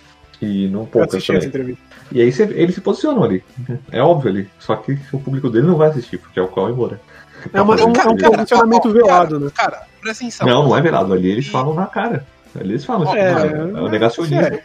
E 0.41 0.69
não 0.69 0.85
poucas 0.87 1.15
assisti 1.15 1.33
essa 1.33 1.51
também. 1.51 1.73
entrevista. 1.73 1.83
E 2.13 2.21
aí 2.21 2.33
ele 2.55 2.73
se 2.73 2.81
posicionou 2.81 3.25
ali. 3.25 3.43
É 3.91 4.01
óbvio 4.01 4.31
ali. 4.31 4.49
Só 4.61 4.77
que 4.77 4.97
o 5.13 5.19
público 5.19 5.51
dele 5.51 5.67
não 5.67 5.77
vai 5.77 5.89
assistir, 5.89 6.19
porque 6.19 6.39
é 6.39 6.43
o 6.43 6.49
Cauê 6.49 6.73
Moura. 6.73 7.01
É, 7.53 7.61
uma- 7.61 7.75
é 7.75 7.85
um, 7.85 7.93
é 7.93 8.09
um 8.09 8.17
posicionamento 8.17 8.91
velado, 8.93 9.41
né? 9.41 9.51
Cara, 9.55 9.83
presta 10.01 10.25
atenção. 10.25 10.47
Não, 10.47 10.63
não 10.69 10.77
é 10.77 10.81
velado. 10.81 11.13
Ali 11.13 11.31
eles 11.31 11.49
falam 11.49 11.75
na 11.75 11.87
cara. 11.87 12.25
Ali 12.59 12.71
eles 12.71 12.85
falam, 12.85 13.05
tipo, 13.07 13.17
É, 13.17 13.31
é 13.33 13.81
o 13.81 13.89
negacionismo. 13.89 14.59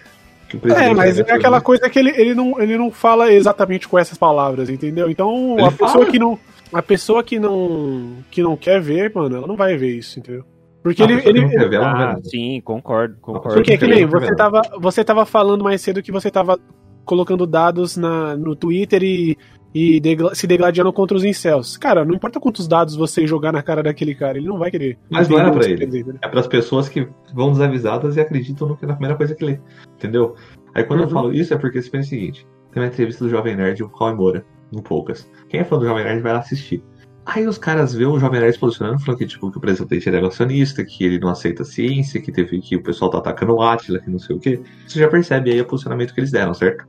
É. 0.63 0.89
É, 0.89 0.93
mas 0.93 1.19
é 1.19 1.31
aquela 1.33 1.61
coisa 1.61 1.89
que 1.89 1.97
ele, 1.99 2.09
ele, 2.11 2.33
não, 2.33 2.59
ele 2.61 2.77
não 2.77 2.91
fala 2.91 3.31
exatamente 3.31 3.87
com 3.87 3.97
essas 3.97 4.17
palavras, 4.17 4.69
entendeu? 4.69 5.09
Então, 5.09 5.55
Ele 5.57 5.67
a 5.67 5.71
pessoa 5.71 5.89
fala. 5.89 6.05
que 6.05 6.19
não. 6.19 6.39
A 6.71 6.81
pessoa 6.81 7.23
que 7.23 7.39
não. 7.39 8.17
que 8.31 8.41
não 8.41 8.55
quer 8.57 8.81
ver, 8.81 9.11
mano, 9.13 9.37
ela 9.37 9.47
não 9.47 9.55
vai 9.55 9.77
ver 9.77 9.95
isso, 9.95 10.19
entendeu? 10.19 10.43
Porque 10.81 11.01
A 11.01 11.05
ele. 11.05 11.21
ele 11.25 11.41
não 11.41 11.49
quer 11.49 11.69
ver, 11.69 11.75
ela 11.75 11.91
não 11.91 11.97
vê 11.97 12.03
Ah, 12.03 12.17
sim, 12.23 12.61
concordo, 12.61 13.15
concordo. 13.21 13.55
porque 13.55 13.77
que 13.77 13.87
nem 13.87 14.05
você 14.05 14.35
tava, 14.35 14.61
você 14.79 15.03
tava 15.03 15.25
falando 15.25 15.63
mais 15.63 15.81
cedo 15.81 16.01
que 16.01 16.11
você 16.11 16.29
tava 16.29 16.59
colocando 17.05 17.45
dados 17.45 17.95
na, 17.95 18.35
no 18.35 18.55
Twitter 18.55 19.03
e, 19.03 19.37
e 19.73 19.99
degla- 19.99 20.35
se 20.35 20.45
degladiando 20.45 20.93
contra 20.93 21.17
os 21.17 21.23
incels. 21.23 21.77
Cara, 21.77 22.05
não 22.05 22.13
importa 22.13 22.39
quantos 22.39 22.67
dados 22.67 22.95
você 22.95 23.25
jogar 23.25 23.51
na 23.51 23.63
cara 23.63 23.81
daquele 23.81 24.13
cara, 24.13 24.37
ele 24.37 24.47
não 24.47 24.57
vai 24.57 24.69
querer. 24.69 24.97
Mas 25.09 25.27
não 25.27 25.39
era 25.39 25.51
pra 25.51 25.65
ele. 25.65 25.85
dizer, 25.85 26.05
né? 26.05 26.19
É 26.21 26.27
para 26.27 26.39
as 26.39 26.47
pessoas 26.47 26.87
que 26.87 27.07
vão 27.33 27.51
desavisadas 27.51 28.15
e 28.15 28.21
acreditam 28.21 28.67
no 28.67 28.77
que 28.77 28.85
na 28.85 28.93
primeira 28.93 29.15
coisa 29.17 29.33
que 29.33 29.43
lê. 29.43 29.59
Entendeu? 29.95 30.35
Aí 30.75 30.83
quando 30.83 31.01
eu 31.01 31.05
Uhum. 31.07 31.11
falo 31.13 31.33
isso 31.33 31.53
é 31.53 31.57
porque 31.57 31.81
você 31.81 31.89
pensa 31.89 32.07
o 32.07 32.09
seguinte: 32.09 32.47
tem 32.71 32.81
uma 32.83 32.87
entrevista 32.89 33.23
do 33.23 33.29
Jovem 33.29 33.55
Nerd 33.55 33.79
e 33.79 33.83
o 33.83 33.89
Cauê 33.89 34.13
Moura, 34.13 34.45
no 34.71 34.81
Poucas. 34.81 35.29
Quem 35.49 35.59
é 35.59 35.63
fã 35.63 35.77
do 35.79 35.85
Jovem 35.85 36.03
Nerd 36.03 36.21
vai 36.21 36.33
lá 36.33 36.39
assistir. 36.39 36.83
Aí 37.25 37.47
os 37.47 37.57
caras 37.57 37.93
vê 37.93 38.05
o 38.05 38.19
Jovem 38.19 38.41
Nerd 38.41 38.53
se 38.53 38.59
posicionando, 38.59 38.99
falando 38.99 39.17
que, 39.19 39.25
tipo, 39.25 39.49
que 39.49 39.57
o 39.57 39.61
presidente 39.61 40.09
é 40.09 40.11
negacionista, 40.11 40.83
que 40.83 41.05
ele 41.05 41.19
não 41.19 41.29
aceita 41.29 41.61
a 41.63 41.65
ciência, 41.65 42.19
que 42.21 42.31
teve 42.33 42.59
que 42.59 42.75
o 42.75 42.83
pessoal 42.83 43.09
tá 43.09 43.17
atacando 43.19 43.53
o 43.53 43.61
Atila, 43.61 43.99
que 43.99 44.09
não 44.09 44.19
sei 44.19 44.35
o 44.35 44.39
quê. 44.39 44.59
Você 44.85 44.99
já 44.99 45.07
percebe 45.07 45.49
aí 45.51 45.61
o 45.61 45.65
posicionamento 45.65 46.13
que 46.13 46.19
eles 46.19 46.31
deram, 46.31 46.53
certo? 46.53 46.85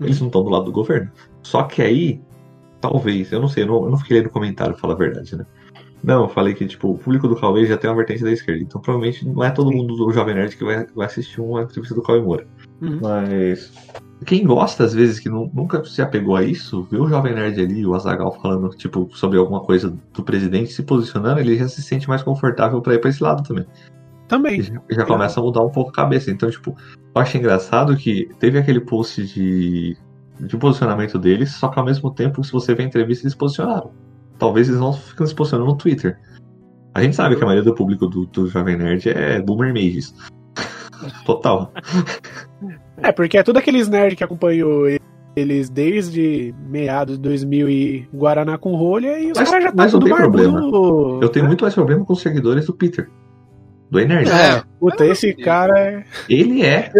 Eles 0.00 0.20
não 0.20 0.28
estão 0.28 0.44
do 0.44 0.50
lado 0.50 0.66
do 0.66 0.72
governo. 0.72 1.10
Só 1.46 1.62
que 1.62 1.80
aí, 1.80 2.20
talvez, 2.80 3.30
eu 3.30 3.40
não 3.40 3.46
sei, 3.46 3.62
eu 3.62 3.68
não, 3.68 3.84
eu 3.84 3.90
não 3.90 3.98
fiquei 3.98 4.18
lendo 4.18 4.30
comentário, 4.30 4.72
pra 4.72 4.80
falar 4.80 4.94
a 4.94 4.96
verdade, 4.96 5.36
né? 5.36 5.46
Não, 6.02 6.24
eu 6.24 6.28
falei 6.28 6.54
que, 6.54 6.66
tipo, 6.66 6.90
o 6.90 6.98
público 6.98 7.28
do 7.28 7.36
Cauê 7.36 7.64
já 7.66 7.76
tem 7.76 7.88
uma 7.88 7.96
vertente 7.96 8.24
da 8.24 8.32
esquerda. 8.32 8.62
Então, 8.62 8.80
provavelmente, 8.80 9.24
não 9.24 9.44
é 9.44 9.50
todo 9.50 9.72
mundo 9.72 9.94
do 9.94 10.12
Jovem 10.12 10.34
Nerd 10.34 10.56
que 10.56 10.64
vai, 10.64 10.84
vai 10.94 11.06
assistir 11.06 11.40
uma 11.40 11.62
entrevista 11.62 11.94
do 11.94 12.02
Cauê 12.02 12.20
Moura. 12.20 12.46
Uhum. 12.82 12.98
Mas. 13.00 13.72
Quem 14.24 14.44
gosta, 14.44 14.82
às 14.82 14.92
vezes, 14.92 15.20
que 15.20 15.28
nu- 15.28 15.50
nunca 15.54 15.84
se 15.84 16.02
apegou 16.02 16.34
a 16.36 16.42
isso, 16.42 16.86
vê 16.90 16.98
o 16.98 17.08
Jovem 17.08 17.34
Nerd 17.34 17.60
ali, 17.60 17.86
o 17.86 17.94
Azagal 17.94 18.32
falando, 18.40 18.70
tipo, 18.70 19.08
sobre 19.12 19.38
alguma 19.38 19.60
coisa 19.60 19.96
do 20.12 20.22
presidente 20.22 20.72
se 20.72 20.82
posicionando, 20.82 21.38
ele 21.38 21.56
já 21.56 21.68
se 21.68 21.82
sente 21.82 22.08
mais 22.08 22.22
confortável 22.22 22.80
pra 22.80 22.94
ir 22.94 23.00
pra 23.00 23.10
esse 23.10 23.22
lado 23.22 23.42
também. 23.42 23.64
Também. 24.26 24.62
Já, 24.62 24.74
já 24.90 25.04
começa 25.04 25.38
a 25.38 25.42
mudar 25.42 25.62
um 25.62 25.70
pouco 25.70 25.90
a 25.90 25.94
cabeça. 25.94 26.30
Então, 26.30 26.50
tipo, 26.50 26.76
eu 27.14 27.22
acho 27.22 27.36
engraçado 27.36 27.96
que 27.96 28.28
teve 28.38 28.58
aquele 28.58 28.80
post 28.80 29.24
de, 29.24 29.96
de 30.40 30.56
posicionamento 30.56 31.18
deles, 31.18 31.52
só 31.52 31.68
que 31.68 31.78
ao 31.78 31.84
mesmo 31.84 32.10
tempo, 32.10 32.42
se 32.44 32.52
você 32.52 32.74
vê 32.74 32.82
a 32.82 32.86
entrevista, 32.86 33.24
eles 33.24 33.32
se 33.32 33.38
posicionaram. 33.38 33.90
Talvez 34.38 34.68
eles 34.68 34.80
não 34.80 34.92
ficam 34.92 35.26
se 35.26 35.34
posicionando 35.34 35.70
no 35.70 35.76
Twitter. 35.76 36.18
A 36.94 37.02
gente 37.02 37.16
sabe 37.16 37.36
que 37.36 37.42
a 37.42 37.46
maioria 37.46 37.64
do 37.68 37.74
público 37.74 38.06
do, 38.06 38.26
do 38.26 38.46
Jovem 38.48 38.76
Nerd 38.76 39.08
é 39.08 39.40
boomer 39.40 39.72
mages. 39.72 40.14
Total. 41.24 41.72
É, 42.98 43.12
porque 43.12 43.38
é 43.38 43.42
tudo 43.42 43.58
aqueles 43.58 43.88
nerds 43.88 44.16
que 44.16 44.24
acompanhou 44.24 44.86
eles 45.34 45.68
desde 45.68 46.54
meados 46.66 47.16
de 47.16 47.22
2000 47.22 47.68
e 47.68 48.08
Guaraná 48.14 48.56
com 48.56 48.74
rolha 48.74 49.18
e 49.18 49.30
os 49.32 49.38
Mas- 49.38 49.50
caras 49.50 49.64
já 49.64 49.70
tá 49.70 49.76
mas 49.76 49.92
não 49.92 50.00
tudo 50.00 50.08
tem 50.08 50.16
problema. 50.16 50.60
Eu 51.22 51.28
tenho 51.28 51.46
muito 51.46 51.62
mais 51.62 51.74
problema 51.74 52.04
com 52.04 52.12
os 52.14 52.22
seguidores 52.22 52.64
do 52.66 52.72
Peter. 52.72 53.10
Do 53.90 54.00
E-Nerd. 54.00 54.28
É. 54.30 54.62
Puta, 54.80 55.04
esse 55.06 55.32
cara 55.34 55.78
é. 55.78 56.04
Ele 56.28 56.62
é 56.62 56.90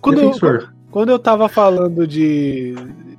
Quando, 0.00 0.18
eu- 0.18 0.26
defensor. 0.28 0.71
Quando 0.92 1.08
eu 1.08 1.18
tava 1.18 1.48
falando 1.48 2.06
de. 2.06 2.74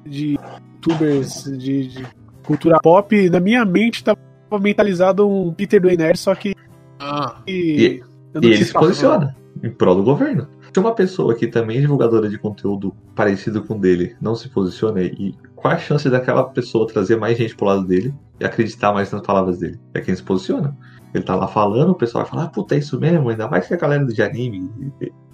de 0.06 0.38
youtubers 0.76 1.44
de, 1.58 1.88
de 1.88 2.08
cultura 2.46 2.78
pop, 2.82 3.30
na 3.30 3.40
minha 3.40 3.66
mente 3.66 4.04
tava 4.04 4.18
mentalizado 4.62 5.28
um 5.30 5.52
Peter 5.54 5.82
do 5.82 5.88
Nerd, 5.90 6.18
só 6.18 6.34
que. 6.36 6.54
Ah, 7.00 7.42
E- 7.48 8.02
E 8.42 8.46
ele 8.48 8.58
se 8.66 8.74
posiciona 8.74 9.36
em 9.64 9.70
prol 9.70 9.96
do 9.96 10.04
governo. 10.04 10.48
Se 10.74 10.80
uma 10.80 10.94
pessoa 10.96 11.36
que 11.36 11.48
também 11.48 11.78
é 11.78 11.82
divulgadora 11.82 12.28
de 12.28 12.38
conteúdo 12.38 12.94
parecido 13.16 13.62
com 13.64 13.76
o 13.76 13.80
dele 13.80 14.16
não 14.22 14.36
se 14.36 14.50
posiciona, 14.50 15.02
e 15.02 15.36
qual 15.56 15.74
a 15.74 15.78
chance 15.78 16.10
daquela 16.10 16.44
pessoa 16.46 16.88
trazer 16.88 17.16
mais 17.16 17.38
gente 17.38 17.56
pro 17.56 17.68
lado 17.68 17.86
dele 17.86 18.14
e 18.40 18.46
acreditar 18.46 18.92
mais 18.92 19.12
nas 19.12 19.22
palavras 19.22 19.60
dele? 19.60 19.80
É 19.94 20.02
quem 20.02 20.16
se 20.16 20.24
posiciona. 20.24 20.76
Ele 21.14 21.24
tá 21.24 21.36
lá 21.36 21.48
falando, 21.48 21.92
o 21.92 21.96
pessoal 21.96 22.24
vai 22.24 22.32
falar, 22.32 22.44
ah, 22.46 22.50
puta, 22.50 22.74
é 22.76 22.80
isso 22.80 23.00
mesmo, 23.00 23.30
ainda 23.30 23.48
mais 23.48 23.68
que 23.68 23.74
a 23.74 23.78
galera 23.78 24.04
de 24.06 24.22
anime 24.24 24.70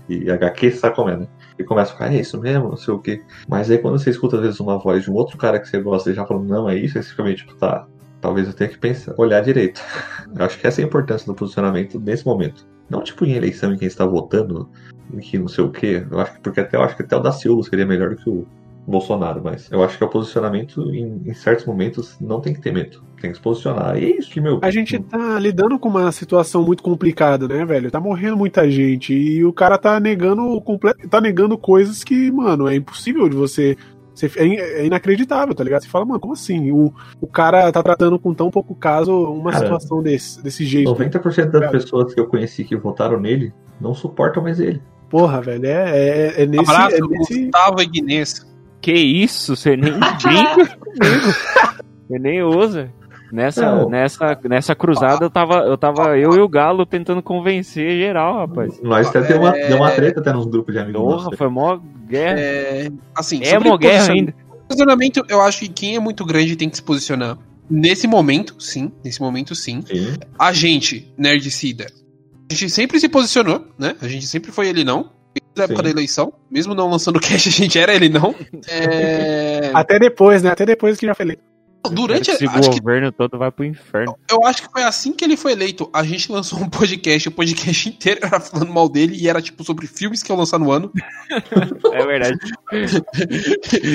e, 0.10 0.24
e 0.24 0.32
HQ 0.32 0.72
sabe 0.72 0.96
como 0.96 1.10
é, 1.10 1.18
né? 1.18 1.28
E 1.58 1.64
começa 1.64 1.94
a 1.94 1.98
falar, 1.98 2.14
é 2.14 2.20
isso 2.20 2.40
mesmo, 2.40 2.70
não 2.70 2.78
sei 2.78 2.94
o 2.94 3.00
quê. 3.00 3.22
Mas 3.48 3.70
aí 3.70 3.78
quando 3.78 4.00
você 4.00 4.10
escuta 4.10 4.38
às 4.38 4.42
vezes 4.42 4.60
uma 4.60 4.78
voz 4.78 5.04
de 5.04 5.12
um 5.12 5.14
outro 5.14 5.38
cara 5.38 5.60
que 5.60 5.68
você 5.68 5.80
gosta 5.80 6.10
e 6.10 6.14
já 6.14 6.26
falando, 6.26 6.48
não, 6.48 6.70
é 6.70 6.76
isso, 6.76 6.98
aí 6.98 7.04
você 7.04 7.10
fica 7.12 7.24
meio 7.24 7.36
tipo, 7.36 7.56
tá, 7.56 7.88
talvez 8.20 8.48
eu 8.48 8.54
tenha 8.54 8.70
que 8.70 8.78
pensar, 8.78 9.14
olhar 9.18 9.42
direito. 9.42 9.82
Eu 10.36 10.46
acho 10.46 10.60
que 10.60 10.68
essa 10.68 10.82
é 10.82 10.84
a 10.84 10.88
importância 10.88 11.26
do 11.26 11.34
posicionamento 11.34 12.00
nesse 12.00 12.26
momento. 12.26 12.68
Não 12.90 13.04
tipo 13.04 13.26
em 13.26 13.34
eleição 13.34 13.74
em 13.74 13.78
quem 13.78 13.88
está 13.88 14.06
votando, 14.06 14.70
em 15.14 15.20
que 15.20 15.38
não 15.38 15.48
sei 15.48 15.64
o 15.64 15.72
quê. 15.72 16.06
Eu 16.10 16.20
acho 16.20 16.34
que 16.34 16.40
porque 16.40 16.60
até 16.60 16.78
eu 16.78 16.82
acho 16.82 16.96
que 16.96 17.04
até 17.04 17.16
o 17.16 17.20
da 17.20 17.32
Silva 17.32 17.64
seria 17.64 17.86
melhor 17.86 18.12
do 18.12 18.16
que 18.16 18.30
o 18.30 18.48
Bolsonaro, 18.90 19.42
mas 19.44 19.70
eu 19.72 19.84
acho 19.84 19.98
que 19.98 20.04
o 20.04 20.08
posicionamento 20.08 20.82
em, 20.94 21.22
em 21.26 21.34
certos 21.34 21.66
momentos 21.66 22.18
não 22.20 22.40
tem 22.42 22.54
que 22.54 22.62
ter 22.62 22.72
medo. 22.74 23.02
Tem 23.22 23.32
que 23.32 23.38
se 23.38 23.44
posicionar. 23.44 23.98
E 23.98 24.06
é 24.06 24.18
isso 24.18 24.32
que, 24.32 24.40
meu. 24.42 24.60
A 24.62 24.72
gente 24.72 24.98
tá 25.00 25.38
lidando 25.40 25.78
com 25.78 25.90
uma 25.90 26.12
situação 26.12 26.64
muito 26.64 26.82
complicada, 26.82 27.48
né, 27.48 27.66
velho? 27.66 27.92
Tá 27.92 28.00
morrendo 28.00 28.38
muita 28.38 28.70
gente 28.70 29.14
e 29.14 29.44
o 29.44 29.52
cara 29.54 29.78
tá 29.78 30.00
negando 30.00 30.62
tá 31.10 31.20
negando 31.20 31.58
coisas 31.58 32.04
que, 32.04 32.32
mano, 32.32 32.68
é 32.68 32.76
impossível 32.76 33.28
de 33.30 33.36
você. 33.36 33.76
você- 34.14 34.28
é 34.38 34.82
é 34.82 34.86
inacreditável, 34.86 35.54
tá 35.54 35.64
ligado? 35.64 35.84
Você 35.84 35.90
fala, 35.90 36.06
mano, 36.06 36.20
como 36.20 36.34
assim? 36.34 36.72
O, 36.72 36.94
o 37.22 37.28
cara 37.28 37.72
tá 37.72 37.84
tratando 37.84 38.18
com 38.18 38.34
tão 38.34 38.50
pouco 38.50 38.74
caso 38.74 39.14
uma 39.34 39.52
Cara, 39.52 39.64
situação 39.66 40.02
desse, 40.02 40.42
desse 40.42 40.66
jeito. 40.66 40.90
90% 40.92 41.52
das 41.52 41.72
pessoas 41.72 42.14
que 42.14 42.20
eu 42.20 42.28
conheci 42.28 42.64
que 42.64 42.76
votaram 42.76 43.20
nele 43.20 43.54
não 43.80 43.94
suportam 43.94 44.42
mais 44.44 44.60
ele. 44.60 44.82
Porra, 45.10 45.42
velho, 45.42 45.66
é, 45.66 45.72
é, 45.72 46.44
é 46.44 46.46
nesse. 46.46 46.70
abraço, 46.72 46.96
é 46.96 47.00
nesse... 47.02 47.42
Gustavo 47.46 47.82
Ignez. 47.82 48.49
Que 48.92 48.98
isso? 48.98 49.56
Você 49.56 49.78
nem 49.78 49.92
brinca 49.94 50.78
comigo. 50.78 51.34
Você 52.08 52.20
nem 52.20 52.42
ousa. 52.42 52.92
Nessa, 53.32 53.64
Não. 53.76 53.88
nessa, 53.90 54.40
nessa 54.50 54.74
cruzada 54.74 55.24
eu 55.26 55.30
tava, 55.30 55.58
eu 55.60 55.78
tava 55.78 56.18
eu 56.18 56.34
e 56.34 56.40
o 56.40 56.50
Galo 56.50 56.84
tentando 56.84 57.22
convencer 57.22 57.92
geral, 58.00 58.40
rapaz. 58.40 58.82
Nós 58.82 59.08
até 59.08 59.22
deu 59.22 59.40
uma, 59.42 59.56
É. 59.56 59.68
deu 59.68 59.78
uma 59.78 59.92
treta 59.92 60.20
até 60.20 60.34
nos 60.34 60.48
grupos 60.48 60.74
de 60.74 60.80
amigos 60.80 61.00
Porra, 61.00 61.38
foi 61.38 61.48
mó 61.48 61.80
guerra. 62.08 62.40
É, 62.40 62.90
assim, 63.16 63.44
É, 63.44 63.60
mó 63.60 63.78
guerra 63.78 64.12
ainda. 64.12 64.34
Posicionamento, 64.68 65.24
eu 65.30 65.42
acho 65.42 65.60
que 65.60 65.68
quem 65.70 65.96
é 65.96 66.00
muito 66.00 66.26
grande 66.26 66.56
tem 66.56 66.68
que 66.70 66.78
se 66.78 66.82
posicionar. 66.82 67.38
Nesse 67.70 68.08
momento, 68.08 68.56
sim. 68.58 68.92
Nesse 69.06 69.22
momento, 69.22 69.54
sim. 69.54 69.84
Sim. 69.86 70.14
A 70.40 70.52
gente, 70.52 71.14
Nerdcida, 71.16 71.86
a 72.50 72.54
gente 72.56 72.72
sempre 72.72 73.00
se 73.00 73.08
posicionou, 73.08 73.68
né? 73.78 73.96
A 74.02 74.08
gente 74.08 74.26
sempre 74.26 74.52
foi 74.52 74.68
ele 74.68 74.84
não. 74.84 75.12
Desde 75.56 75.62
a 75.62 75.64
época 75.64 75.78
Sim. 75.78 75.84
da 75.84 75.90
eleição. 75.90 76.34
Mesmo 76.50 76.74
não 76.76 76.90
lançando 76.90 77.20
cast, 77.20 77.48
a 77.50 77.52
gente 77.52 77.78
era 77.80 77.94
ele 77.94 78.10
não. 78.10 78.34
É, 78.68 79.72
Até 79.74 80.00
depois, 80.00 80.44
né? 80.44 80.52
Até 80.52 80.66
depois 80.66 80.98
que 80.98 81.06
já 81.06 81.14
falei. 81.16 81.38
durante. 81.92 82.30
Esse 82.32 82.46
Acho 82.46 82.70
que, 82.72 82.80
governo 82.80 83.12
todo 83.12 83.38
vai 83.38 83.52
pro 83.52 83.64
inferno. 83.66 84.16
eu 84.30 84.46
acho 84.46 84.64
que 84.64 84.72
foi 84.72 84.84
assim 84.84 85.14
que 85.14 85.24
ele 85.24 85.38
foi 85.38 85.54
eleito. 85.54 85.90
A 85.94 86.04
gente 86.04 86.32
lançou 86.32 86.60
um 86.60 86.70
podcast, 86.70 87.28
o 87.30 87.32
podcast 87.32 87.88
inteiro 87.90 88.20
era 88.24 88.40
falando 88.40 88.72
mal 88.72 88.90
dele 88.90 89.16
e 89.18 89.28
era 89.30 89.42
tipo 89.42 89.64
sobre 89.64 89.88
filmes 89.88 90.22
que 90.22 90.32
iam 90.32 90.38
lançar 90.38 90.60
no 90.60 90.72
ano. 90.72 90.92
É 91.92 92.06
verdade. 92.06 92.38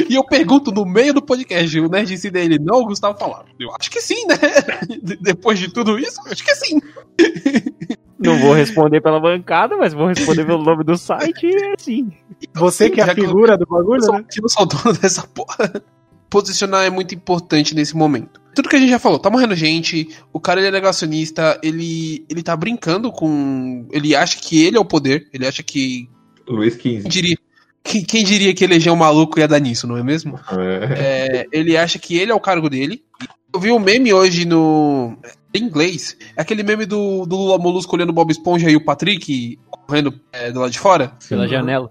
e 0.08 0.14
eu 0.14 0.24
pergunto 0.24 0.70
no 0.70 0.84
meio 0.84 1.12
do 1.12 1.22
podcast, 1.22 1.78
o 1.80 1.88
Nerdcida 1.88 2.38
ele 2.38 2.58
não, 2.58 2.80
o 2.80 2.86
Gustavo 2.86 3.18
falar. 3.18 3.44
Eu 3.58 3.70
acho 3.78 3.90
que 3.90 4.00
sim, 4.00 4.26
né? 4.26 4.36
Depois 5.20 5.58
de 5.58 5.72
tudo 5.72 5.98
isso, 5.98 6.20
eu 6.24 6.32
acho 6.32 6.44
que 6.44 6.54
sim. 6.54 6.80
Não 8.24 8.38
vou 8.38 8.52
responder 8.52 9.00
pela 9.00 9.20
bancada, 9.20 9.76
mas 9.76 9.92
vou 9.92 10.06
responder 10.06 10.44
pelo 10.44 10.62
nome 10.62 10.84
do 10.84 10.96
site 10.96 11.46
e 11.46 11.54
é 11.54 11.74
assim. 11.78 12.12
Você 12.54 12.90
que 12.90 13.00
é 13.00 13.04
a 13.04 13.14
figura 13.14 13.56
do 13.56 13.64
Eu 13.64 13.68
bagulho, 13.68 14.02
sou, 14.02 14.14
né? 14.14 14.24
eu 14.42 14.48
sou 14.48 14.66
dono 14.66 14.92
dessa 14.98 15.26
porra. 15.26 15.82
Posicionar 16.30 16.84
é 16.84 16.90
muito 16.90 17.14
importante 17.14 17.74
nesse 17.74 17.96
momento. 17.96 18.40
Tudo 18.54 18.68
que 18.68 18.76
a 18.76 18.78
gente 18.78 18.90
já 18.90 18.98
falou, 18.98 19.18
tá 19.18 19.30
morrendo 19.30 19.54
gente, 19.54 20.08
o 20.32 20.40
cara 20.40 20.60
ele 20.60 20.68
é 20.68 20.70
negacionista, 20.70 21.58
ele, 21.62 22.24
ele 22.28 22.42
tá 22.42 22.56
brincando 22.56 23.10
com. 23.12 23.86
Ele 23.92 24.16
acha 24.16 24.38
que 24.38 24.64
ele 24.64 24.76
é 24.76 24.80
o 24.80 24.84
poder, 24.84 25.28
ele 25.32 25.46
acha 25.46 25.62
que. 25.62 26.08
Luiz 26.48 26.76
15. 26.76 27.02
Quem 27.02 27.10
diria, 27.10 27.36
quem, 27.84 28.02
quem 28.02 28.24
diria 28.24 28.54
que 28.54 28.64
eleger 28.64 28.92
um 28.92 28.96
maluco 28.96 29.38
ia 29.38 29.46
dar 29.46 29.60
nisso, 29.60 29.86
não 29.86 29.96
é 29.96 30.02
mesmo? 30.02 30.40
É. 30.50 31.42
É, 31.42 31.46
ele 31.52 31.76
acha 31.76 31.98
que 31.98 32.16
ele 32.16 32.32
é 32.32 32.34
o 32.34 32.40
cargo 32.40 32.70
dele. 32.70 33.04
Eu 33.54 33.60
vi 33.60 33.70
um 33.70 33.78
meme 33.78 34.12
hoje 34.12 34.44
no. 34.44 35.16
Em 35.54 35.62
inglês. 35.62 36.16
É 36.36 36.42
aquele 36.42 36.64
meme 36.64 36.84
do, 36.84 37.24
do 37.24 37.36
Lula 37.36 37.56
Molusco 37.58 37.94
olhando 37.94 38.10
o 38.10 38.12
Bob 38.12 38.28
Esponja 38.32 38.68
e 38.68 38.74
o 38.74 38.84
Patrick 38.84 39.56
correndo 39.86 40.12
é, 40.32 40.50
do 40.50 40.58
lado 40.58 40.72
de 40.72 40.78
fora. 40.80 41.12
Pela 41.28 41.46
janela. 41.46 41.88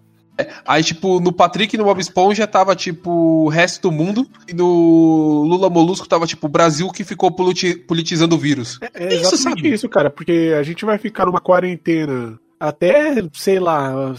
Aí, 0.66 0.84
tipo, 0.84 1.22
no 1.22 1.32
Patrick 1.32 1.74
e 1.74 1.78
no 1.80 1.86
Bob 1.86 2.02
Esponja 2.02 2.46
tava, 2.46 2.76
tipo, 2.76 3.10
o 3.46 3.48
resto 3.48 3.84
do 3.84 3.92
mundo. 3.92 4.28
E 4.46 4.54
no 4.54 5.46
Lula 5.48 5.70
Molusco 5.70 6.06
tava, 6.10 6.28
tipo, 6.28 6.48
o 6.48 6.50
Brasil 6.50 6.90
que 6.90 7.06
ficou 7.06 7.32
politi- 7.32 7.76
politizando 7.76 8.36
o 8.36 8.38
vírus. 8.40 8.78
É 8.94 9.14
Isso, 9.16 9.36
exatamente 9.36 9.62
sabe? 9.62 9.74
isso, 9.74 9.88
cara, 9.88 10.10
porque 10.10 10.54
a 10.60 10.64
gente 10.64 10.84
vai 10.84 10.98
ficar 10.98 11.26
numa 11.26 11.40
quarentena 11.40 12.38
até, 12.60 13.24
sei 13.32 13.60
lá, 13.60 14.14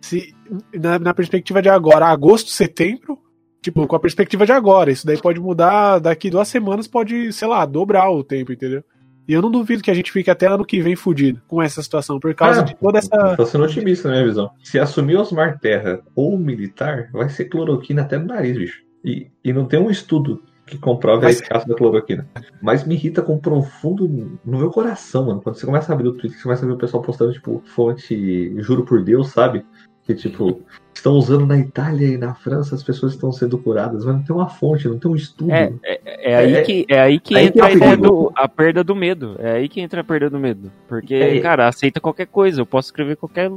se 0.00 0.34
na, 0.72 0.98
na 0.98 1.12
perspectiva 1.12 1.60
de 1.60 1.68
agora, 1.68 2.06
agosto, 2.06 2.50
setembro, 2.50 3.18
Tipo, 3.66 3.84
com 3.84 3.96
a 3.96 3.98
perspectiva 3.98 4.46
de 4.46 4.52
agora. 4.52 4.92
Isso 4.92 5.04
daí 5.04 5.20
pode 5.20 5.40
mudar 5.40 5.98
daqui 5.98 6.30
duas 6.30 6.46
semanas, 6.46 6.86
pode, 6.86 7.32
sei 7.32 7.48
lá, 7.48 7.66
dobrar 7.66 8.08
o 8.12 8.22
tempo, 8.22 8.52
entendeu? 8.52 8.84
E 9.26 9.32
eu 9.32 9.42
não 9.42 9.50
duvido 9.50 9.82
que 9.82 9.90
a 9.90 9.94
gente 9.94 10.12
fique 10.12 10.30
até 10.30 10.46
ano 10.46 10.64
que 10.64 10.80
vem 10.80 10.94
fudido 10.94 11.42
com 11.48 11.60
essa 11.60 11.82
situação, 11.82 12.20
por 12.20 12.32
causa 12.32 12.60
É, 12.60 12.62
de 12.62 12.76
toda 12.76 12.98
essa. 12.98 13.34
Tô 13.36 13.44
sendo 13.44 13.64
otimista 13.64 14.06
na 14.06 14.14
minha 14.14 14.26
visão. 14.28 14.50
Se 14.62 14.78
assumir 14.78 15.16
Osmar 15.16 15.58
Terra 15.58 16.00
ou 16.14 16.38
militar, 16.38 17.08
vai 17.12 17.28
ser 17.28 17.46
cloroquina 17.46 18.02
até 18.02 18.16
no 18.16 18.26
nariz, 18.26 18.56
bicho. 18.56 18.82
E, 19.04 19.26
e 19.42 19.52
não 19.52 19.64
tem 19.64 19.80
um 19.80 19.90
estudo 19.90 20.44
que 20.64 20.78
comprove 20.78 21.24
Mas- 21.24 21.34
a 21.34 21.40
eficácia 21.40 21.68
da 21.68 21.74
cloroquina. 21.74 22.24
Mas 22.62 22.84
me 22.86 22.94
irrita 22.94 23.20
com 23.20 23.36
profundo 23.36 24.06
no 24.44 24.58
meu 24.58 24.70
coração, 24.70 25.26
mano. 25.26 25.40
Quando 25.40 25.56
você 25.56 25.66
começa 25.66 25.90
a 25.90 25.94
abrir 25.96 26.06
o 26.06 26.12
Twitter, 26.12 26.36
você 26.38 26.44
começa 26.44 26.64
a 26.64 26.68
ver 26.68 26.74
o 26.74 26.78
pessoal 26.78 27.02
postando, 27.02 27.32
tipo, 27.32 27.60
fonte 27.64 28.54
juro 28.62 28.84
por 28.84 29.02
Deus, 29.02 29.30
sabe? 29.32 29.66
Que, 30.06 30.14
tipo, 30.14 30.60
estão 30.94 31.14
usando 31.14 31.46
na 31.46 31.58
Itália 31.58 32.06
e 32.06 32.16
na 32.16 32.32
França, 32.32 32.76
as 32.76 32.82
pessoas 32.82 33.14
estão 33.14 33.32
sendo 33.32 33.58
curadas. 33.58 34.04
Mas 34.04 34.14
não 34.14 34.22
tem 34.22 34.36
uma 34.36 34.48
fonte, 34.48 34.86
não 34.86 34.98
tem 34.98 35.10
um 35.10 35.16
estudo. 35.16 35.50
É, 35.52 35.72
é, 35.84 36.32
é 36.32 36.36
aí 36.36 36.54
É- 36.54 36.62
que, 36.62 36.86
é 36.88 37.00
aí 37.00 37.18
que 37.18 37.36
aí 37.36 37.50
que 37.50 37.58
entra 37.58 37.86
é 37.88 37.92
a, 37.92 37.96
do- 37.96 38.32
a 38.34 38.48
perda 38.48 38.84
do 38.84 38.94
medo. 38.94 39.34
É 39.40 39.52
aí 39.52 39.68
que 39.68 39.80
entra 39.80 40.00
a 40.02 40.04
perda 40.04 40.30
do 40.30 40.38
medo. 40.38 40.70
Porque, 40.88 41.14
É. 41.14 41.40
cara, 41.40 41.66
aceita 41.66 42.00
qualquer 42.00 42.26
coisa. 42.28 42.60
Eu 42.60 42.66
posso 42.66 42.88
escrever 42.88 43.16
qualquer 43.16 43.50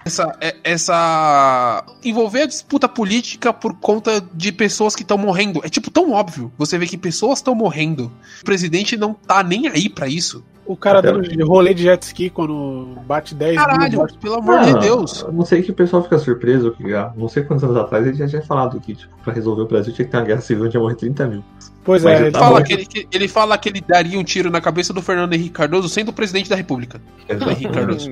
essa, 0.05 0.35
é- 0.41 0.55
essa. 0.63 1.83
envolver 2.03 2.41
a 2.43 2.45
disputa 2.45 2.87
política 2.89 3.53
por 3.53 3.73
conta 3.75 4.23
de 4.33 4.51
pessoas 4.51 4.95
que 4.95 5.01
estão 5.01 5.17
morrendo. 5.17 5.61
É 5.63 5.69
tipo 5.69 5.89
tão 5.89 6.11
óbvio. 6.11 6.51
Você 6.57 6.77
vê 6.77 6.85
que 6.85 6.97
pessoas 6.97 7.39
estão 7.39 7.55
morrendo. 7.55 8.11
O 8.41 8.45
presidente 8.45 8.97
não 8.97 9.13
tá 9.13 9.43
nem 9.43 9.67
aí 9.67 9.89
pra 9.89 10.07
isso. 10.07 10.43
o 10.65 10.77
cara 10.77 10.99
Até 10.99 11.11
dando 11.11 11.45
rolê 11.45 11.73
de 11.73 11.83
jet 11.83 12.01
ski 12.03 12.29
quando 12.29 12.95
bate 13.05 13.35
10 13.35 13.57
mil 13.57 13.65
Caralho, 13.65 13.97
mortes. 13.97 14.15
pelo 14.15 14.35
amor 14.35 14.61
de 14.61 14.69
Ah, 14.69 14.73
Deus. 14.77 15.21
eu 15.21 15.31
Não 15.33 15.43
sei 15.43 15.61
que 15.61 15.71
o 15.71 15.73
pessoal 15.73 16.01
fica 16.03 16.17
surpreso 16.17 16.71
que 16.71 16.83
não 17.17 17.27
sei 17.27 17.43
quantos 17.43 17.65
anos 17.65 17.75
atrás 17.75 18.07
ele 18.07 18.15
já 18.15 18.25
tinha 18.29 18.41
falado 18.41 18.79
que, 18.79 18.95
tipo, 18.95 19.13
pra 19.25 19.33
resolver 19.33 19.61
o 19.63 19.67
Brasil 19.67 19.91
tinha 19.93 20.05
que 20.05 20.11
ter 20.11 20.15
uma 20.17 20.23
guerra 20.25 20.39
civil 20.39 20.63
onde 20.65 20.77
ia 20.77 20.81
morrer 20.81 20.95
30 20.95 21.27
mil. 21.27 21.43
Pois 21.83 22.01
Mas 22.01 22.13
é, 22.13 22.15
ele 22.15 22.25
ele 22.27 22.31
tá 22.31 22.39
Fala 22.39 22.63
que 22.63 22.71
ele, 22.73 22.85
que- 22.85 23.05
ele 23.11 23.27
fala 23.27 23.57
que 23.57 23.67
ele 23.67 23.81
daria 23.85 24.17
um 24.17 24.23
tiro 24.23 24.49
na 24.49 24.61
cabeça 24.61 24.93
do 24.93 25.01
Fernando 25.01 25.33
Henrique 25.33 25.49
Cardoso 25.49 25.89
sendo 25.89 26.13
presidente 26.13 26.49
da 26.49 26.55
República. 26.55 27.01
Henrique 27.27 27.67
Cardoso. 27.69 28.09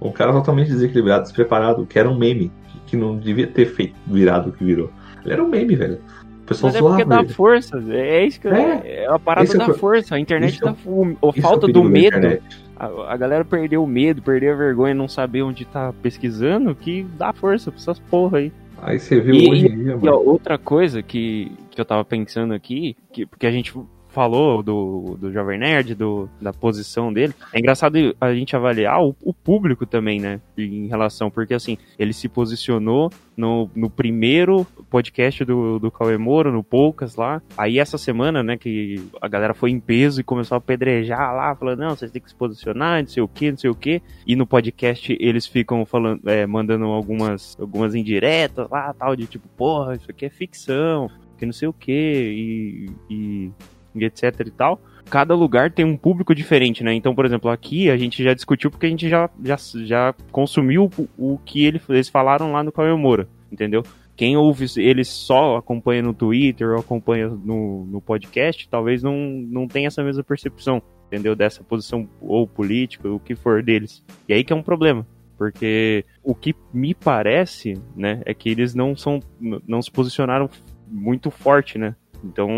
É. 0.00 0.04
Um 0.06 0.12
cara 0.12 0.32
totalmente 0.32 0.68
desequilibrado, 0.68 1.22
despreparado, 1.24 1.86
que 1.86 1.98
era 1.98 2.08
um 2.08 2.16
meme, 2.16 2.50
que 2.86 2.96
não 2.96 3.16
devia 3.16 3.46
ter 3.46 3.66
feito 3.66 3.94
virado 4.06 4.50
o 4.50 4.52
que 4.52 4.64
virou. 4.64 4.90
Ele 5.24 5.32
era 5.34 5.44
um 5.44 5.48
meme, 5.48 5.74
velho. 5.76 5.98
O 6.42 6.48
pessoal 6.48 6.72
Mas 6.72 6.80
é 6.80 6.84
porque 6.84 7.04
dá 7.04 7.20
ele. 7.20 7.28
força. 7.28 7.82
É 7.90 8.24
isso 8.24 8.40
que 8.40 8.48
É. 8.48 9.02
é, 9.02 9.06
a 9.06 9.18
parada 9.18 9.44
Esse 9.44 9.60
é 9.60 9.62
o 9.62 9.66
da 9.66 9.74
força. 9.74 10.14
A 10.14 10.20
internet 10.20 10.58
é 10.62 10.64
dá 10.64 10.74
o- 10.86 11.04
a 11.26 11.28
é 11.36 11.40
falta 11.42 11.66
do 11.66 11.82
perigo 11.90 12.10
da 12.20 12.28
medo. 12.28 12.42
A, 12.76 13.12
a 13.12 13.16
galera 13.16 13.44
perdeu 13.44 13.82
o 13.82 13.86
medo, 13.86 14.22
perdeu 14.22 14.54
a 14.54 14.56
vergonha, 14.56 14.94
não 14.94 15.08
saber 15.08 15.42
onde 15.42 15.64
tá 15.66 15.92
pesquisando, 16.02 16.74
que 16.74 17.04
dá 17.18 17.32
força 17.34 17.70
pra 17.70 17.78
essas 17.80 17.98
porra 17.98 18.38
aí. 18.38 18.52
Aí 18.80 18.98
você 18.98 19.20
vê 19.20 19.32
E- 19.32 19.50
hoje 19.50 19.66
em 19.66 19.76
dia, 19.76 19.92
E 20.02 20.08
ó, 20.08 20.12
mano. 20.16 20.30
outra 20.30 20.56
coisa 20.56 21.02
que, 21.02 21.52
que 21.70 21.78
eu 21.80 21.84
tava 21.84 22.04
pensando 22.04 22.54
aqui, 22.54 22.96
que, 23.12 23.26
porque 23.26 23.46
a 23.46 23.50
gente 23.50 23.74
falou 24.08 24.62
do, 24.62 25.16
do 25.20 25.32
Jovem 25.32 25.58
Nerd, 25.58 25.94
do, 25.94 26.28
da 26.40 26.52
posição 26.52 27.12
dele, 27.12 27.34
é 27.52 27.58
engraçado 27.58 27.96
a 28.20 28.34
gente 28.34 28.56
avaliar 28.56 29.02
o, 29.02 29.14
o 29.22 29.32
público 29.32 29.86
também, 29.86 30.20
né, 30.20 30.40
em 30.56 30.86
relação, 30.86 31.30
porque 31.30 31.54
assim, 31.54 31.78
ele 31.98 32.12
se 32.12 32.28
posicionou 32.28 33.10
no, 33.36 33.70
no 33.74 33.88
primeiro 33.88 34.66
podcast 34.90 35.44
do, 35.44 35.78
do 35.78 35.90
Cauê 35.90 36.18
Moro, 36.18 36.50
no 36.50 36.64
Poucas 36.64 37.16
lá, 37.16 37.40
aí 37.56 37.78
essa 37.78 37.98
semana, 37.98 38.42
né, 38.42 38.56
que 38.56 39.02
a 39.20 39.28
galera 39.28 39.54
foi 39.54 39.70
em 39.70 39.78
peso 39.78 40.20
e 40.20 40.24
começou 40.24 40.56
a 40.56 40.60
pedrejar 40.60 41.34
lá, 41.34 41.54
falando, 41.54 41.80
não, 41.80 41.90
vocês 41.90 42.10
têm 42.10 42.20
que 42.20 42.30
se 42.30 42.34
posicionar, 42.34 43.00
não 43.00 43.08
sei 43.08 43.22
o 43.22 43.28
que, 43.28 43.50
não 43.50 43.58
sei 43.58 43.70
o 43.70 43.74
que, 43.74 44.02
e 44.26 44.34
no 44.34 44.46
podcast 44.46 45.16
eles 45.20 45.46
ficam 45.46 45.84
falando, 45.86 46.28
é, 46.28 46.46
mandando 46.46 46.86
algumas, 46.86 47.56
algumas 47.60 47.94
indiretas 47.94 48.68
lá, 48.70 48.92
tal, 48.94 49.14
de 49.14 49.26
tipo, 49.26 49.46
porra, 49.56 49.94
isso 49.94 50.10
aqui 50.10 50.26
é 50.26 50.30
ficção, 50.30 51.10
que 51.38 51.46
não 51.46 51.52
sei 51.52 51.68
o 51.68 51.72
que, 51.72 51.92
e, 51.92 52.90
e, 53.08 53.50
e 53.94 54.04
etc 54.04 54.22
e 54.46 54.50
tal. 54.50 54.80
Cada 55.10 55.34
lugar 55.34 55.70
tem 55.72 55.84
um 55.84 55.96
público 55.96 56.34
diferente, 56.34 56.84
né? 56.84 56.92
Então, 56.92 57.14
por 57.14 57.24
exemplo, 57.24 57.50
aqui 57.50 57.88
a 57.90 57.96
gente 57.96 58.22
já 58.22 58.34
discutiu 58.34 58.70
porque 58.70 58.86
a 58.86 58.90
gente 58.90 59.08
já, 59.08 59.30
já, 59.42 59.56
já 59.84 60.14
consumiu 60.30 60.90
o, 60.98 61.34
o 61.34 61.38
que 61.38 61.64
ele- 61.64 61.80
eles 61.88 62.08
falaram 62.08 62.52
lá 62.52 62.62
no 62.62 62.70
Cauê 62.70 62.94
Moura, 62.94 63.26
entendeu? 63.50 63.82
Quem 64.14 64.36
ouve 64.36 64.66
eles 64.76 65.08
só 65.08 65.56
acompanha 65.56 66.02
no 66.02 66.12
Twitter 66.12 66.72
ou 66.72 66.80
acompanha 66.80 67.28
no, 67.28 67.86
no 67.86 68.00
podcast, 68.02 68.68
talvez 68.68 69.02
não, 69.02 69.14
não 69.16 69.66
tenha 69.68 69.86
essa 69.86 70.02
mesma 70.02 70.22
percepção, 70.24 70.82
entendeu? 71.06 71.34
Dessa 71.36 71.62
posição 71.64 72.06
ou 72.20 72.46
política, 72.46 73.08
o 73.08 73.20
que 73.20 73.34
for 73.34 73.62
deles. 73.62 74.04
E 74.28 74.34
aí 74.34 74.42
que 74.44 74.52
é 74.52 74.56
um 74.56 74.62
problema. 74.62 75.06
Porque 75.38 76.04
o 76.22 76.34
que 76.34 76.52
me 76.74 76.94
parece, 76.94 77.80
né, 77.96 78.20
é 78.26 78.34
que 78.34 78.48
eles 78.50 78.74
não 78.74 78.96
são. 78.96 79.20
não 79.40 79.80
se 79.80 79.88
posicionaram 79.88 80.50
muito 80.90 81.30
forte, 81.30 81.78
né? 81.78 81.94
Então. 82.24 82.50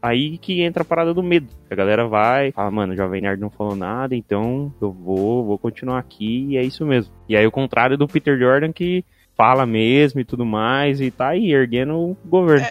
Aí 0.00 0.38
que 0.38 0.62
entra 0.62 0.82
a 0.82 0.86
parada 0.86 1.12
do 1.12 1.22
medo. 1.22 1.48
A 1.70 1.74
galera 1.74 2.06
vai, 2.06 2.52
fala, 2.52 2.70
mano, 2.70 2.92
o 2.92 2.96
Jovem 2.96 3.20
Nerd 3.20 3.40
não 3.40 3.50
falou 3.50 3.76
nada, 3.76 4.14
então 4.14 4.72
eu 4.80 4.92
vou, 4.92 5.44
vou 5.44 5.58
continuar 5.58 5.98
aqui 5.98 6.46
e 6.50 6.56
é 6.56 6.62
isso 6.62 6.84
mesmo. 6.86 7.12
E 7.28 7.36
aí 7.36 7.46
o 7.46 7.50
contrário 7.50 7.96
do 7.96 8.08
Peter 8.08 8.38
Jordan 8.38 8.72
que 8.72 9.04
fala 9.36 9.66
mesmo 9.66 10.20
e 10.20 10.24
tudo 10.24 10.44
mais 10.44 11.00
e 11.00 11.10
tá 11.10 11.28
aí 11.28 11.52
erguendo 11.52 11.94
o 11.94 12.16
governo. 12.24 12.66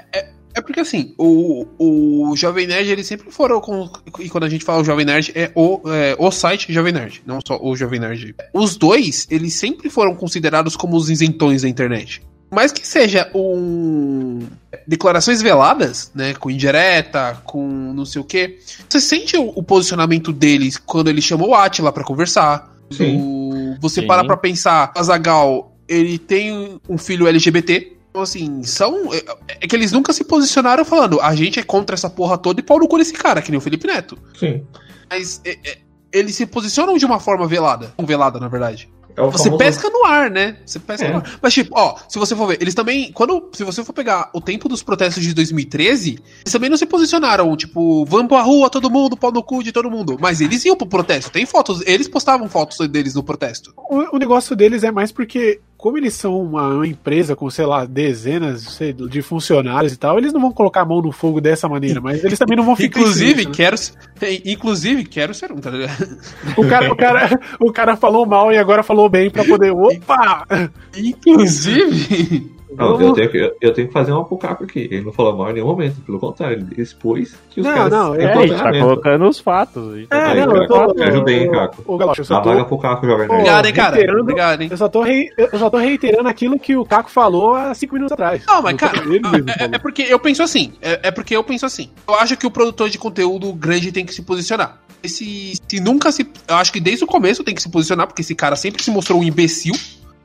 É 0.54 0.62
porque 0.62 0.82
assim, 0.82 1.14
o, 1.18 1.66
o 1.80 2.36
Jovem 2.36 2.68
Nerd, 2.68 2.90
eles 2.90 3.08
sempre 3.08 3.32
foram 3.32 3.62
com. 3.62 3.90
E 4.20 4.30
quando 4.30 4.44
a 4.44 4.50
gente 4.50 4.66
fala 4.66 4.82
o 4.82 4.84
Jovem 4.84 5.06
Nerd, 5.06 5.32
é 5.34 5.50
o, 5.56 5.82
é 5.90 6.16
o 6.20 6.30
site 6.30 6.74
Jovem 6.74 6.92
Nerd, 6.92 7.24
não 7.26 7.40
só 7.46 7.58
o 7.62 7.76
Jovem 7.76 8.00
Nerd. 8.00 8.36
Os 8.54 8.76
dois, 8.76 9.28
eles 9.32 9.54
sempre 9.54 9.90
foram 9.90 10.14
considerados 10.14 10.76
como 10.76 10.98
os 10.98 11.10
isentões 11.10 11.62
da 11.62 11.70
internet. 11.70 12.22
Mas 12.54 12.72
que 12.72 12.86
seja 12.86 13.30
um. 13.34 14.46
Declarações 14.88 15.42
veladas, 15.42 16.12
né? 16.14 16.34
Com 16.34 16.50
indireta, 16.52 17.42
com 17.46 17.66
não 17.68 18.06
sei 18.06 18.22
o 18.22 18.26
quê. 18.26 18.60
Você 18.90 19.00
sente 19.00 19.38
o, 19.38 19.50
o 19.56 19.64
posicionamento 19.64 20.34
deles 20.34 20.78
quando 20.78 21.10
ele 21.10 21.22
chamou 21.22 21.50
o 21.50 21.56
Atila 21.56 21.92
pra 21.94 22.04
conversar. 22.04 22.70
Sim. 22.92 23.18
O- 23.22 23.78
você 23.80 24.02
Sim. 24.02 24.08
para 24.08 24.24
pra 24.26 24.36
pensar, 24.38 24.92
Azagal, 24.96 25.76
ele 25.88 26.18
tem 26.20 26.80
um 26.90 26.98
filho 26.98 27.28
LGBT. 27.28 27.94
Então, 28.10 28.22
assim, 28.22 28.62
são. 28.64 29.14
É, 29.14 29.24
é 29.62 29.68
que 29.68 29.76
eles 29.76 29.92
nunca 29.94 30.12
se 30.12 30.24
posicionaram 30.26 30.84
falando, 30.84 31.20
a 31.22 31.34
gente 31.34 31.58
é 31.60 31.64
contra 31.64 31.96
essa 31.96 32.10
porra 32.10 32.38
toda 32.38 32.60
e 32.60 32.64
pau 32.64 32.78
no 32.78 32.88
cu 32.88 32.98
desse 32.98 33.14
cara, 33.14 33.42
que 33.42 33.50
nem 33.50 33.58
o 33.58 33.62
Felipe 33.62 33.88
Neto. 33.88 34.18
Sim. 34.38 34.64
Mas 35.10 35.40
é, 35.46 35.58
é, 35.64 35.78
eles 36.12 36.36
se 36.36 36.46
posicionam 36.46 36.98
de 36.98 37.06
uma 37.06 37.20
forma 37.20 37.48
velada. 37.48 37.94
Não 37.98 38.06
velada, 38.06 38.40
na 38.40 38.50
verdade. 38.50 38.90
É 39.16 39.22
Você 39.24 39.44
famoso- 39.46 39.58
pesca 39.58 39.90
no 39.90 40.06
ar, 40.06 40.30
né? 40.30 40.58
Você 40.66 40.80
pesca 40.80 41.06
É. 41.06 41.12
no 41.12 41.18
ar. 41.18 41.40
Mas, 41.42 41.54
tipo, 41.54 41.72
ó, 41.78 41.96
se 42.08 42.18
você 42.20 42.36
for 42.36 42.48
ver, 42.48 42.58
eles 42.62 42.74
também. 42.74 43.12
Quando. 43.12 43.50
Se 43.54 43.64
você 43.64 43.84
for 43.84 43.94
pegar 43.94 44.30
o 44.34 44.42
tempo 44.42 44.68
dos 44.70 44.82
protestos 44.84 45.24
de 45.24 45.34
2013, 45.34 46.20
eles 46.42 46.52
também 46.52 46.70
não 46.70 46.78
se 46.78 46.86
posicionaram, 46.86 47.56
tipo, 47.56 48.06
vamos 48.06 48.28
pra 48.28 48.42
rua, 48.42 48.70
todo 48.70 48.90
mundo, 48.90 49.18
pau 49.18 49.32
no 49.32 49.44
cu 49.44 49.64
de 49.64 49.72
todo 49.72 49.90
mundo. 49.90 50.18
Mas 50.20 50.42
eles 50.42 50.64
iam 50.66 50.76
pro 50.76 50.88
protesto. 50.88 51.32
Tem 51.32 51.46
fotos, 51.46 51.82
eles 51.86 52.08
postavam 52.08 52.48
fotos 52.50 52.78
deles 52.88 53.16
no 53.16 53.24
protesto. 53.24 53.74
O, 53.78 54.16
o 54.16 54.20
negócio 54.20 54.56
deles 54.56 54.84
é 54.84 54.92
mais 54.92 55.12
porque, 55.12 55.60
como 55.82 55.98
eles 55.98 56.14
são 56.14 56.40
uma, 56.40 56.68
uma 56.68 56.88
empresa 56.88 57.36
com, 57.36 57.50
sei 57.50 57.66
lá, 57.66 57.86
dezenas 57.86 58.62
sei, 58.62 58.94
de 58.94 59.22
funcionários 59.24 59.94
e 59.94 59.98
tal, 59.98 60.20
eles 60.20 60.32
não 60.32 60.40
vão 60.40 60.52
colocar 60.52 60.82
a 60.82 60.86
mão 60.86 61.02
no 61.02 61.12
fogo 61.12 61.42
dessa 61.42 61.68
maneira, 61.68 62.00
mas 62.00 62.24
eles 62.24 62.38
também 62.38 62.56
não 62.56 62.64
vão 62.64 62.76
ficar. 62.76 63.00
Inclusive, 63.00 63.46
né? 63.46 63.52
quero. 63.52 63.76
Inclusive, 64.46 65.04
quero 65.06 65.34
ser 65.34 65.52
um, 65.52 65.58
tá 65.58 65.72
ligado? 65.72 66.20
o, 66.56 66.68
cara, 66.70 66.94
o, 66.94 66.96
cara, 66.96 67.40
o 67.60 67.74
cara 67.74 67.98
falou 67.98 68.28
mal 68.28 68.54
e 68.54 68.60
agora 68.60 68.84
falou 68.84 69.10
bem 69.10 69.32
pra 69.32 69.44
poder. 69.44 69.72
Opa! 69.74 70.46
Inclusive. 70.96 72.61
Não, 72.76 73.02
eu, 73.02 73.14
tenho 73.14 73.30
que, 73.30 73.38
eu, 73.38 73.56
eu 73.62 73.74
tenho 73.74 73.88
que 73.88 73.94
fazer 73.94 74.12
uma 74.12 74.24
pro 74.24 74.38
Caco 74.38 74.64
aqui. 74.64 74.88
Ele 74.92 75.02
não 75.02 75.12
falou 75.12 75.36
mal 75.36 75.50
em 75.50 75.54
nenhum 75.54 75.68
momento, 75.68 76.02
pelo 76.02 76.20
contrário, 76.20 76.66
ele 76.72 76.82
expôs 76.82 77.36
que 77.50 77.60
os 77.62 77.66
Não, 77.68 77.74
caras 77.74 77.92
não, 77.92 78.16
têm 78.16 78.26
É, 78.26 78.34
a 78.34 78.48
gente 78.48 78.58
tá 78.58 78.72
colocando 78.80 79.28
os 79.28 79.40
fatos. 79.40 79.94
a 79.94 79.98
gente 79.98 80.08
tá 80.08 80.18
É, 80.18 80.32
Aí, 80.32 80.40
não, 80.46 80.48
cara, 80.54 80.64
eu 80.64 80.68
tô. 80.68 80.94
me 80.94 81.04
ajuda 81.04 81.32
aí, 81.32 81.50
Caco. 81.50 81.84
Ô, 81.86 81.98
Galocha, 81.98 82.22
eu 82.22 82.26
só 82.26 82.36
a 82.36 82.40
vaga 82.42 82.60
tô. 82.62 82.66
pro 82.66 82.78
Caco. 82.80 83.06
Obrigado, 83.08 83.66
hein, 83.66 83.74
cara. 83.74 83.96
reiterando- 83.96 84.22
Obrigado, 84.22 84.62
hein? 84.62 84.68
Eu 84.72 84.78
só, 84.78 84.88
tô 84.88 85.02
rei- 85.02 85.30
eu 85.38 85.60
só 85.60 85.70
tô 85.70 85.78
reiterando 85.78 86.30
aquilo 86.30 86.58
que 86.60 86.76
o 86.76 86.86
Caco 86.86 87.10
falou 87.12 87.56
há 87.56 87.74
cinco 87.74 87.96
minutos 87.96 88.14
atrás. 88.14 88.44
Não, 88.48 88.62
mas, 88.62 88.72
Eu 88.74 88.78
cara, 88.80 89.02
tô- 89.02 89.10
ele 89.10 89.20
mesmo 89.20 89.50
é, 89.50 89.76
é 89.76 89.80
porque 89.80 90.04
eu 90.04 90.20
penso 90.20 90.42
assim. 90.44 90.74
É, 90.82 91.00
é 91.08 91.12
porque 91.12 91.36
eu 91.36 91.44
penso 91.44 91.66
assim. 91.66 91.90
Eu 92.08 92.16
acho 92.16 92.38
que 92.38 92.46
o 92.48 92.52
produtor 92.52 92.90
de 92.90 92.98
conteúdo 92.98 93.52
grande 93.54 93.92
tem 93.92 94.06
que 94.06 94.14
se 94.14 94.22
posicionar. 94.22 94.80
Esse, 95.04 95.54
se 95.68 95.80
nunca 95.80 96.12
se. 96.12 96.30
Eu 96.48 96.56
acho 96.56 96.72
que 96.72 96.80
desde 96.80 97.04
o 97.04 97.08
começo 97.08 97.44
tem 97.44 97.56
que 97.56 97.62
se 97.62 97.70
posicionar, 97.70 98.06
porque 98.08 98.22
esse 98.22 98.36
cara 98.36 98.56
sempre 98.56 98.84
se 98.84 98.92
mostrou 98.92 99.20
um 99.20 99.24
imbecil. 99.24 99.74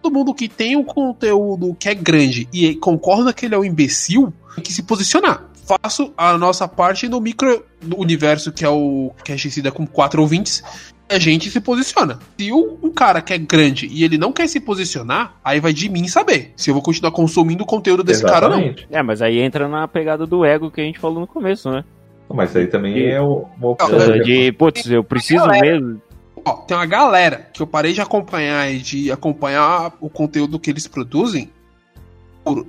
Todo 0.07 0.13
mundo 0.15 0.33
que 0.33 0.49
tem 0.49 0.77
um 0.77 0.85
conteúdo 0.85 1.75
que 1.79 1.89
é 1.89 1.95
grande 1.95 2.49
e 2.53 2.77
concorda 2.77 3.33
que 3.33 3.45
ele 3.47 3.57
é 3.57 3.59
um 3.59 3.65
imbecil, 3.65 4.33
tem 4.55 4.63
que 4.63 4.73
se 4.73 4.85
posicionar. 4.85 5.43
Faço 5.67 6.13
a 6.17 6.39
nossa 6.39 6.69
parte 6.69 7.09
no 7.09 7.21
micro 7.21 7.65
universo, 7.97 8.53
que 8.53 8.65
é 8.65 8.69
o 8.69 9.11
Cash 9.25 9.53
Cida 9.53 9.73
com 9.73 9.85
quatro 9.85 10.23
ouvintes. 10.23 10.63
A 11.11 11.19
gente 11.19 11.51
se 11.51 11.61
posiciona. 11.61 12.21
Se 12.39 12.53
o- 12.53 12.79
um 12.81 12.91
cara 12.93 13.21
que 13.21 13.33
é 13.33 13.39
grande 13.39 13.89
e 13.91 14.05
ele 14.05 14.17
não 14.17 14.31
quer 14.33 14.47
se 14.47 14.61
posicionar, 14.61 15.35
aí 15.45 15.59
vai 15.59 15.73
de 15.73 15.89
mim 15.89 16.07
saber 16.07 16.53
se 16.57 16.71
eu 16.71 16.75
vou 16.75 16.83
continuar 16.85 17.11
consumindo 17.11 17.65
o 17.65 17.67
conteúdo 17.67 18.05
desse 18.05 18.23
cara 18.23 18.47
ou 18.47 18.53
não. 18.53 18.59
Exatamente. 18.61 18.87
É, 18.93 19.03
mas 19.03 19.21
aí 19.21 19.41
entra 19.41 19.67
na 19.67 19.89
pegada 19.89 20.25
do 20.25 20.45
ego 20.45 20.71
que 20.71 20.81
a 20.81 20.85
gente 20.85 21.01
falou 21.01 21.19
no 21.19 21.27
começo, 21.27 21.69
né? 21.69 21.83
Mas 22.33 22.55
aí 22.55 22.67
também 22.69 23.09
é 23.11 23.21
o- 23.21 23.45
uma 23.59 23.71
opção. 23.71 23.89
De, 24.23 24.53
putz, 24.53 24.89
eu 24.89 25.03
preciso 25.03 25.47
Galera. 25.47 25.61
mesmo. 25.81 26.01
Ó, 26.47 26.53
tem 26.59 26.77
uma 26.77 26.87
galera 26.87 27.49
que 27.53 27.61
eu 27.61 27.67
parei 27.67 27.93
de 27.93 28.01
acompanhar 28.01 28.73
e 28.73 28.79
de 28.79 29.11
acompanhar 29.11 29.93
o 30.01 30.09
conteúdo 30.09 30.61
que 30.61 30.71
eles 30.71 30.87
produzem 30.87 31.51
por 32.45 32.65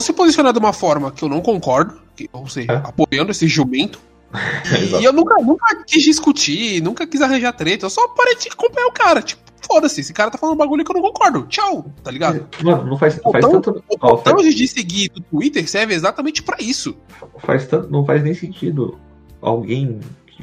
se 0.00 0.12
posicionar 0.12 0.52
de 0.52 0.58
uma 0.58 0.72
forma 0.72 1.12
que 1.12 1.22
eu 1.22 1.28
não 1.28 1.40
concordo, 1.40 2.00
que, 2.16 2.28
ou 2.32 2.48
seja, 2.48 2.72
É. 2.72 2.76
apoiando 2.76 3.30
esse 3.30 3.46
jumento. 3.46 4.00
E 5.00 5.04
eu 5.04 5.12
nunca, 5.12 5.34
nunca 5.42 5.76
quis 5.84 6.02
discutir, 6.02 6.80
nunca 6.82 7.06
quis 7.06 7.20
arranjar 7.22 7.52
treta, 7.52 7.86
eu 7.86 7.90
só 7.90 8.06
parei 8.08 8.34
de 8.36 8.48
acompanhar 8.48 8.86
o 8.88 8.92
cara. 8.92 9.22
Tipo, 9.22 9.42
foda-se, 9.64 10.00
esse 10.00 10.12
cara 10.12 10.30
tá 10.30 10.38
falando 10.38 10.54
um 10.54 10.58
bagulho 10.58 10.84
que 10.84 10.90
eu 10.90 10.94
não 10.94 11.02
concordo. 11.02 11.46
Tchau, 11.48 11.86
tá 12.02 12.10
ligado? 12.10 12.48
Mano, 12.62 12.84
não 12.86 12.98
faz, 12.98 13.14
faz 13.22 13.44
Então, 13.44 13.60
tanto. 13.60 13.84
O 13.88 13.96
botão 13.96 14.38
faz, 14.38 14.54
de 14.54 14.66
seguir 14.68 15.08
do 15.10 15.20
Twitter 15.20 15.68
serve 15.68 15.94
exatamente 15.94 16.42
pra 16.42 16.56
isso. 16.60 16.96
faz 17.38 17.66
tanto. 17.68 17.88
Não 17.90 18.04
faz 18.04 18.22
nem 18.22 18.34
sentido 18.34 18.98
alguém 19.42 19.98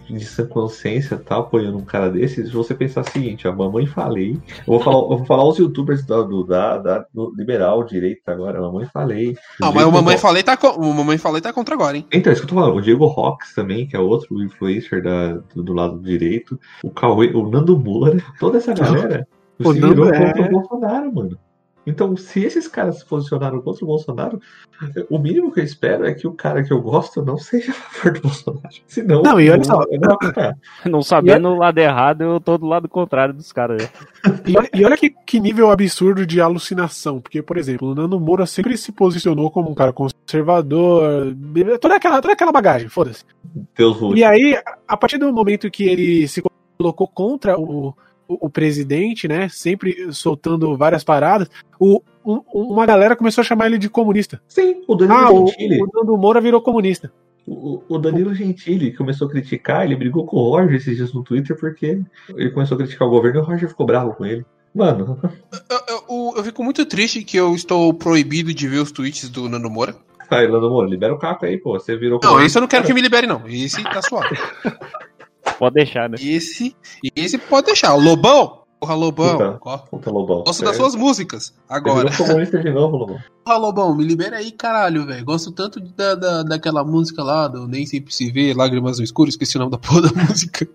de 0.09 0.23
sã 0.25 0.45
consciência 0.45 1.17
tá 1.17 1.37
apoiando 1.37 1.77
um 1.77 1.85
cara 1.85 2.09
desse 2.09 2.45
se 2.45 2.51
você 2.51 2.73
pensar 2.75 3.01
o 3.01 3.09
seguinte, 3.09 3.47
a 3.47 3.51
mamãe 3.51 3.85
falei. 3.85 4.33
Eu 4.33 4.63
vou 4.65 4.79
falar, 4.79 4.97
eu 4.97 5.17
vou 5.17 5.25
falar 5.25 5.43
os 5.47 5.57
youtubers 5.57 6.05
da, 6.05 6.21
do, 6.21 6.43
da, 6.43 6.77
da- 6.77 7.05
do 7.13 7.33
liberal 7.35 7.83
direito 7.83 8.21
agora, 8.27 8.61
mamãe 8.61 8.85
falei. 8.93 9.35
Não, 9.59 9.69
O 9.71 9.75
mas 9.75 9.85
o 9.85 9.91
mamãe 9.91 10.15
Ro- 10.15 10.21
falei 10.21 10.43
tá, 10.43 10.57
o 10.77 10.93
mamãe 10.93 11.17
falei 11.17 11.41
tá 11.41 11.51
contra 11.53 11.75
agora, 11.75 11.97
hein? 11.97 12.05
Então, 12.11 12.31
isso 12.31 12.41
que 12.41 12.45
eu 12.45 12.49
tô 12.49 12.61
falando. 12.61 12.77
O 12.77 12.81
Diego 12.81 13.05
Rox 13.05 13.53
também, 13.53 13.87
que 13.87 13.95
é 13.95 13.99
outro 13.99 14.41
influencer 14.43 15.01
da, 15.03 15.33
do, 15.55 15.63
do 15.63 15.73
lado 15.73 15.99
direito. 15.99 16.59
O 16.83 16.89
Cauê, 16.89 17.27
o 17.33 17.49
Nando 17.49 17.77
Moura, 17.77 18.17
toda 18.39 18.57
essa 18.57 18.73
galera 18.73 19.27
O 19.59 19.73
se 19.73 19.79
Nando 19.79 19.95
virou 20.03 20.09
é- 20.13 20.25
contra 20.33 20.41
o 20.43 20.49
Bolsonaro, 20.49 21.13
mano. 21.13 21.37
Então, 21.87 22.15
se 22.17 22.43
esses 22.43 22.67
caras 22.67 22.99
se 22.99 23.05
posicionaram 23.05 23.61
contra 23.61 23.83
o 23.83 23.87
Bolsonaro, 23.87 24.39
o 25.09 25.17
mínimo 25.17 25.51
que 25.53 25.61
eu 25.61 25.63
espero 25.63 26.05
é 26.05 26.13
que 26.13 26.27
o 26.27 26.33
cara 26.33 26.61
que 26.63 26.71
eu 26.73 26.81
gosto 26.81 27.23
não 27.23 27.37
seja 27.37 27.71
a 27.71 27.73
favor 27.73 28.13
do 28.13 28.21
Bolsonaro. 28.21 28.67
Senão, 28.85 29.21
Não, 29.23 29.39
e 29.39 29.49
olha 29.49 29.63
só, 29.63 29.79
não. 29.99 30.17
Não 30.91 31.01
sabendo 31.01 31.47
o 31.47 31.55
lado 31.57 31.77
errado, 31.77 32.21
eu 32.23 32.39
tô 32.41 32.57
do 32.57 32.65
lado 32.67 32.89
contrário 32.89 33.33
dos 33.33 33.51
caras. 33.53 33.81
né? 33.81 33.89
E 34.45 34.57
olha, 34.57 34.69
e 34.73 34.85
olha 34.85 34.97
que, 34.97 35.09
que 35.09 35.39
nível 35.39 35.71
absurdo 35.71 36.25
de 36.25 36.41
alucinação. 36.41 37.21
Porque, 37.21 37.41
por 37.41 37.57
exemplo, 37.57 37.89
o 37.91 37.95
Nando 37.95 38.19
Moura 38.19 38.45
sempre 38.45 38.77
se 38.77 38.91
posicionou 38.91 39.49
como 39.49 39.69
um 39.71 39.73
cara 39.73 39.93
conservador, 39.93 41.33
toda 41.79 41.95
aquela, 41.95 42.21
toda 42.21 42.33
aquela 42.33 42.51
bagagem, 42.51 42.89
foda-se. 42.89 43.23
Deus. 43.75 43.97
E 44.15 44.23
aí, 44.23 44.55
a- 44.65 44.77
a 44.89 44.97
partir 44.97 45.17
do 45.17 45.31
momento 45.33 45.71
que 45.71 45.83
ele 45.85 46.27
se 46.27 46.43
colocou 46.77 47.07
contra 47.07 47.57
o, 47.59 47.93
o, 48.27 48.47
o 48.47 48.49
presidente, 48.49 49.27
né? 49.27 49.47
Sempre 49.49 50.11
soltando 50.11 50.75
várias 50.77 51.03
paradas, 51.03 51.49
o, 51.79 52.01
um- 52.25 52.41
uma 52.53 52.85
galera 52.85 53.15
começou 53.15 53.41
a 53.41 53.45
chamar 53.45 53.67
ele 53.67 53.77
de 53.77 53.89
comunista. 53.89 54.41
Sim, 54.47 54.81
o 54.87 54.95
Danilo 54.95 55.17
Ah, 55.19 55.31
o, 55.31 55.47
Gentili. 55.47 55.81
o 55.81 55.87
Nando 55.93 56.17
Moura 56.17 56.41
virou 56.41 56.61
comunista. 56.61 57.11
O, 57.47 57.81
o 57.87 57.97
Danilo 57.97 58.33
Gentili 58.35 58.93
começou 58.93 59.27
a 59.27 59.31
criticar, 59.31 59.85
ele 59.85 59.95
brigou 59.95 60.25
com 60.25 60.35
o 60.35 60.49
Roger 60.49 60.75
esses 60.75 60.97
dias 60.97 61.13
no 61.13 61.23
Twitter 61.23 61.57
porque 61.57 62.01
ele 62.35 62.49
começou 62.51 62.75
a 62.75 62.77
criticar 62.79 63.07
o 63.07 63.11
governo 63.11 63.39
e 63.39 63.41
o 63.41 63.45
Roger 63.45 63.69
ficou 63.69 63.85
bravo 63.85 64.13
com 64.15 64.25
ele. 64.25 64.45
Mano, 64.75 65.17
Eu, 65.71 65.79
eu- 66.09 66.33
eu- 66.37 66.43
fico 66.43 66.61
muito 66.63 66.85
triste 66.85 67.23
que 67.23 67.37
eu 67.37 67.55
estou 67.55 67.93
proibido 67.93 68.53
de 68.53 68.67
ver 68.67 68.79
os 68.79 68.91
tweets 68.91 69.29
do 69.29 69.47
Nando 69.47 69.69
Moura. 69.69 69.95
Aí, 70.29 70.45
Lando 70.45 70.69
Moura, 70.69 70.89
libera 70.89 71.13
o 71.13 71.17
caco 71.17 71.45
aí, 71.45 71.57
pô. 71.57 71.71
Você 71.79 71.95
virou 71.95 72.19
Não, 72.21 72.41
esse 72.41 72.57
eu 72.57 72.61
não 72.61 72.67
quero 72.67 72.85
que 72.85 72.93
me 72.93 72.99
libere, 73.01 73.25
não. 73.25 73.41
Esse 73.47 73.81
tá 73.81 74.01
suave. 74.01 74.35
Pode 75.57 75.75
deixar, 75.75 76.09
né? 76.09 76.17
Esse, 76.19 76.75
esse 77.15 77.37
pode 77.37 77.67
deixar. 77.67 77.93
O 77.93 77.99
Lobão, 77.99 78.61
porra, 78.79 78.95
Lobão. 78.95 79.37
Puta. 79.37 79.59
Ó, 79.61 79.77
Puta, 79.77 80.11
Lobão. 80.11 80.43
Gosto 80.43 80.63
das 80.63 80.75
suas 80.75 80.95
músicas. 80.95 81.53
Agora. 81.67 82.09
comunista 82.15 82.59
de 82.59 82.71
novo, 82.71 82.97
Lobão. 82.97 83.19
Porra, 83.43 83.57
Lobão, 83.57 83.95
me 83.95 84.03
libera 84.03 84.37
aí, 84.37 84.51
caralho, 84.51 85.05
velho. 85.05 85.25
Gosto 85.25 85.51
tanto 85.51 85.79
da, 85.79 86.15
da, 86.15 86.43
daquela 86.43 86.83
música 86.83 87.23
lá, 87.23 87.47
do 87.47 87.67
Nem 87.67 87.85
Sempre 87.85 88.13
Se 88.13 88.31
Vê, 88.31 88.53
Lágrimas 88.53 88.97
no 88.97 89.03
Escuro, 89.03 89.29
esqueci 89.29 89.55
o 89.55 89.59
nome 89.59 89.71
da 89.71 89.77
porra 89.77 90.01
da 90.01 90.23
música. 90.23 90.67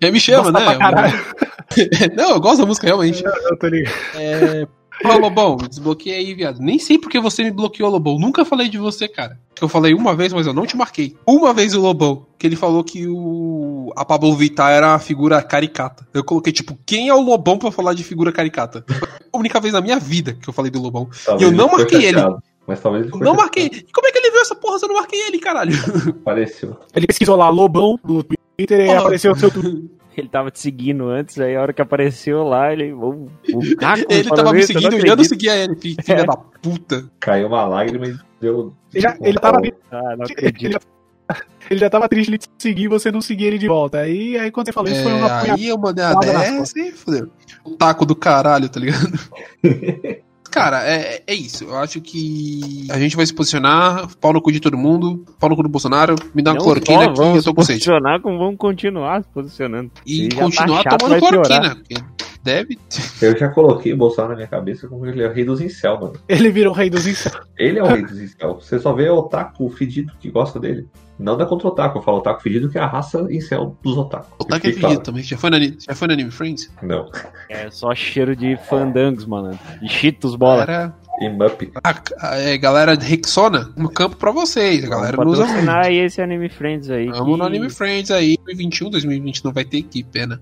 É, 0.00 0.10
me 0.10 0.20
chama, 0.20 0.50
Gosta 0.50 0.58
né? 0.58 0.64
pra 0.64 0.78
caralho. 0.78 1.24
não, 2.16 2.30
eu 2.30 2.40
gosto 2.40 2.60
da 2.60 2.66
música, 2.66 2.86
realmente. 2.86 3.24
Eu 3.24 3.58
tô 3.58 3.66
ligado. 3.66 3.94
É. 4.14 4.66
Porra, 5.02 5.16
Lobão, 5.16 5.56
desbloqueia 5.56 6.16
aí, 6.16 6.34
viado. 6.34 6.60
Nem 6.60 6.78
sei 6.78 6.98
porque 6.98 7.20
você 7.20 7.42
me 7.42 7.50
bloqueou, 7.50 7.90
Lobão. 7.90 8.18
Nunca 8.18 8.44
falei 8.44 8.68
de 8.68 8.78
você, 8.78 9.06
cara. 9.06 9.38
Que 9.54 9.62
eu 9.62 9.68
falei 9.68 9.94
uma 9.94 10.14
vez, 10.14 10.32
mas 10.32 10.46
eu 10.46 10.52
não 10.52 10.66
te 10.66 10.76
marquei. 10.76 11.16
Uma 11.26 11.52
vez 11.52 11.74
o 11.74 11.80
Lobão, 11.80 12.26
que 12.38 12.46
ele 12.46 12.56
falou 12.56 12.82
que 12.82 13.06
o. 13.06 13.92
A 13.96 14.04
Pablo 14.04 14.34
Vittar 14.34 14.72
era 14.72 14.94
a 14.94 14.98
figura 14.98 15.42
caricata. 15.42 16.06
Eu 16.12 16.24
coloquei, 16.24 16.52
tipo, 16.52 16.78
quem 16.84 17.08
é 17.08 17.14
o 17.14 17.20
Lobão 17.20 17.58
pra 17.58 17.70
falar 17.70 17.94
de 17.94 18.04
figura 18.04 18.32
caricata? 18.32 18.84
A 19.32 19.38
única 19.38 19.60
vez 19.60 19.74
na 19.74 19.80
minha 19.80 19.98
vida 19.98 20.34
que 20.34 20.48
eu 20.48 20.52
falei 20.52 20.70
do 20.70 20.80
Lobão. 20.80 21.08
Talvez 21.24 21.48
E 21.48 21.52
eu 21.52 21.56
não 21.56 21.70
marquei 21.70 22.06
ele. 22.06 22.20
Mas 22.66 22.80
talvez 22.80 23.06
ele 23.06 23.18
não 23.18 23.34
marquei. 23.34 23.66
E 23.66 23.92
como 23.92 24.08
é 24.08 24.12
que 24.12 24.18
ele 24.18 24.30
viu 24.30 24.40
essa 24.40 24.54
porra 24.54 24.78
se 24.78 24.84
eu 24.84 24.88
não 24.88 24.96
marquei 24.96 25.20
ele, 25.26 25.38
caralho? 25.38 25.74
Apareceu. 26.08 26.76
Ele 26.94 27.06
pesquisou 27.06 27.36
lá 27.36 27.48
Lobão 27.48 27.98
no 28.04 28.24
Twitter 28.24 28.86
e 28.86 28.90
apareceu 28.90 29.32
o 29.32 29.36
seu 29.36 29.50
Ele 30.20 30.28
tava 30.28 30.50
te 30.50 30.58
seguindo 30.60 31.08
antes, 31.08 31.38
aí 31.38 31.54
a 31.56 31.60
hora 31.62 31.72
que 31.72 31.82
apareceu 31.82 32.42
lá, 32.44 32.72
ele. 32.72 32.92
O, 32.92 33.28
o 33.52 33.60
Caco 33.78 34.04
Ele 34.08 34.28
tava 34.30 34.52
me 34.52 34.62
seguindo 34.66 34.98
e 35.04 35.08
eu 35.08 35.16
não 35.16 35.24
seguia 35.24 35.56
ele, 35.56 35.76
fi- 35.76 35.96
filha 36.02 36.24
da 36.24 36.36
puta. 36.36 37.04
Caiu 37.20 37.46
uma 37.48 37.66
lágrima 37.66 38.06
e 38.08 38.16
deu. 38.40 38.72
Ele 38.94 39.02
já- 39.02 39.16
ele 39.20 39.38
tava- 39.38 39.58
Ah, 39.90 40.16
não 40.16 40.24
Ele 40.24 40.32
acredito. 40.32 40.72
já, 40.72 40.80
ele 41.70 41.80
já 41.80 41.90
tava 41.90 42.08
triste 42.08 42.30
de 42.30 42.38
te 42.38 42.48
seguir 42.58 42.84
e 42.84 42.88
você 42.88 43.10
não 43.12 43.20
seguia 43.20 43.46
ele 43.48 43.58
de 43.58 43.68
volta. 43.68 43.98
Aí, 43.98 44.38
aí 44.38 44.50
quando 44.50 44.66
você 44.66 44.72
falou 44.72 44.90
isso, 44.90 45.02
foi 45.02 45.12
uma 45.12 45.46
É, 45.46 45.50
aí 45.52 45.68
eu 45.68 45.78
mandei 45.78 46.04
a 46.04 46.14
Nada 46.14 46.32
nas 46.32 46.50
dessa 46.50 46.78
e 46.80 46.92
fudeu. 46.92 47.30
O 47.64 47.70
taco 47.72 48.04
do 48.06 48.16
caralho, 48.16 48.68
tá 48.68 48.80
ligado? 48.80 49.18
Cara, 50.56 50.88
é, 50.90 51.22
é 51.26 51.34
isso. 51.34 51.64
Eu 51.64 51.76
acho 51.76 52.00
que 52.00 52.86
a 52.90 52.98
gente 52.98 53.14
vai 53.14 53.26
se 53.26 53.34
posicionar, 53.34 54.08
pau 54.18 54.32
no 54.32 54.40
cu 54.40 54.50
de 54.50 54.58
todo 54.58 54.74
mundo, 54.74 55.22
pau 55.38 55.50
no 55.50 55.54
cu 55.54 55.62
do 55.62 55.68
Bolsonaro, 55.68 56.14
me 56.34 56.40
dá 56.40 56.52
uma 56.52 56.58
cloroquina 56.58 57.04
aqui, 57.04 57.10
eu 57.10 57.14
vamos 57.14 57.44
tô 57.44 57.52
com 57.52 57.62
sede. 57.62 57.80
posicionar, 57.80 58.22
como 58.22 58.38
vamos 58.38 58.56
continuar 58.56 59.22
se 59.22 59.28
posicionando. 59.28 59.90
E 60.06 60.24
já 60.24 60.28
tá 60.30 60.36
continuar 60.36 60.82
chato, 60.82 60.98
tomando 60.98 61.20
vai 61.20 61.30
piorar. 61.30 61.60
cloroquina. 61.60 61.74
porque 61.74 62.16
Deve. 62.42 62.78
Eu 63.20 63.36
já 63.36 63.48
coloquei 63.48 63.92
o 63.92 63.96
Bolsonaro 63.96 64.30
na 64.30 64.36
minha 64.36 64.48
cabeça 64.48 64.86
como 64.86 65.04
ele 65.04 65.20
é 65.20 65.28
o 65.28 65.32
rei 65.32 65.44
dos 65.44 65.60
incel, 65.60 66.00
mano. 66.00 66.14
Ele 66.28 66.50
virou 66.50 66.72
o 66.72 66.76
rei 66.76 66.88
dos 66.88 67.06
insetos. 67.06 67.40
Ele 67.58 67.80
é 67.80 67.82
o 67.82 67.86
rei 67.86 68.02
dos 68.02 68.18
incel. 68.20 68.54
Você 68.54 68.78
só 68.78 68.92
vê 68.92 69.10
o 69.10 69.16
otaku 69.16 69.68
fedido 69.68 70.12
que 70.20 70.30
gosta 70.30 70.60
dele. 70.60 70.86
Não 71.18 71.36
da 71.36 71.46
contra 71.46 71.66
o 71.68 71.70
otaku, 71.70 71.98
eu 71.98 72.02
falo 72.02 72.18
otaku 72.18 72.42
fedido 72.42 72.68
que 72.68 72.76
é 72.76 72.80
a 72.80 72.86
raça 72.86 73.26
incel 73.30 73.76
dos 73.82 73.96
otaku. 73.96 74.26
O 74.38 74.44
taco 74.44 74.66
é 74.66 74.70
Fica- 74.72 74.88
fedido 74.88 75.02
também. 75.02 75.22
Já 75.22 75.36
foi, 75.38 75.50
na, 75.50 75.58
já 75.58 75.94
foi 75.94 76.08
no 76.08 76.14
Anime 76.14 76.30
Friends? 76.30 76.70
Não. 76.82 77.10
É 77.48 77.70
só 77.70 77.94
cheiro 77.94 78.36
de 78.36 78.56
fandangos, 78.68 79.24
mano. 79.24 79.58
De 79.80 79.88
cheetos 79.88 80.34
bola. 80.36 80.66
Cara, 80.66 80.94
E 81.20 81.28
Mup. 81.30 81.72
a, 81.82 81.94
a- 82.20 82.36
é, 82.36 82.58
galera 82.58 82.94
de 82.96 83.06
Rexona, 83.06 83.72
um 83.76 83.86
campo 83.88 84.16
pra 84.16 84.30
vocês. 84.30 84.84
A 84.84 84.88
galera 84.88 85.16
não 85.16 85.24
Vamos 85.24 85.38
usa 85.38 85.50
muito. 85.50 85.70
aí 85.70 85.96
esse 85.98 86.20
Anime 86.20 86.50
Friends 86.50 86.90
aí. 86.90 87.06
Vamos 87.06 87.32
que- 87.32 87.38
no 87.38 87.44
Anime 87.44 87.70
Friends 87.70 88.10
aí, 88.10 88.36
2021, 88.44 88.90
2020 88.90 89.44
não 89.44 89.52
vai 89.52 89.64
ter, 89.64 89.82
que 89.82 90.04
pena. 90.04 90.40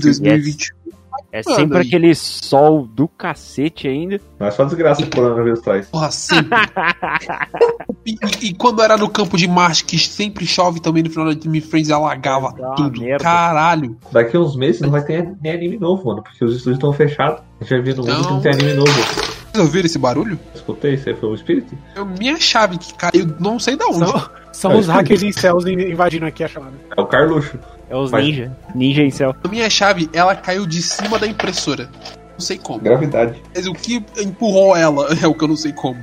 2021 0.00 0.76
vai 0.76 0.81
É 1.30 1.42
Manda 1.46 1.60
sempre 1.60 1.78
aí. 1.78 1.86
aquele 1.86 2.14
sol 2.14 2.86
do 2.86 3.06
cacete 3.06 3.86
ainda. 3.88 4.20
Não 4.38 4.46
é 4.46 4.50
só 4.50 4.64
desgraça 4.64 5.02
que 5.02 5.08
o 5.08 5.10
coronavírus 5.22 5.60
traz. 5.60 5.86
Porra, 5.88 6.10
sempre. 6.10 6.58
e, 8.06 8.16
e- 8.40 8.54
quando 8.54 8.82
era 8.82 8.96
no 8.96 9.08
campo 9.08 9.36
de 9.36 9.46
Marte, 9.46 9.84
que 9.84 9.98
sempre 9.98 10.46
chove 10.46 10.80
também 10.80 11.02
no 11.02 11.10
final 11.10 11.26
da 11.26 11.34
Team 11.34 11.60
Friends, 11.60 11.90
alagava 11.90 12.52
tudo. 12.76 13.00
merda. 13.00 13.22
Caralho. 13.24 13.96
Daqui 14.10 14.36
uns 14.36 14.56
meses 14.56 14.80
não 14.80 14.90
vai 14.90 15.02
ter 15.04 15.32
nem 15.42 15.52
anime 15.52 15.78
novo, 15.78 16.04
mano, 16.06 16.22
porque 16.22 16.44
os 16.44 16.52
estúdios 16.56 16.76
estão 16.78 16.92
fechados. 16.92 17.40
A 17.60 17.64
gente 17.64 17.70
vai 17.74 17.82
vir 17.82 17.96
no 17.96 18.04
mundo 18.04 18.22
que 18.26 18.32
não 18.32 18.40
tem 18.40 18.52
anime 18.52 18.74
novo. 18.74 18.92
Vocês 18.92 19.64
ouviram 19.66 19.86
esse 19.86 19.98
barulho? 19.98 20.38
Escutei, 20.54 20.94
isso 20.94 21.08
aí 21.10 21.14
foi 21.14 21.28
o 21.28 21.34
espírito? 21.34 21.76
É 21.94 22.02
minha 22.02 22.38
chave 22.40 22.78
que 22.78 22.94
caiu, 22.94 23.34
não 23.38 23.58
sei 23.58 23.76
da 23.76 23.86
onde. 23.86 23.98
São, 23.98 24.30
são 24.52 24.78
os 24.78 24.86
hackers 24.88 25.22
em 25.22 25.30
céus 25.32 25.66
invadindo 25.66 26.24
aqui 26.24 26.42
a 26.42 26.48
chamada. 26.48 26.72
É 26.96 27.00
o 27.00 27.04
Carluxo. 27.06 27.58
É 27.92 27.96
os 27.96 28.10
Mas- 28.10 28.24
ninja. 28.24 28.50
Ninja 28.74 29.02
em 29.02 29.10
céu. 29.10 29.36
A 29.44 29.48
minha 29.48 29.68
chave, 29.68 30.08
ela 30.14 30.34
caiu 30.34 30.64
de 30.66 30.80
cima 30.80 31.18
da 31.18 31.26
impressora. 31.26 31.90
Não 32.32 32.40
sei 32.40 32.56
como. 32.56 32.80
Gravidade. 32.80 33.38
Mas 33.54 33.66
o 33.66 33.74
que 33.74 34.02
empurrou 34.18 34.74
ela 34.74 35.08
é 35.22 35.26
o 35.26 35.34
que 35.34 35.44
eu 35.44 35.48
não 35.48 35.56
sei 35.56 35.74
como. 35.74 35.98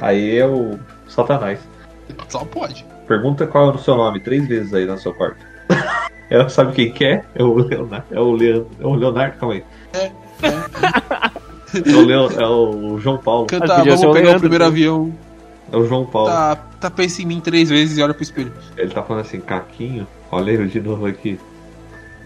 Aí 0.00 0.38
é 0.38 0.46
o 0.46 0.78
Satanás. 1.06 1.58
Só 2.30 2.42
pode. 2.46 2.86
Pergunta 3.06 3.46
qual 3.46 3.70
é 3.70 3.74
o 3.74 3.78
seu 3.78 3.96
nome 3.96 4.18
três 4.20 4.48
vezes 4.48 4.72
aí 4.72 4.86
no 4.86 4.96
seu 4.96 5.12
quarto. 5.12 5.36
Ela 6.30 6.48
sabe 6.48 6.72
quem 6.72 6.90
que 6.90 7.04
é? 7.04 7.22
É 7.34 7.42
o 7.42 7.52
Leonardo. 7.54 8.06
É 8.10 8.18
o 8.18 8.32
Leandro. 8.32 8.70
É 8.80 8.86
o 8.86 8.94
Leonardo, 8.94 9.36
calma 9.36 9.54
aí. 9.56 9.64
É. 9.92 10.10
É 10.42 11.92
o, 11.94 12.06
Leo, 12.06 12.30
é 12.40 12.46
o 12.46 12.98
João 12.98 13.18
Paulo. 13.18 13.46
Canta, 13.46 13.84
ser 13.84 13.90
vamos 13.96 14.16
pegar 14.16 14.36
o 14.36 14.40
primeiro 14.40 14.64
pô. 14.64 14.70
avião. 14.70 15.12
É 15.72 15.76
o 15.76 15.86
João 15.86 16.04
Paulo. 16.04 16.28
Tá, 16.28 16.56
tá 16.56 16.90
pensa 16.90 17.22
em 17.22 17.26
mim 17.26 17.40
três 17.40 17.70
vezes 17.70 17.96
e 17.96 18.02
olha 18.02 18.12
pro 18.12 18.22
espelho. 18.22 18.52
Ele 18.76 18.92
tá 18.92 19.02
falando 19.02 19.22
assim, 19.22 19.40
Caquinho. 19.40 20.06
Olha 20.30 20.52
eu 20.52 20.66
de 20.66 20.80
novo 20.80 21.06
aqui. 21.06 21.38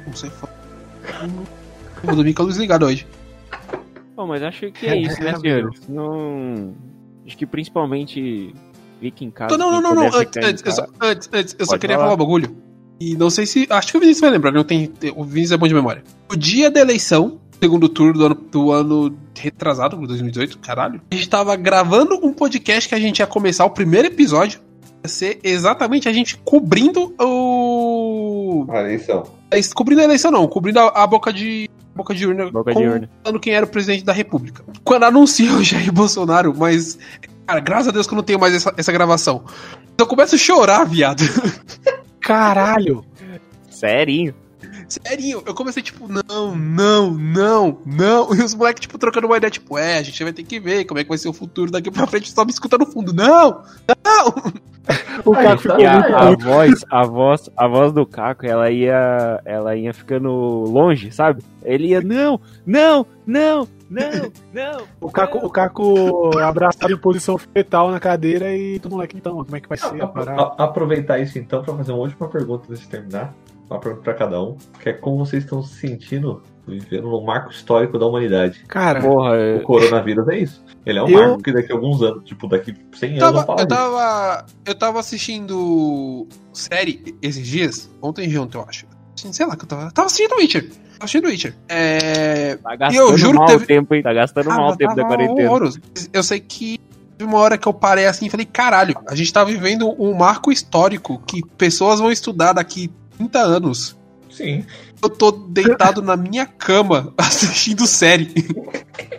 Não 0.06 0.14
sei 0.14 0.30
falar. 0.30 0.54
Vou 2.02 2.16
dormir 2.16 2.34
com 2.34 2.42
a 2.42 2.44
luz 2.46 2.56
ligada 2.56 2.86
hoje. 2.86 3.06
Bom, 4.16 4.26
mas 4.26 4.42
acho 4.42 4.70
que 4.70 4.86
é 4.86 4.96
isso, 4.96 5.22
né, 5.22 5.34
senhores? 5.40 5.88
Não. 5.88 6.74
Acho 7.26 7.36
que 7.36 7.46
principalmente 7.46 8.54
fique 9.00 9.24
em 9.24 9.30
casa. 9.30 9.56
Não, 9.56 9.70
não, 9.70 9.80
não, 9.80 9.94
não. 9.94 10.06
Antes, 10.06 10.42
antes, 10.42 10.62
eu 10.64 10.72
só, 10.72 10.86
antes, 11.00 11.28
antes, 11.32 11.56
eu 11.58 11.66
só 11.66 11.78
queria 11.78 11.96
falar. 11.96 12.10
falar 12.10 12.14
um 12.14 12.24
bagulho. 12.24 12.56
E 13.00 13.16
não 13.16 13.28
sei 13.28 13.44
se. 13.44 13.66
Acho 13.70 13.92
que 13.92 13.96
o 13.96 14.00
Vinícius 14.00 14.20
vai 14.20 14.30
lembrar, 14.30 14.52
não 14.52 14.64
tem. 14.64 14.92
O 15.16 15.24
Vinícius 15.24 15.52
é 15.52 15.56
bom 15.56 15.66
de 15.66 15.74
memória. 15.74 16.04
O 16.30 16.36
dia 16.36 16.70
da 16.70 16.80
eleição, 16.80 17.40
segundo 17.60 17.88
turno 17.88 18.12
do 18.14 18.24
ano, 18.26 18.34
do 18.34 18.72
ano 18.72 19.16
retrasado, 19.36 19.96
2018, 19.96 20.58
caralho. 20.58 21.00
A 21.10 21.14
gente 21.14 21.28
tava 21.28 21.56
gravando 21.56 22.18
um 22.22 22.32
podcast 22.32 22.88
que 22.88 22.94
a 22.94 23.00
gente 23.00 23.18
ia 23.18 23.26
começar 23.26 23.64
o 23.64 23.70
primeiro 23.70 24.08
episódio. 24.08 24.60
Ia 25.02 25.08
ser 25.08 25.38
exatamente 25.42 26.08
a 26.08 26.12
gente 26.12 26.36
cobrindo 26.38 27.14
o. 27.20 28.66
A 28.70 28.80
eleição. 28.80 29.24
É, 29.50 29.60
Cobrindo 29.74 30.00
a 30.00 30.04
eleição, 30.04 30.30
não, 30.30 30.46
cobrindo 30.48 30.78
a, 30.80 30.88
a 31.04 31.06
boca 31.06 31.32
de. 31.32 31.68
Boca 31.94 32.12
de 32.12 32.26
urna, 32.26 32.50
Boca 32.50 32.74
de 32.74 32.82
urna. 32.82 33.08
quem 33.40 33.54
era 33.54 33.64
o 33.64 33.68
presidente 33.68 34.04
da 34.04 34.12
república. 34.12 34.64
Quando 34.82 35.04
anunciou 35.04 35.58
o 35.58 35.62
Jair 35.62 35.92
Bolsonaro, 35.92 36.54
mas. 36.56 36.98
Cara, 37.46 37.60
graças 37.60 37.88
a 37.88 37.90
Deus 37.90 38.06
que 38.06 38.14
eu 38.14 38.16
não 38.16 38.22
tenho 38.22 38.40
mais 38.40 38.54
essa, 38.54 38.74
essa 38.76 38.90
gravação. 38.90 39.44
Eu 39.98 40.06
começo 40.06 40.34
a 40.34 40.38
chorar, 40.38 40.84
viado. 40.84 41.22
Caralho! 42.20 43.04
Serinho. 44.88 45.38
Sério, 45.38 45.42
eu 45.46 45.54
comecei 45.54 45.82
tipo, 45.82 46.06
não, 46.08 46.54
não, 46.54 47.10
não, 47.12 47.78
não. 47.84 48.34
E 48.34 48.42
os 48.42 48.54
moleques, 48.54 48.82
tipo, 48.82 48.98
trocando 48.98 49.26
uma 49.26 49.36
ideia, 49.36 49.50
tipo, 49.50 49.76
é, 49.78 49.98
a 49.98 50.02
gente 50.02 50.22
vai 50.22 50.32
ter 50.32 50.42
que 50.42 50.58
ver 50.60 50.84
como 50.84 50.98
é 51.00 51.02
que 51.02 51.08
vai 51.08 51.18
ser 51.18 51.28
o 51.28 51.32
futuro 51.32 51.70
daqui 51.70 51.90
pra 51.90 52.06
frente, 52.06 52.30
só 52.32 52.44
me 52.44 52.50
escuta 52.50 52.76
no 52.78 52.86
fundo. 52.86 53.12
Não! 53.12 53.62
Não! 54.04 54.52
O 55.24 55.32
Caco 55.32 55.62
ficou 55.62 55.80
E 55.80 55.86
a, 55.86 55.94
muito 55.94 56.14
a 56.14 56.30
voz, 56.36 56.84
a 56.90 57.06
voz, 57.06 57.50
a 57.56 57.66
voz 57.68 57.92
do 57.92 58.04
Caco, 58.04 58.44
ela 58.44 58.70
ia, 58.70 59.40
ela 59.44 59.74
ia 59.74 59.94
ficando 59.94 60.30
longe, 60.30 61.10
sabe? 61.10 61.42
Ele 61.62 61.86
ia 61.88 62.02
não, 62.02 62.38
não, 62.66 63.06
não, 63.26 63.66
não, 63.88 64.32
não. 64.52 64.82
O 65.00 65.10
Caco, 65.10 65.38
o 65.38 65.48
Caco 65.48 66.38
abraçado 66.38 66.92
em 66.92 66.98
posição 66.98 67.38
fetal 67.38 67.90
na 67.90 67.98
cadeira 67.98 68.54
e 68.54 68.78
todo 68.78 68.92
moleque, 68.92 69.16
então, 69.16 69.42
como 69.42 69.56
é 69.56 69.60
que 69.60 69.68
vai 69.68 69.78
ser 69.78 70.02
a 70.02 70.06
parada? 70.06 70.42
A- 70.42 70.54
a- 70.58 70.64
aproveitar 70.64 71.18
isso 71.18 71.38
então 71.38 71.62
pra 71.62 71.74
fazer 71.74 71.92
uma 71.92 72.00
última 72.02 72.28
pergunta 72.28 72.66
antes 72.68 72.82
de 72.82 72.88
terminar. 72.88 73.32
Uma 73.70 73.80
pergunta 73.80 74.02
pra 74.04 74.14
cada 74.14 74.42
um. 74.42 74.56
Que 74.80 74.90
é 74.90 74.92
como 74.92 75.18
vocês 75.24 75.44
estão 75.44 75.62
se 75.62 75.74
sentindo 75.80 76.42
vivendo 76.66 77.08
no 77.10 77.20
marco 77.22 77.50
histórico 77.50 77.98
da 77.98 78.06
humanidade. 78.06 78.64
Cara, 78.66 79.00
Porra, 79.00 79.32
O 79.32 79.34
é- 79.34 79.58
coronavírus 79.60 80.26
é 80.28 80.38
isso. 80.38 80.64
Ele 80.86 80.98
é 80.98 81.02
um 81.02 81.08
Eu- 81.08 81.18
marco 81.28 81.42
que 81.42 81.52
daqui 81.52 81.70
a 81.70 81.74
alguns 81.74 82.00
anos, 82.02 82.24
tipo, 82.24 82.46
daqui 82.48 82.74
100 82.94 83.10
anos 83.10 83.20
Tava- 83.20 83.44
fala 83.44 83.60
eu 83.62 83.66
disso. 83.66 83.78
tava. 83.80 84.46
Eu 84.64 84.74
tava 84.74 85.00
assistindo 85.00 86.26
série 86.52 87.14
esses 87.20 87.46
dias, 87.46 87.90
ontem 88.00 88.28
junto, 88.30 88.58
eu 88.58 88.64
acho. 88.68 88.86
Sei 89.14 89.46
lá 89.46 89.56
que 89.56 89.64
eu 89.64 89.68
tava. 89.68 89.90
Tava 89.92 90.06
assistindo 90.06 90.36
Witcher. 90.36 90.68
Tava 90.68 90.78
assistindo 91.00 91.26
Witcher. 91.26 91.54
É. 91.68 92.56
tá 92.56 92.72
eu 92.72 92.78
gastando 92.78 93.16
juro 93.18 93.38
mal 93.38 93.46
que 93.46 93.52
o 93.52 93.58
teve- 93.58 93.66
tempo, 93.66 93.94
hein? 93.94 94.02
Tá 94.02 94.12
gastando 94.12 94.48
mal 94.48 94.70
o 94.72 94.76
tempo 94.76 94.94
da 94.94 95.04
quarentena. 95.04 95.48
horroroso. 95.50 95.80
Eu 96.12 96.22
sei 96.22 96.40
que 96.40 96.78
teve 97.16 97.30
uma 97.30 97.38
hora 97.38 97.56
que 97.56 97.66
eu 97.66 97.72
parei 97.72 98.06
assim 98.06 98.26
e 98.26 98.30
falei, 98.30 98.44
caralho, 98.46 98.94
a 99.06 99.14
gente 99.14 99.32
tá 99.32 99.42
vivendo 99.44 99.88
um 100.02 100.12
marco 100.14 100.50
histórico 100.52 101.22
que 101.26 101.42
pessoas 101.56 102.00
vão 102.00 102.10
estudar 102.10 102.52
daqui 102.54 102.90
30 103.18 103.38
anos. 103.38 103.96
Sim. 104.30 104.64
Eu 105.02 105.08
tô 105.10 105.30
deitado 105.30 106.00
na 106.02 106.16
minha 106.16 106.44
cama 106.46 107.12
assistindo 107.18 107.86
série. 107.86 108.32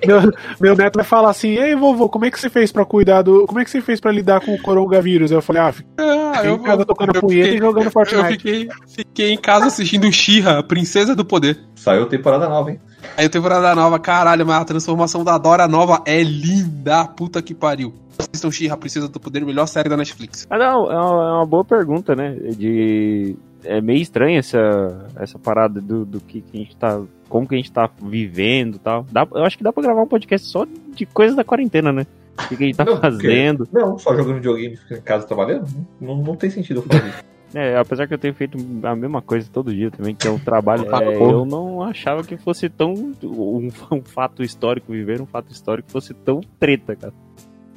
meu, 0.05 0.19
meu 0.59 0.75
neto 0.75 0.95
vai 0.95 1.05
falar 1.05 1.29
assim: 1.29 1.49
Ei, 1.49 1.75
vovô, 1.75 2.09
como 2.09 2.25
é 2.25 2.31
que 2.31 2.39
você 2.39 2.49
fez 2.49 2.71
pra 2.71 2.83
cuidar 2.83 3.21
do. 3.21 3.45
Como 3.45 3.59
é 3.59 3.63
que 3.63 3.69
você 3.69 3.79
fez 3.81 3.99
pra 4.01 4.11
lidar 4.11 4.41
com 4.41 4.53
o 4.53 4.61
coronavírus? 4.61 5.31
Eu 5.31 5.41
falei, 5.41 5.61
ah, 5.61 5.71
fiquei 5.71 5.93
Ah, 5.97 6.41
em 6.45 6.57
casa 6.61 6.85
tocando 6.85 7.13
punheta 7.21 7.49
e 7.49 7.57
jogando 7.59 7.85
eu 7.85 7.91
Fortnite. 7.91 8.27
fiquei, 8.29 8.67
fiquei 8.87 9.31
em 9.31 9.37
casa 9.37 9.67
assistindo 9.67 10.11
She-Ra, 10.11 10.59
a 10.59 10.63
Princesa 10.63 11.15
do 11.15 11.23
Poder. 11.23 11.59
Saiu 11.75 12.07
temporada 12.07 12.49
nova, 12.49 12.71
hein? 12.71 12.79
Aí 13.15 13.25
a 13.27 13.29
temporada 13.29 13.73
nova, 13.75 13.99
caralho, 13.99 14.45
mas 14.45 14.59
a 14.61 14.65
transformação 14.65 15.23
da 15.23 15.37
Dora 15.37 15.67
nova 15.67 16.01
é 16.05 16.21
linda, 16.23 17.05
puta 17.05 17.41
que 17.41 17.53
pariu. 17.53 17.93
Assistam 18.17 18.49
She-Ra, 18.51 18.75
Princesa 18.75 19.07
do 19.07 19.19
Poder, 19.19 19.45
melhor 19.45 19.67
série 19.67 19.87
da 19.87 19.95
Netflix. 19.95 20.47
Ah, 20.49 20.57
não, 20.57 20.91
é 20.91 20.95
uma, 20.97 21.23
é 21.29 21.31
uma 21.37 21.45
boa 21.45 21.63
pergunta, 21.63 22.15
né? 22.15 22.31
De. 22.57 23.35
É 23.65 23.81
meio 23.81 24.01
estranha 24.01 24.39
essa, 24.39 25.07
essa 25.15 25.39
parada 25.39 25.81
do, 25.81 26.05
do 26.05 26.19
que, 26.19 26.41
que 26.41 26.57
a 26.57 26.61
gente 26.61 26.75
tá. 26.77 27.01
Como 27.27 27.47
que 27.47 27.55
a 27.55 27.57
gente 27.57 27.71
tá 27.71 27.89
vivendo 28.01 28.75
e 28.75 28.79
tal. 28.79 29.05
Dá, 29.11 29.27
eu 29.33 29.43
acho 29.43 29.57
que 29.57 29.63
dá 29.63 29.73
pra 29.73 29.83
gravar 29.83 30.01
um 30.03 30.07
podcast 30.07 30.47
só 30.47 30.65
de 30.93 31.05
coisas 31.05 31.35
da 31.35 31.43
quarentena, 31.43 31.91
né? 31.91 32.05
O 32.37 32.47
que, 32.49 32.57
que 32.57 32.63
a 32.63 32.67
gente 32.67 32.75
tá 32.75 32.85
Não, 32.85 32.93
porque- 32.99 33.07
fazendo. 33.11 33.67
Não, 33.71 33.97
só 33.97 34.15
jogando 34.15 34.35
videogame 34.35 34.77
em 34.91 35.01
casa 35.01 35.25
trabalhando? 35.25 35.67
Não, 35.99 36.17
não 36.17 36.35
tem 36.35 36.49
sentido 36.49 36.81
falar 36.81 37.07
isso. 37.07 37.23
É, 37.53 37.77
apesar 37.77 38.05
que 38.05 38.13
eu 38.13 38.17
tenho 38.17 38.33
feito 38.33 38.57
a 38.83 38.93
mesma 38.97 39.21
coisa 39.21 39.47
todo 39.49 39.73
dia 39.73 39.89
também, 39.89 40.13
que 40.13 40.27
é 40.27 40.31
um 40.31 40.37
trabalho. 40.37 40.93
Ah, 40.93 41.01
é, 41.01 41.15
eu 41.15 41.45
não 41.45 41.81
achava 41.81 42.21
que 42.21 42.35
fosse 42.35 42.67
tão. 42.67 42.93
Um, 43.23 43.69
um 43.93 44.01
fato 44.01 44.43
histórico, 44.43 44.91
viver 44.91 45.21
um 45.21 45.25
fato 45.25 45.53
histórico 45.53 45.89
fosse 45.89 46.13
tão 46.13 46.41
treta, 46.59 46.97
cara. 46.97 47.13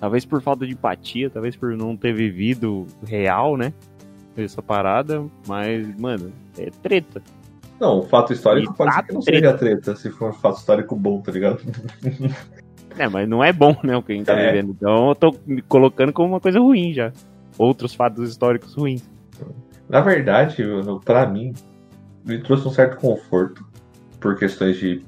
Talvez 0.00 0.24
por 0.24 0.42
falta 0.42 0.66
de 0.66 0.72
empatia, 0.72 1.30
talvez 1.30 1.54
por 1.54 1.76
não 1.76 1.96
ter 1.96 2.12
vivido 2.12 2.86
real, 3.06 3.56
né? 3.56 3.72
Essa 4.38 4.62
parada, 4.62 5.24
mas, 5.46 5.98
mano, 5.98 6.32
é 6.56 6.70
treta. 6.82 7.20
Não, 7.80 7.98
o 8.00 8.02
fato 8.02 8.32
histórico 8.32 8.72
E 8.72 8.76
pode 8.76 8.90
tá 8.90 8.96
ser 9.00 9.06
que 9.06 9.12
não 9.14 9.20
treta. 9.20 9.40
seja 9.48 9.58
treta, 9.58 9.96
se 9.96 10.10
for 10.10 10.30
um 10.30 10.32
fato 10.32 10.58
histórico 10.58 10.94
bom, 10.96 11.20
tá 11.20 11.32
ligado? 11.32 11.60
É, 12.96 13.08
mas 13.08 13.28
não 13.28 13.42
é 13.42 13.52
bom, 13.52 13.76
né, 13.84 13.96
o 13.96 14.02
que 14.02 14.12
a 14.12 14.14
gente 14.16 14.26
tá 14.26 14.32
É. 14.38 14.46
vivendo. 14.52 14.70
Então 14.70 15.08
eu 15.10 15.14
tô 15.14 15.34
me 15.46 15.62
colocando 15.62 16.12
como 16.12 16.28
uma 16.28 16.40
coisa 16.40 16.58
ruim 16.60 16.92
já. 16.92 17.12
Outros 17.56 17.94
fatos 17.94 18.28
históricos 18.28 18.74
ruins. 18.74 19.02
Na 19.88 20.00
verdade, 20.00 20.56
pra 21.04 21.26
mim, 21.26 21.52
me 22.24 22.38
trouxe 22.38 22.66
um 22.66 22.70
certo 22.70 22.96
conforto 23.00 23.64
por 24.20 24.36
questões 24.36 24.76
de 24.76 25.02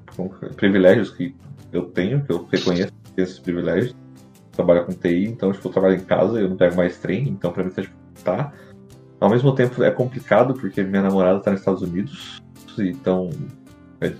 privilégios 0.57 1.11
que 1.11 1.35
eu 1.73 1.83
tenho, 1.87 2.25
que 2.25 2.33
eu 2.33 2.47
reconheço 2.51 2.93
esses 3.17 3.39
privilégios. 3.39 3.95
Trabalho 4.53 4.85
com 4.85 4.93
TI, 4.93 5.25
então 5.27 5.53
tipo, 5.53 5.69
eu 5.69 5.73
trabalho 5.73 5.95
em 5.97 6.01
casa, 6.05 6.41
eu 6.41 6.49
não 6.49 6.57
pego 6.57 6.77
mais 6.77 6.99
trem, 6.99 7.29
então 7.29 7.51
pra 7.53 7.63
mim 7.65 7.71
tá, 7.71 7.83
tipo, 7.83 7.95
tá. 8.25 8.53
Ao 9.21 9.29
mesmo 9.29 9.55
tempo 9.55 9.83
é 9.85 9.91
complicado 9.91 10.55
porque 10.55 10.83
minha 10.83 11.03
namorada 11.03 11.41
tá 11.41 11.51
nos 11.51 11.61
Estados 11.61 11.83
Unidos, 11.83 12.43
então 12.79 13.29
é 14.01 14.13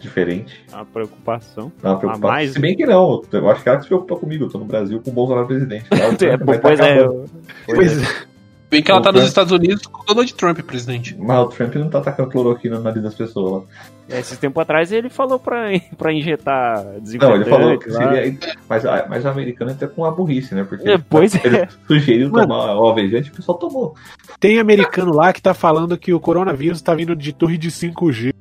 diferente. 0.00 0.64
É 0.72 0.76
uma 0.76 0.84
preocupação. 0.86 1.72
Não, 1.82 1.90
é 1.90 1.92
uma 1.94 1.98
preocupação. 1.98 2.30
mais, 2.30 2.52
Se 2.52 2.60
bem 2.60 2.76
que 2.76 2.86
não, 2.86 3.20
eu 3.32 3.50
acho 3.50 3.62
que 3.62 3.68
ela 3.68 3.80
se 3.80 3.88
preocupa 3.88 4.16
comigo, 4.16 4.44
eu 4.44 4.48
tô 4.48 4.58
no 4.58 4.64
Brasil 4.64 5.00
com 5.02 5.10
o 5.10 5.12
Bolsonaro 5.12 5.46
presidente. 5.46 5.86
Lá, 5.90 6.08
o 6.08 6.16
Trump 6.16 6.22
É, 6.40 6.44
vai 6.44 6.58
pois 6.60 6.78
é. 6.80 6.98
acabando. 7.00 7.24
Pois 7.66 8.02
é. 8.02 8.27
Bem 8.70 8.82
que 8.82 8.90
ela 8.90 9.00
tá 9.00 9.08
Opa. 9.10 9.18
nos 9.18 9.28
Estados 9.28 9.50
Unidos 9.50 9.86
com 9.86 10.02
o 10.02 10.04
Donald 10.04 10.34
Trump, 10.34 10.58
presidente. 10.60 11.16
Mas 11.18 11.38
o 11.38 11.46
Trump 11.46 11.74
não 11.76 11.88
tá 11.88 11.98
atacando 11.98 12.28
cloroquina 12.28 12.76
no 12.76 12.82
nariz 12.82 13.02
das 13.02 13.14
pessoas 13.14 13.52
lá. 13.52 13.68
É, 14.10 14.20
Esses 14.20 14.36
tempos 14.38 14.60
atrás 14.62 14.92
ele 14.92 15.08
falou 15.08 15.38
pra, 15.38 15.68
pra 15.96 16.12
injetar 16.12 16.84
Não, 16.84 17.00
desinfetante. 17.00 17.40
ele 17.40 17.44
falou 17.50 17.78
que 17.78 17.90
seria. 17.90 18.38
Mas, 18.68 18.82
mas 19.08 19.24
o 19.24 19.28
americano 19.28 19.70
entra 19.70 19.88
com 19.88 20.04
a 20.04 20.10
burrice, 20.10 20.54
né? 20.54 20.64
Porque 20.68 20.88
É, 20.88 20.98
pois 20.98 21.34
ele 21.42 21.56
é. 21.56 21.68
sugeriu 21.86 22.30
Mano. 22.30 22.46
tomar 22.46 22.74
o 22.76 22.86
alvejante 22.86 23.28
e 23.30 23.32
o 23.32 23.36
pessoal 23.36 23.56
tomou. 23.56 23.94
Tem 24.38 24.58
americano 24.58 25.14
lá 25.14 25.32
que 25.32 25.40
tá 25.40 25.54
falando 25.54 25.96
que 25.96 26.12
o 26.12 26.20
coronavírus 26.20 26.82
tá 26.82 26.94
vindo 26.94 27.16
de 27.16 27.32
torre 27.32 27.56
de 27.56 27.70
5G, 27.70 28.34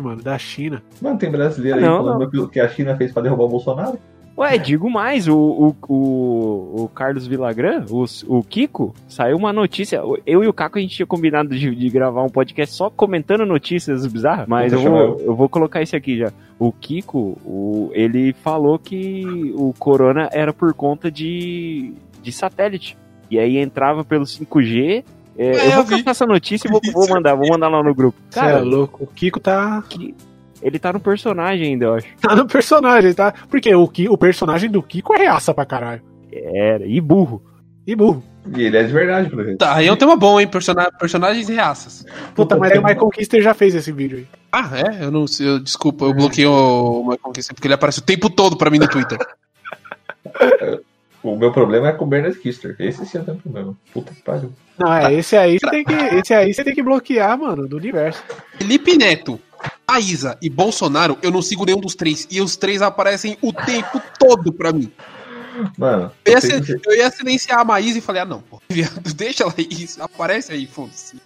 mano, 0.00 0.22
da 0.22 0.38
China. 0.38 0.80
Mano, 1.02 1.18
tem 1.18 1.30
brasileiro 1.30 1.78
aí 1.78 1.84
Não, 1.84 2.04
falando 2.04 2.30
que- 2.30 2.48
que 2.52 2.60
a 2.60 2.68
China 2.68 2.96
fez 2.96 3.10
pra 3.12 3.22
derrubar 3.22 3.44
o 3.44 3.48
Bolsonaro. 3.48 3.98
Ué, 4.38 4.58
digo 4.58 4.90
mais, 4.90 5.26
o, 5.28 5.34
o, 5.34 5.76
o, 5.88 6.82
o 6.84 6.88
Carlos 6.94 7.26
Villagrán, 7.26 7.86
o, 7.88 8.04
o 8.28 8.42
Kiko, 8.42 8.94
saiu 9.08 9.34
uma 9.36 9.50
notícia. 9.50 10.02
Eu 10.26 10.44
e 10.44 10.46
o 10.46 10.52
Caco 10.52 10.76
a 10.76 10.80
gente 10.80 10.94
tinha 10.94 11.06
combinado 11.06 11.48
de, 11.56 11.74
de 11.74 11.88
gravar 11.88 12.22
um 12.22 12.28
podcast 12.28 12.74
só 12.74 12.90
comentando 12.90 13.46
notícias 13.46 14.06
bizarras, 14.06 14.46
mas 14.46 14.74
eu 14.74 14.80
vou, 14.80 15.20
eu 15.20 15.34
vou 15.34 15.48
colocar 15.48 15.80
esse 15.80 15.96
aqui 15.96 16.18
já. 16.18 16.30
O 16.58 16.70
Kiko, 16.70 17.38
o, 17.46 17.90
ele 17.94 18.34
falou 18.42 18.78
que 18.78 19.24
o 19.56 19.72
Corona 19.78 20.28
era 20.32 20.52
por 20.52 20.74
conta 20.74 21.10
de, 21.10 21.94
de 22.22 22.30
satélite. 22.30 22.96
E 23.30 23.38
aí 23.38 23.56
entrava 23.56 24.04
pelo 24.04 24.24
5G. 24.24 25.02
É, 25.38 25.46
É, 25.46 25.66
eu 25.66 25.70
vou 25.70 25.78
eu 25.78 25.84
vi. 25.84 25.90
caçar 25.96 26.10
essa 26.10 26.26
notícia 26.26 26.68
e 26.68 26.70
vou, 26.70 26.80
vou 26.92 27.08
mandar, 27.08 27.34
vou 27.34 27.48
mandar 27.48 27.68
lá 27.68 27.82
no 27.82 27.94
grupo. 27.94 28.18
Cara, 28.30 28.48
é 28.48 28.52
Cara, 28.52 28.64
louco. 28.64 29.04
O 29.04 29.06
Kiko 29.06 29.40
tá, 29.40 29.82
que- 29.88 30.14
ele 30.66 30.78
tá 30.78 30.92
no 30.92 31.00
personagem 31.00 31.68
ainda, 31.68 31.84
eu 31.86 31.94
acho. 31.94 32.06
tá 32.20 32.34
no 32.34 32.46
personagem, 32.46 33.14
tá? 33.14 33.32
Porque 33.48 33.74
o, 33.74 33.86
Ki- 33.88 34.08
o 34.08 34.18
personagem 34.18 34.70
do 34.70 34.82
Kiko 34.82 35.14
é 35.14 35.18
reaça 35.18 35.54
pra 35.54 35.64
caralho. 35.64 36.02
Era, 36.32 36.84
e 36.86 37.00
burro. 37.00 37.42
E 37.86 37.94
burro. 37.94 38.22
E 38.54 38.62
ele 38.62 38.76
é 38.76 38.82
de 38.84 38.92
verdade, 38.92 39.28
pelo 39.30 39.44
jeito. 39.44 39.58
Tá, 39.58 39.74
aí 39.76 39.86
é 39.86 39.92
um 39.92 39.96
tema 39.96 40.16
bom, 40.16 40.40
hein? 40.40 40.46
Persona- 40.46 40.90
personagens 40.92 41.48
e 41.48 41.54
raças. 41.54 42.04
Puta, 42.34 42.56
mas 42.56 42.72
aí 42.72 42.78
o 42.78 42.82
Michael 42.84 43.08
Kister 43.10 43.42
já 43.42 43.54
fez 43.54 43.74
esse 43.74 43.90
vídeo 43.92 44.18
aí. 44.18 44.26
Ah, 44.52 44.70
é? 44.74 45.04
Eu 45.04 45.10
não 45.10 45.26
sei. 45.26 45.48
eu- 45.48 45.58
desculpa, 45.58 46.04
eu 46.04 46.14
bloqueei 46.14 46.46
o 46.46 47.00
Michael 47.08 47.32
Kister 47.34 47.54
porque 47.54 47.66
ele 47.66 47.74
aparece 47.74 47.98
o 47.98 48.02
tempo 48.02 48.28
todo 48.30 48.56
pra 48.56 48.70
mim 48.70 48.78
no 48.78 48.88
Twitter. 48.88 49.18
O 51.22 51.34
meu 51.36 51.50
problema 51.50 51.88
é 51.88 51.92
com 51.92 52.04
o 52.04 52.06
Bernard 52.06 52.38
Kister. 52.38 52.76
Esse 52.78 53.04
sim 53.04 53.18
eu 53.18 53.24
tenho 53.24 53.38
problema. 53.38 53.74
Puta 53.92 54.14
que 54.14 54.22
pariu. 54.22 54.52
Não, 54.78 54.92
é, 54.92 55.12
esse 55.14 55.36
aí 55.36 55.58
você 55.58 55.68
tem 55.70 55.84
que, 55.84 55.92
esse 55.92 56.32
aí 56.32 56.54
você 56.54 56.62
tem 56.62 56.72
que 56.72 56.82
bloquear, 56.84 57.36
mano, 57.36 57.66
do 57.66 57.76
universo. 57.76 58.22
Felipe 58.56 58.96
Neto, 58.96 59.40
Aísa 59.86 60.36
e 60.42 60.48
Bolsonaro, 60.48 61.18
eu 61.22 61.30
não 61.30 61.42
sigo 61.42 61.64
nenhum 61.64 61.80
dos 61.80 61.94
três. 61.94 62.26
E 62.30 62.40
os 62.40 62.56
três 62.56 62.82
aparecem 62.82 63.38
o 63.40 63.52
tempo 63.52 64.00
todo 64.18 64.52
pra 64.52 64.72
mim. 64.72 64.90
Mano, 65.78 66.12
Eu 66.24 66.38
ia, 66.38 66.80
eu 66.84 66.96
ia 66.96 67.10
silenciar 67.10 67.60
a 67.60 67.64
Maísa 67.64 67.98
e 67.98 68.02
falei, 68.02 68.22
ah 68.22 68.26
não, 68.26 68.40
pô, 68.40 68.60
viado, 68.68 69.00
deixa 69.14 69.42
ela 69.42 69.54
aí, 69.56 69.66
isso, 69.70 70.02
aparece 70.02 70.52
aí, 70.52 70.66
foda-se. 70.66 71.18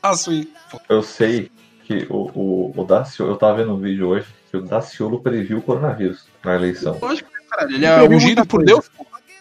Eu 0.89 1.03
sei 1.03 1.51
que 1.85 2.07
o, 2.09 2.31
o, 2.33 2.73
o 2.77 2.85
Daciolo, 2.85 3.33
eu 3.33 3.37
tava 3.37 3.59
vendo 3.59 3.75
um 3.75 3.81
vídeo 3.81 4.09
hoje 4.09 4.27
que 4.51 4.57
o 4.57 4.63
Daciolo 4.63 5.21
previu 5.21 5.59
o 5.59 5.63
coronavírus 5.63 6.27
na 6.45 6.55
eleição. 6.55 6.97
Lógico, 7.01 7.29
caralho, 7.49 7.75
ele 7.75 7.87
é 7.87 8.03
ungido 8.03 8.47
por. 8.47 8.65
Deus. 8.65 8.89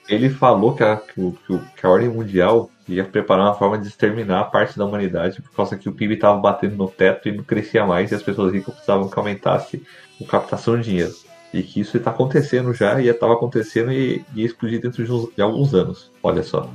Ele 0.08 0.30
falou 0.30 0.76
que 0.76 0.84
a, 0.84 0.98
que, 0.98 1.34
que 1.78 1.86
a 1.86 1.90
ordem 1.90 2.10
mundial 2.10 2.72
ia 2.96 3.04
preparar 3.06 3.46
uma 3.46 3.54
forma 3.56 3.78
de 3.78 3.88
exterminar 3.88 4.42
a 4.42 4.44
parte 4.46 4.78
da 4.78 4.86
humanidade 4.86 5.42
por 5.42 5.52
causa 5.52 5.78
que 5.78 5.88
o 5.90 5.94
PIB 5.94 6.18
tava 6.18 6.40
batendo 6.40 6.76
no 6.76 6.88
teto 6.90 7.28
e 7.30 7.32
não 7.32 7.44
crescia 7.44 7.86
mais 7.86 8.12
e 8.12 8.16
as 8.16 8.24
pessoas 8.24 8.52
ricas 8.54 8.74
precisavam 8.74 9.08
que 9.10 9.18
aumentasse 9.20 9.84
a 10.22 10.26
captação 10.26 10.78
de 10.78 10.84
dinheiro. 10.84 11.14
E 11.52 11.64
que 11.64 11.80
isso 11.80 11.98
está 11.98 12.12
acontecendo 12.12 12.72
já, 12.76 13.02
e 13.02 13.08
estava 13.08 13.34
acontecendo 13.34 13.92
e 13.92 14.24
ia 14.36 14.46
explodir 14.46 14.80
dentro 14.80 15.04
de, 15.04 15.12
uns- 15.12 15.34
de 15.36 15.42
alguns 15.42 15.74
anos. 15.74 16.12
Olha 16.22 16.44
só. 16.44 16.70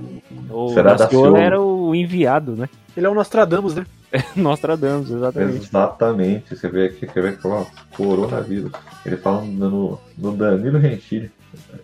O 0.51 0.71
Será 0.71 0.95
Daciolo 0.95 1.37
era 1.37 1.61
o 1.61 1.95
enviado, 1.95 2.57
né? 2.57 2.69
Ele 2.97 3.07
é 3.07 3.09
o 3.09 3.15
Nostradamus, 3.15 3.77
né? 3.77 3.87
Nostradamus, 4.35 5.11
exatamente. 5.11 5.67
Exatamente. 5.67 6.57
Você 6.57 6.69
vê 6.69 6.87
aqui, 6.87 7.07
quer 7.07 7.23
ver 7.23 7.39
que 7.39 7.47
ó, 7.47 7.65
coronavírus. 7.97 8.73
Ele 9.07 9.17
fala 9.17 9.43
no, 9.43 9.99
no 10.19 10.33
Danilo 10.37 10.81
Gentili. 10.81 11.31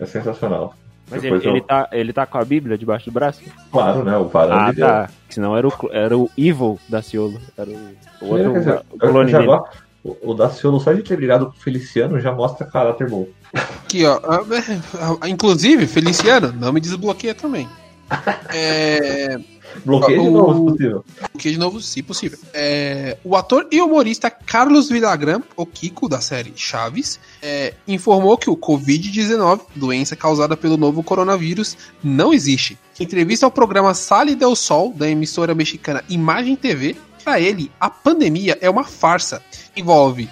É 0.01 0.05
sensacional. 0.05 0.75
Mas 1.11 1.25
ele, 1.25 1.35
eu- 1.35 1.51
ele, 1.51 1.61
tá, 1.61 1.89
ele 1.93 2.13
tá 2.13 2.25
com 2.27 2.39
a 2.39 2.45
Bíblia 2.45 2.79
debaixo 2.79 3.07
do 3.07 3.13
braço? 3.13 3.43
Claro, 3.73 4.05
né? 4.05 4.17
O 4.17 4.29
varão 4.29 4.57
Ah, 4.59 4.71
de 4.71 4.77
Deus. 4.77 4.89
tá. 4.89 5.11
Senão 5.29 5.57
era 5.57 5.67
o, 5.67 5.73
era 5.93 6.17
o 6.17 6.31
Evil 6.39 6.79
Daciolo. 6.89 7.41
Era 7.59 7.71
o, 7.71 7.79
o 8.23 8.27
outro 8.27 8.53
dizer, 8.53 8.83
o 8.91 8.99
clone 8.99 9.33
dele. 9.33 9.45
agora, 9.45 9.63
o, 10.05 10.31
o 10.31 10.35
Daciolo, 10.35 10.81
só 10.81 10.93
de 10.93 11.03
ter 11.03 11.17
virado 11.19 11.51
pro 11.51 11.61
Feliciano, 11.61 12.21
já 12.21 12.33
mostra 12.33 12.67
caráter 12.67 13.09
bom. 13.09 13.27
Aqui, 13.53 14.07
ó. 14.07 14.21
ah, 14.25 15.19
ah, 15.21 15.29
Inclusive, 15.29 15.87
Feliciano, 15.87 16.53
não 16.53 16.73
me 16.73 16.81
desbloqueia 16.81 17.35
também. 17.35 17.69
É. 18.55 19.39
Bloqueio 19.85 20.23
de 20.23 20.31
novo, 20.31 20.55
se 20.55 20.65
possível. 20.65 21.05
Porque, 21.33 21.51
de 21.51 21.59
novo, 21.59 21.81
se 21.81 22.03
possível. 22.03 22.39
É, 22.53 23.17
o 23.25 23.37
ator 23.37 23.67
e 23.71 23.81
humorista 23.81 24.31
Carlos 24.31 24.89
Villagrán, 24.89 25.43
o 25.57 25.67
Kiko, 25.67 26.09
da 26.09 26.21
série 26.21 26.53
Chaves, 26.57 27.19
é, 27.43 27.75
informou 27.87 28.37
que 28.37 28.51
o 28.51 28.57
Covid-19, 28.57 29.61
doença 29.75 30.17
causada 30.17 30.57
pelo 30.57 30.77
novo 30.77 31.03
coronavírus, 31.03 31.77
não 32.03 32.33
existe. 32.33 32.79
Em 32.99 33.05
entrevista 33.05 33.47
ao 33.47 33.51
programa 33.51 33.95
Sale 33.95 34.35
del 34.35 34.55
Sol, 34.55 34.93
da 34.93 35.09
emissora 35.09 35.55
mexicana 35.55 36.05
Imagem 36.09 36.55
TV, 36.57 36.97
para 37.25 37.41
ele, 37.41 37.71
a 37.79 37.89
pandemia 37.89 38.59
é 38.61 38.69
uma 38.69 38.85
farsa. 38.85 39.43
Envolve 39.77 40.29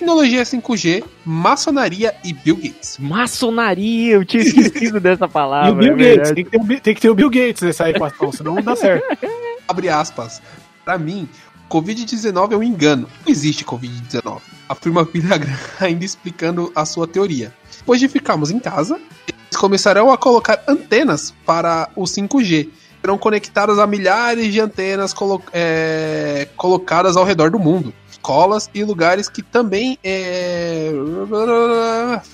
tecnologia 0.00 0.42
5G, 0.42 1.04
maçonaria 1.24 2.14
e 2.24 2.32
Bill 2.32 2.56
Gates. 2.56 2.96
Maçonaria, 2.98 4.14
eu 4.14 4.24
tinha 4.24 4.42
esquecido 4.42 4.98
dessa 4.98 5.26
e 5.26 5.28
palavra. 5.28 5.72
o 5.72 5.76
Bill 5.76 5.94
é 5.98 6.16
Gates. 6.16 6.32
Tem 6.32 6.44
que, 6.44 6.50
ter 6.50 6.58
o, 6.58 6.80
tem 6.80 6.94
que 6.94 7.00
ter 7.00 7.10
o 7.10 7.14
Bill 7.14 7.30
Gates 7.30 7.62
nessa 7.62 7.88
equação, 7.90 8.32
senão 8.32 8.54
não 8.54 8.62
dá 8.62 8.74
certo. 8.74 9.04
abre 9.68 9.88
aspas. 9.88 10.40
Pra 10.84 10.96
mim, 10.98 11.28
Covid-19 11.70 12.52
é 12.52 12.56
um 12.56 12.62
engano. 12.62 13.06
Não 13.24 13.30
existe 13.30 13.64
Covid-19. 13.64 14.40
Afirma 14.68 15.04
Villagrán 15.04 15.54
ainda 15.78 16.04
explicando 16.04 16.72
a 16.74 16.84
sua 16.86 17.06
teoria. 17.06 17.52
Depois 17.78 18.00
de 18.00 18.08
ficarmos 18.08 18.50
em 18.50 18.58
casa, 18.58 18.94
eles 19.28 19.56
começarão 19.58 20.10
a 20.10 20.16
colocar 20.18 20.62
antenas 20.66 21.34
para 21.44 21.88
o 21.94 22.04
5G. 22.04 22.68
Serão 23.00 23.16
conectadas 23.16 23.78
a 23.78 23.86
milhares 23.86 24.52
de 24.52 24.60
antenas 24.60 25.12
colo- 25.14 25.42
é, 25.52 26.48
colocadas 26.56 27.16
ao 27.16 27.24
redor 27.24 27.50
do 27.50 27.58
mundo. 27.58 27.94
Escolas 28.24 28.68
e 28.74 28.84
lugares 28.84 29.28
que 29.30 29.42
também 29.42 29.98
é. 30.04 30.90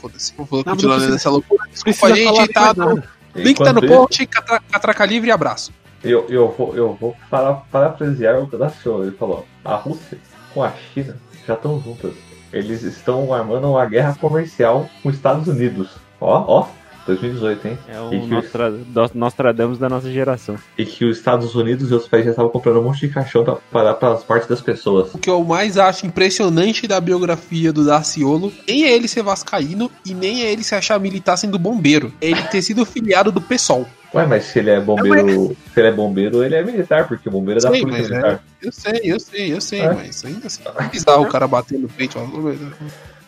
Foda-se, 0.01 0.35
vou 0.37 0.47
continuar 0.47 0.75
não 0.75 0.77
precisa- 0.77 1.11
nessa 1.13 1.31
loucura. 1.31 1.65
Desculpa, 1.71 2.15
gente. 2.15 2.49
Tá, 2.53 2.75
nada. 2.75 3.09
link 3.35 3.57
tá 3.63 3.73
no 3.73 3.87
post, 3.87 4.27
catra- 4.27 4.61
catraca 4.71 5.07
livre 5.07 5.29
e 5.29 5.33
abraço. 5.33 5.73
Eu, 6.03 6.27
eu 6.29 6.55
vou, 6.57 6.77
eu 6.77 6.95
vou 7.01 7.17
para, 7.31 7.55
parafrasear 7.55 8.39
o 8.43 8.47
Daciolo. 8.47 9.05
Ele 9.05 9.17
falou: 9.17 9.47
a 9.65 9.77
Rússia 9.77 10.19
com 10.53 10.63
a 10.63 10.73
China 10.93 11.17
já 11.47 11.55
estão 11.55 11.81
juntas. 11.81 12.13
Eles 12.53 12.83
estão 12.83 13.33
armando 13.33 13.71
uma 13.71 13.87
guerra 13.87 14.15
comercial 14.21 14.89
com 15.03 15.09
os 15.09 15.15
Estados 15.17 15.47
Unidos. 15.47 15.91
Ó, 16.21 16.45
ó, 16.63 16.69
2018, 17.07 17.69
hein? 17.69 17.79
É 17.89 18.01
o 18.01 18.13
E 18.13 18.27
Nostra, 18.27 18.71
Dos- 18.71 19.13
Nostradamus 19.13 19.79
da 19.79 19.89
nossa 19.89 20.11
geração. 20.11 20.57
e 20.77 20.85
que 20.85 21.05
os 21.05 21.17
Estados 21.19 21.55
Unidos 21.55 21.91
e 21.91 21.93
outros 21.95 22.11
países 22.11 22.27
já 22.27 22.31
estavam 22.33 22.51
comprando 22.51 22.81
um 22.81 22.83
monte 22.85 23.01
de 23.01 23.09
caixão 23.09 23.45
pra 23.45 23.57
parar 23.71 23.95
para 23.95 24.13
as 24.15 24.27
mortes 24.27 24.49
das 24.49 24.61
pessoas. 24.61 25.15
O 25.15 25.19
que 25.19 25.31
eu 25.31 25.43
mais 25.45 25.79
acho 25.79 26.07
impressionante 26.07 26.87
da 26.87 27.01
biografia 27.01 27.73
do 27.73 27.85
Daciolo 27.85 28.53
nem 28.67 28.85
é 28.85 28.93
ele 28.95 29.09
ser 29.09 29.23
vascaíno 29.23 29.91
e 30.05 30.13
nem 30.15 30.43
é 30.43 30.53
ele 30.53 30.63
se 30.63 30.75
achar 30.75 30.99
militar 31.01 31.37
sendo 31.37 31.59
bombeiro. 31.59 32.13
É 32.21 32.27
ele 32.27 32.43
ter 32.45 32.63
sido 32.63 32.85
filiado 32.85 33.31
do 33.33 33.41
PSOL. 33.41 33.87
Ué, 34.15 34.25
mas 34.27 34.45
se 34.45 34.61
ele 34.61 34.71
é 34.71 34.81
bombeiro, 34.81 35.57
se 35.75 35.81
ele 35.81 35.89
é 35.89 35.93
bombeiro, 35.93 36.43
ele 36.43 36.55
é 36.55 36.63
militar, 36.65 37.07
porque 37.07 37.29
o 37.29 37.33
bombeiro 37.33 37.61
é 37.61 37.63
da 37.63 37.71
Sei, 37.71 37.81
polícia 37.83 38.03
é- 38.03 38.09
militar. 38.09 38.45
Eu 38.63 38.73
sei, 38.73 39.01
eu 39.05 39.21
sei, 39.21 39.53
eu 39.53 39.61
sei, 39.61 39.81
É. 39.81 39.93
mas 39.93 40.25
ainda 40.25 40.47
assim. 40.47 40.63
É 40.79 40.85
bizarro 40.89 41.25
o 41.25 41.29
cara 41.29 41.47
bater 41.47 41.79
no 41.79 41.89
peito. 41.89 42.19
ó. 42.19 42.23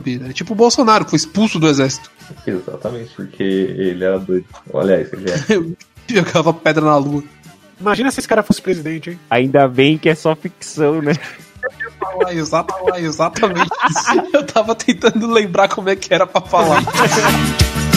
É 0.07 0.33
tipo 0.33 0.53
o 0.53 0.57
Bolsonaro, 0.57 1.05
que 1.05 1.11
foi 1.11 1.17
expulso 1.17 1.59
do 1.59 1.69
exército. 1.69 2.11
Exatamente, 2.47 3.15
porque 3.15 3.43
ele 3.43 4.05
era 4.05 4.19
doido. 4.19 4.47
Aliás, 4.75 5.13
ele 5.13 5.31
é. 5.31 5.77
Jogava 6.15 6.55
pedra 6.55 6.85
na 6.85 6.97
lua. 6.97 7.23
Imagina 7.81 8.11
se 8.11 8.21
esse 8.21 8.29
cara 8.29 8.43
fosse 8.43 8.61
presidente, 8.63 9.11
hein? 9.11 9.21
Ainda 9.31 9.69
bem 9.69 9.99
que 9.99 10.09
é 10.09 10.15
só 10.15 10.35
ficção, 10.35 11.01
né? 11.03 11.13
Falar 11.99 12.33
exata- 12.35 12.73
falar 12.73 13.01
exatamente 13.01 13.71
isso. 13.91 14.37
Eu 14.37 14.45
tava 14.47 14.75
tentando 14.75 15.27
lembrar 15.31 15.69
como 15.69 15.89
é 15.89 15.97
que 15.97 16.13
era 16.15 16.27
pra 16.27 16.41
falar. 16.41 16.83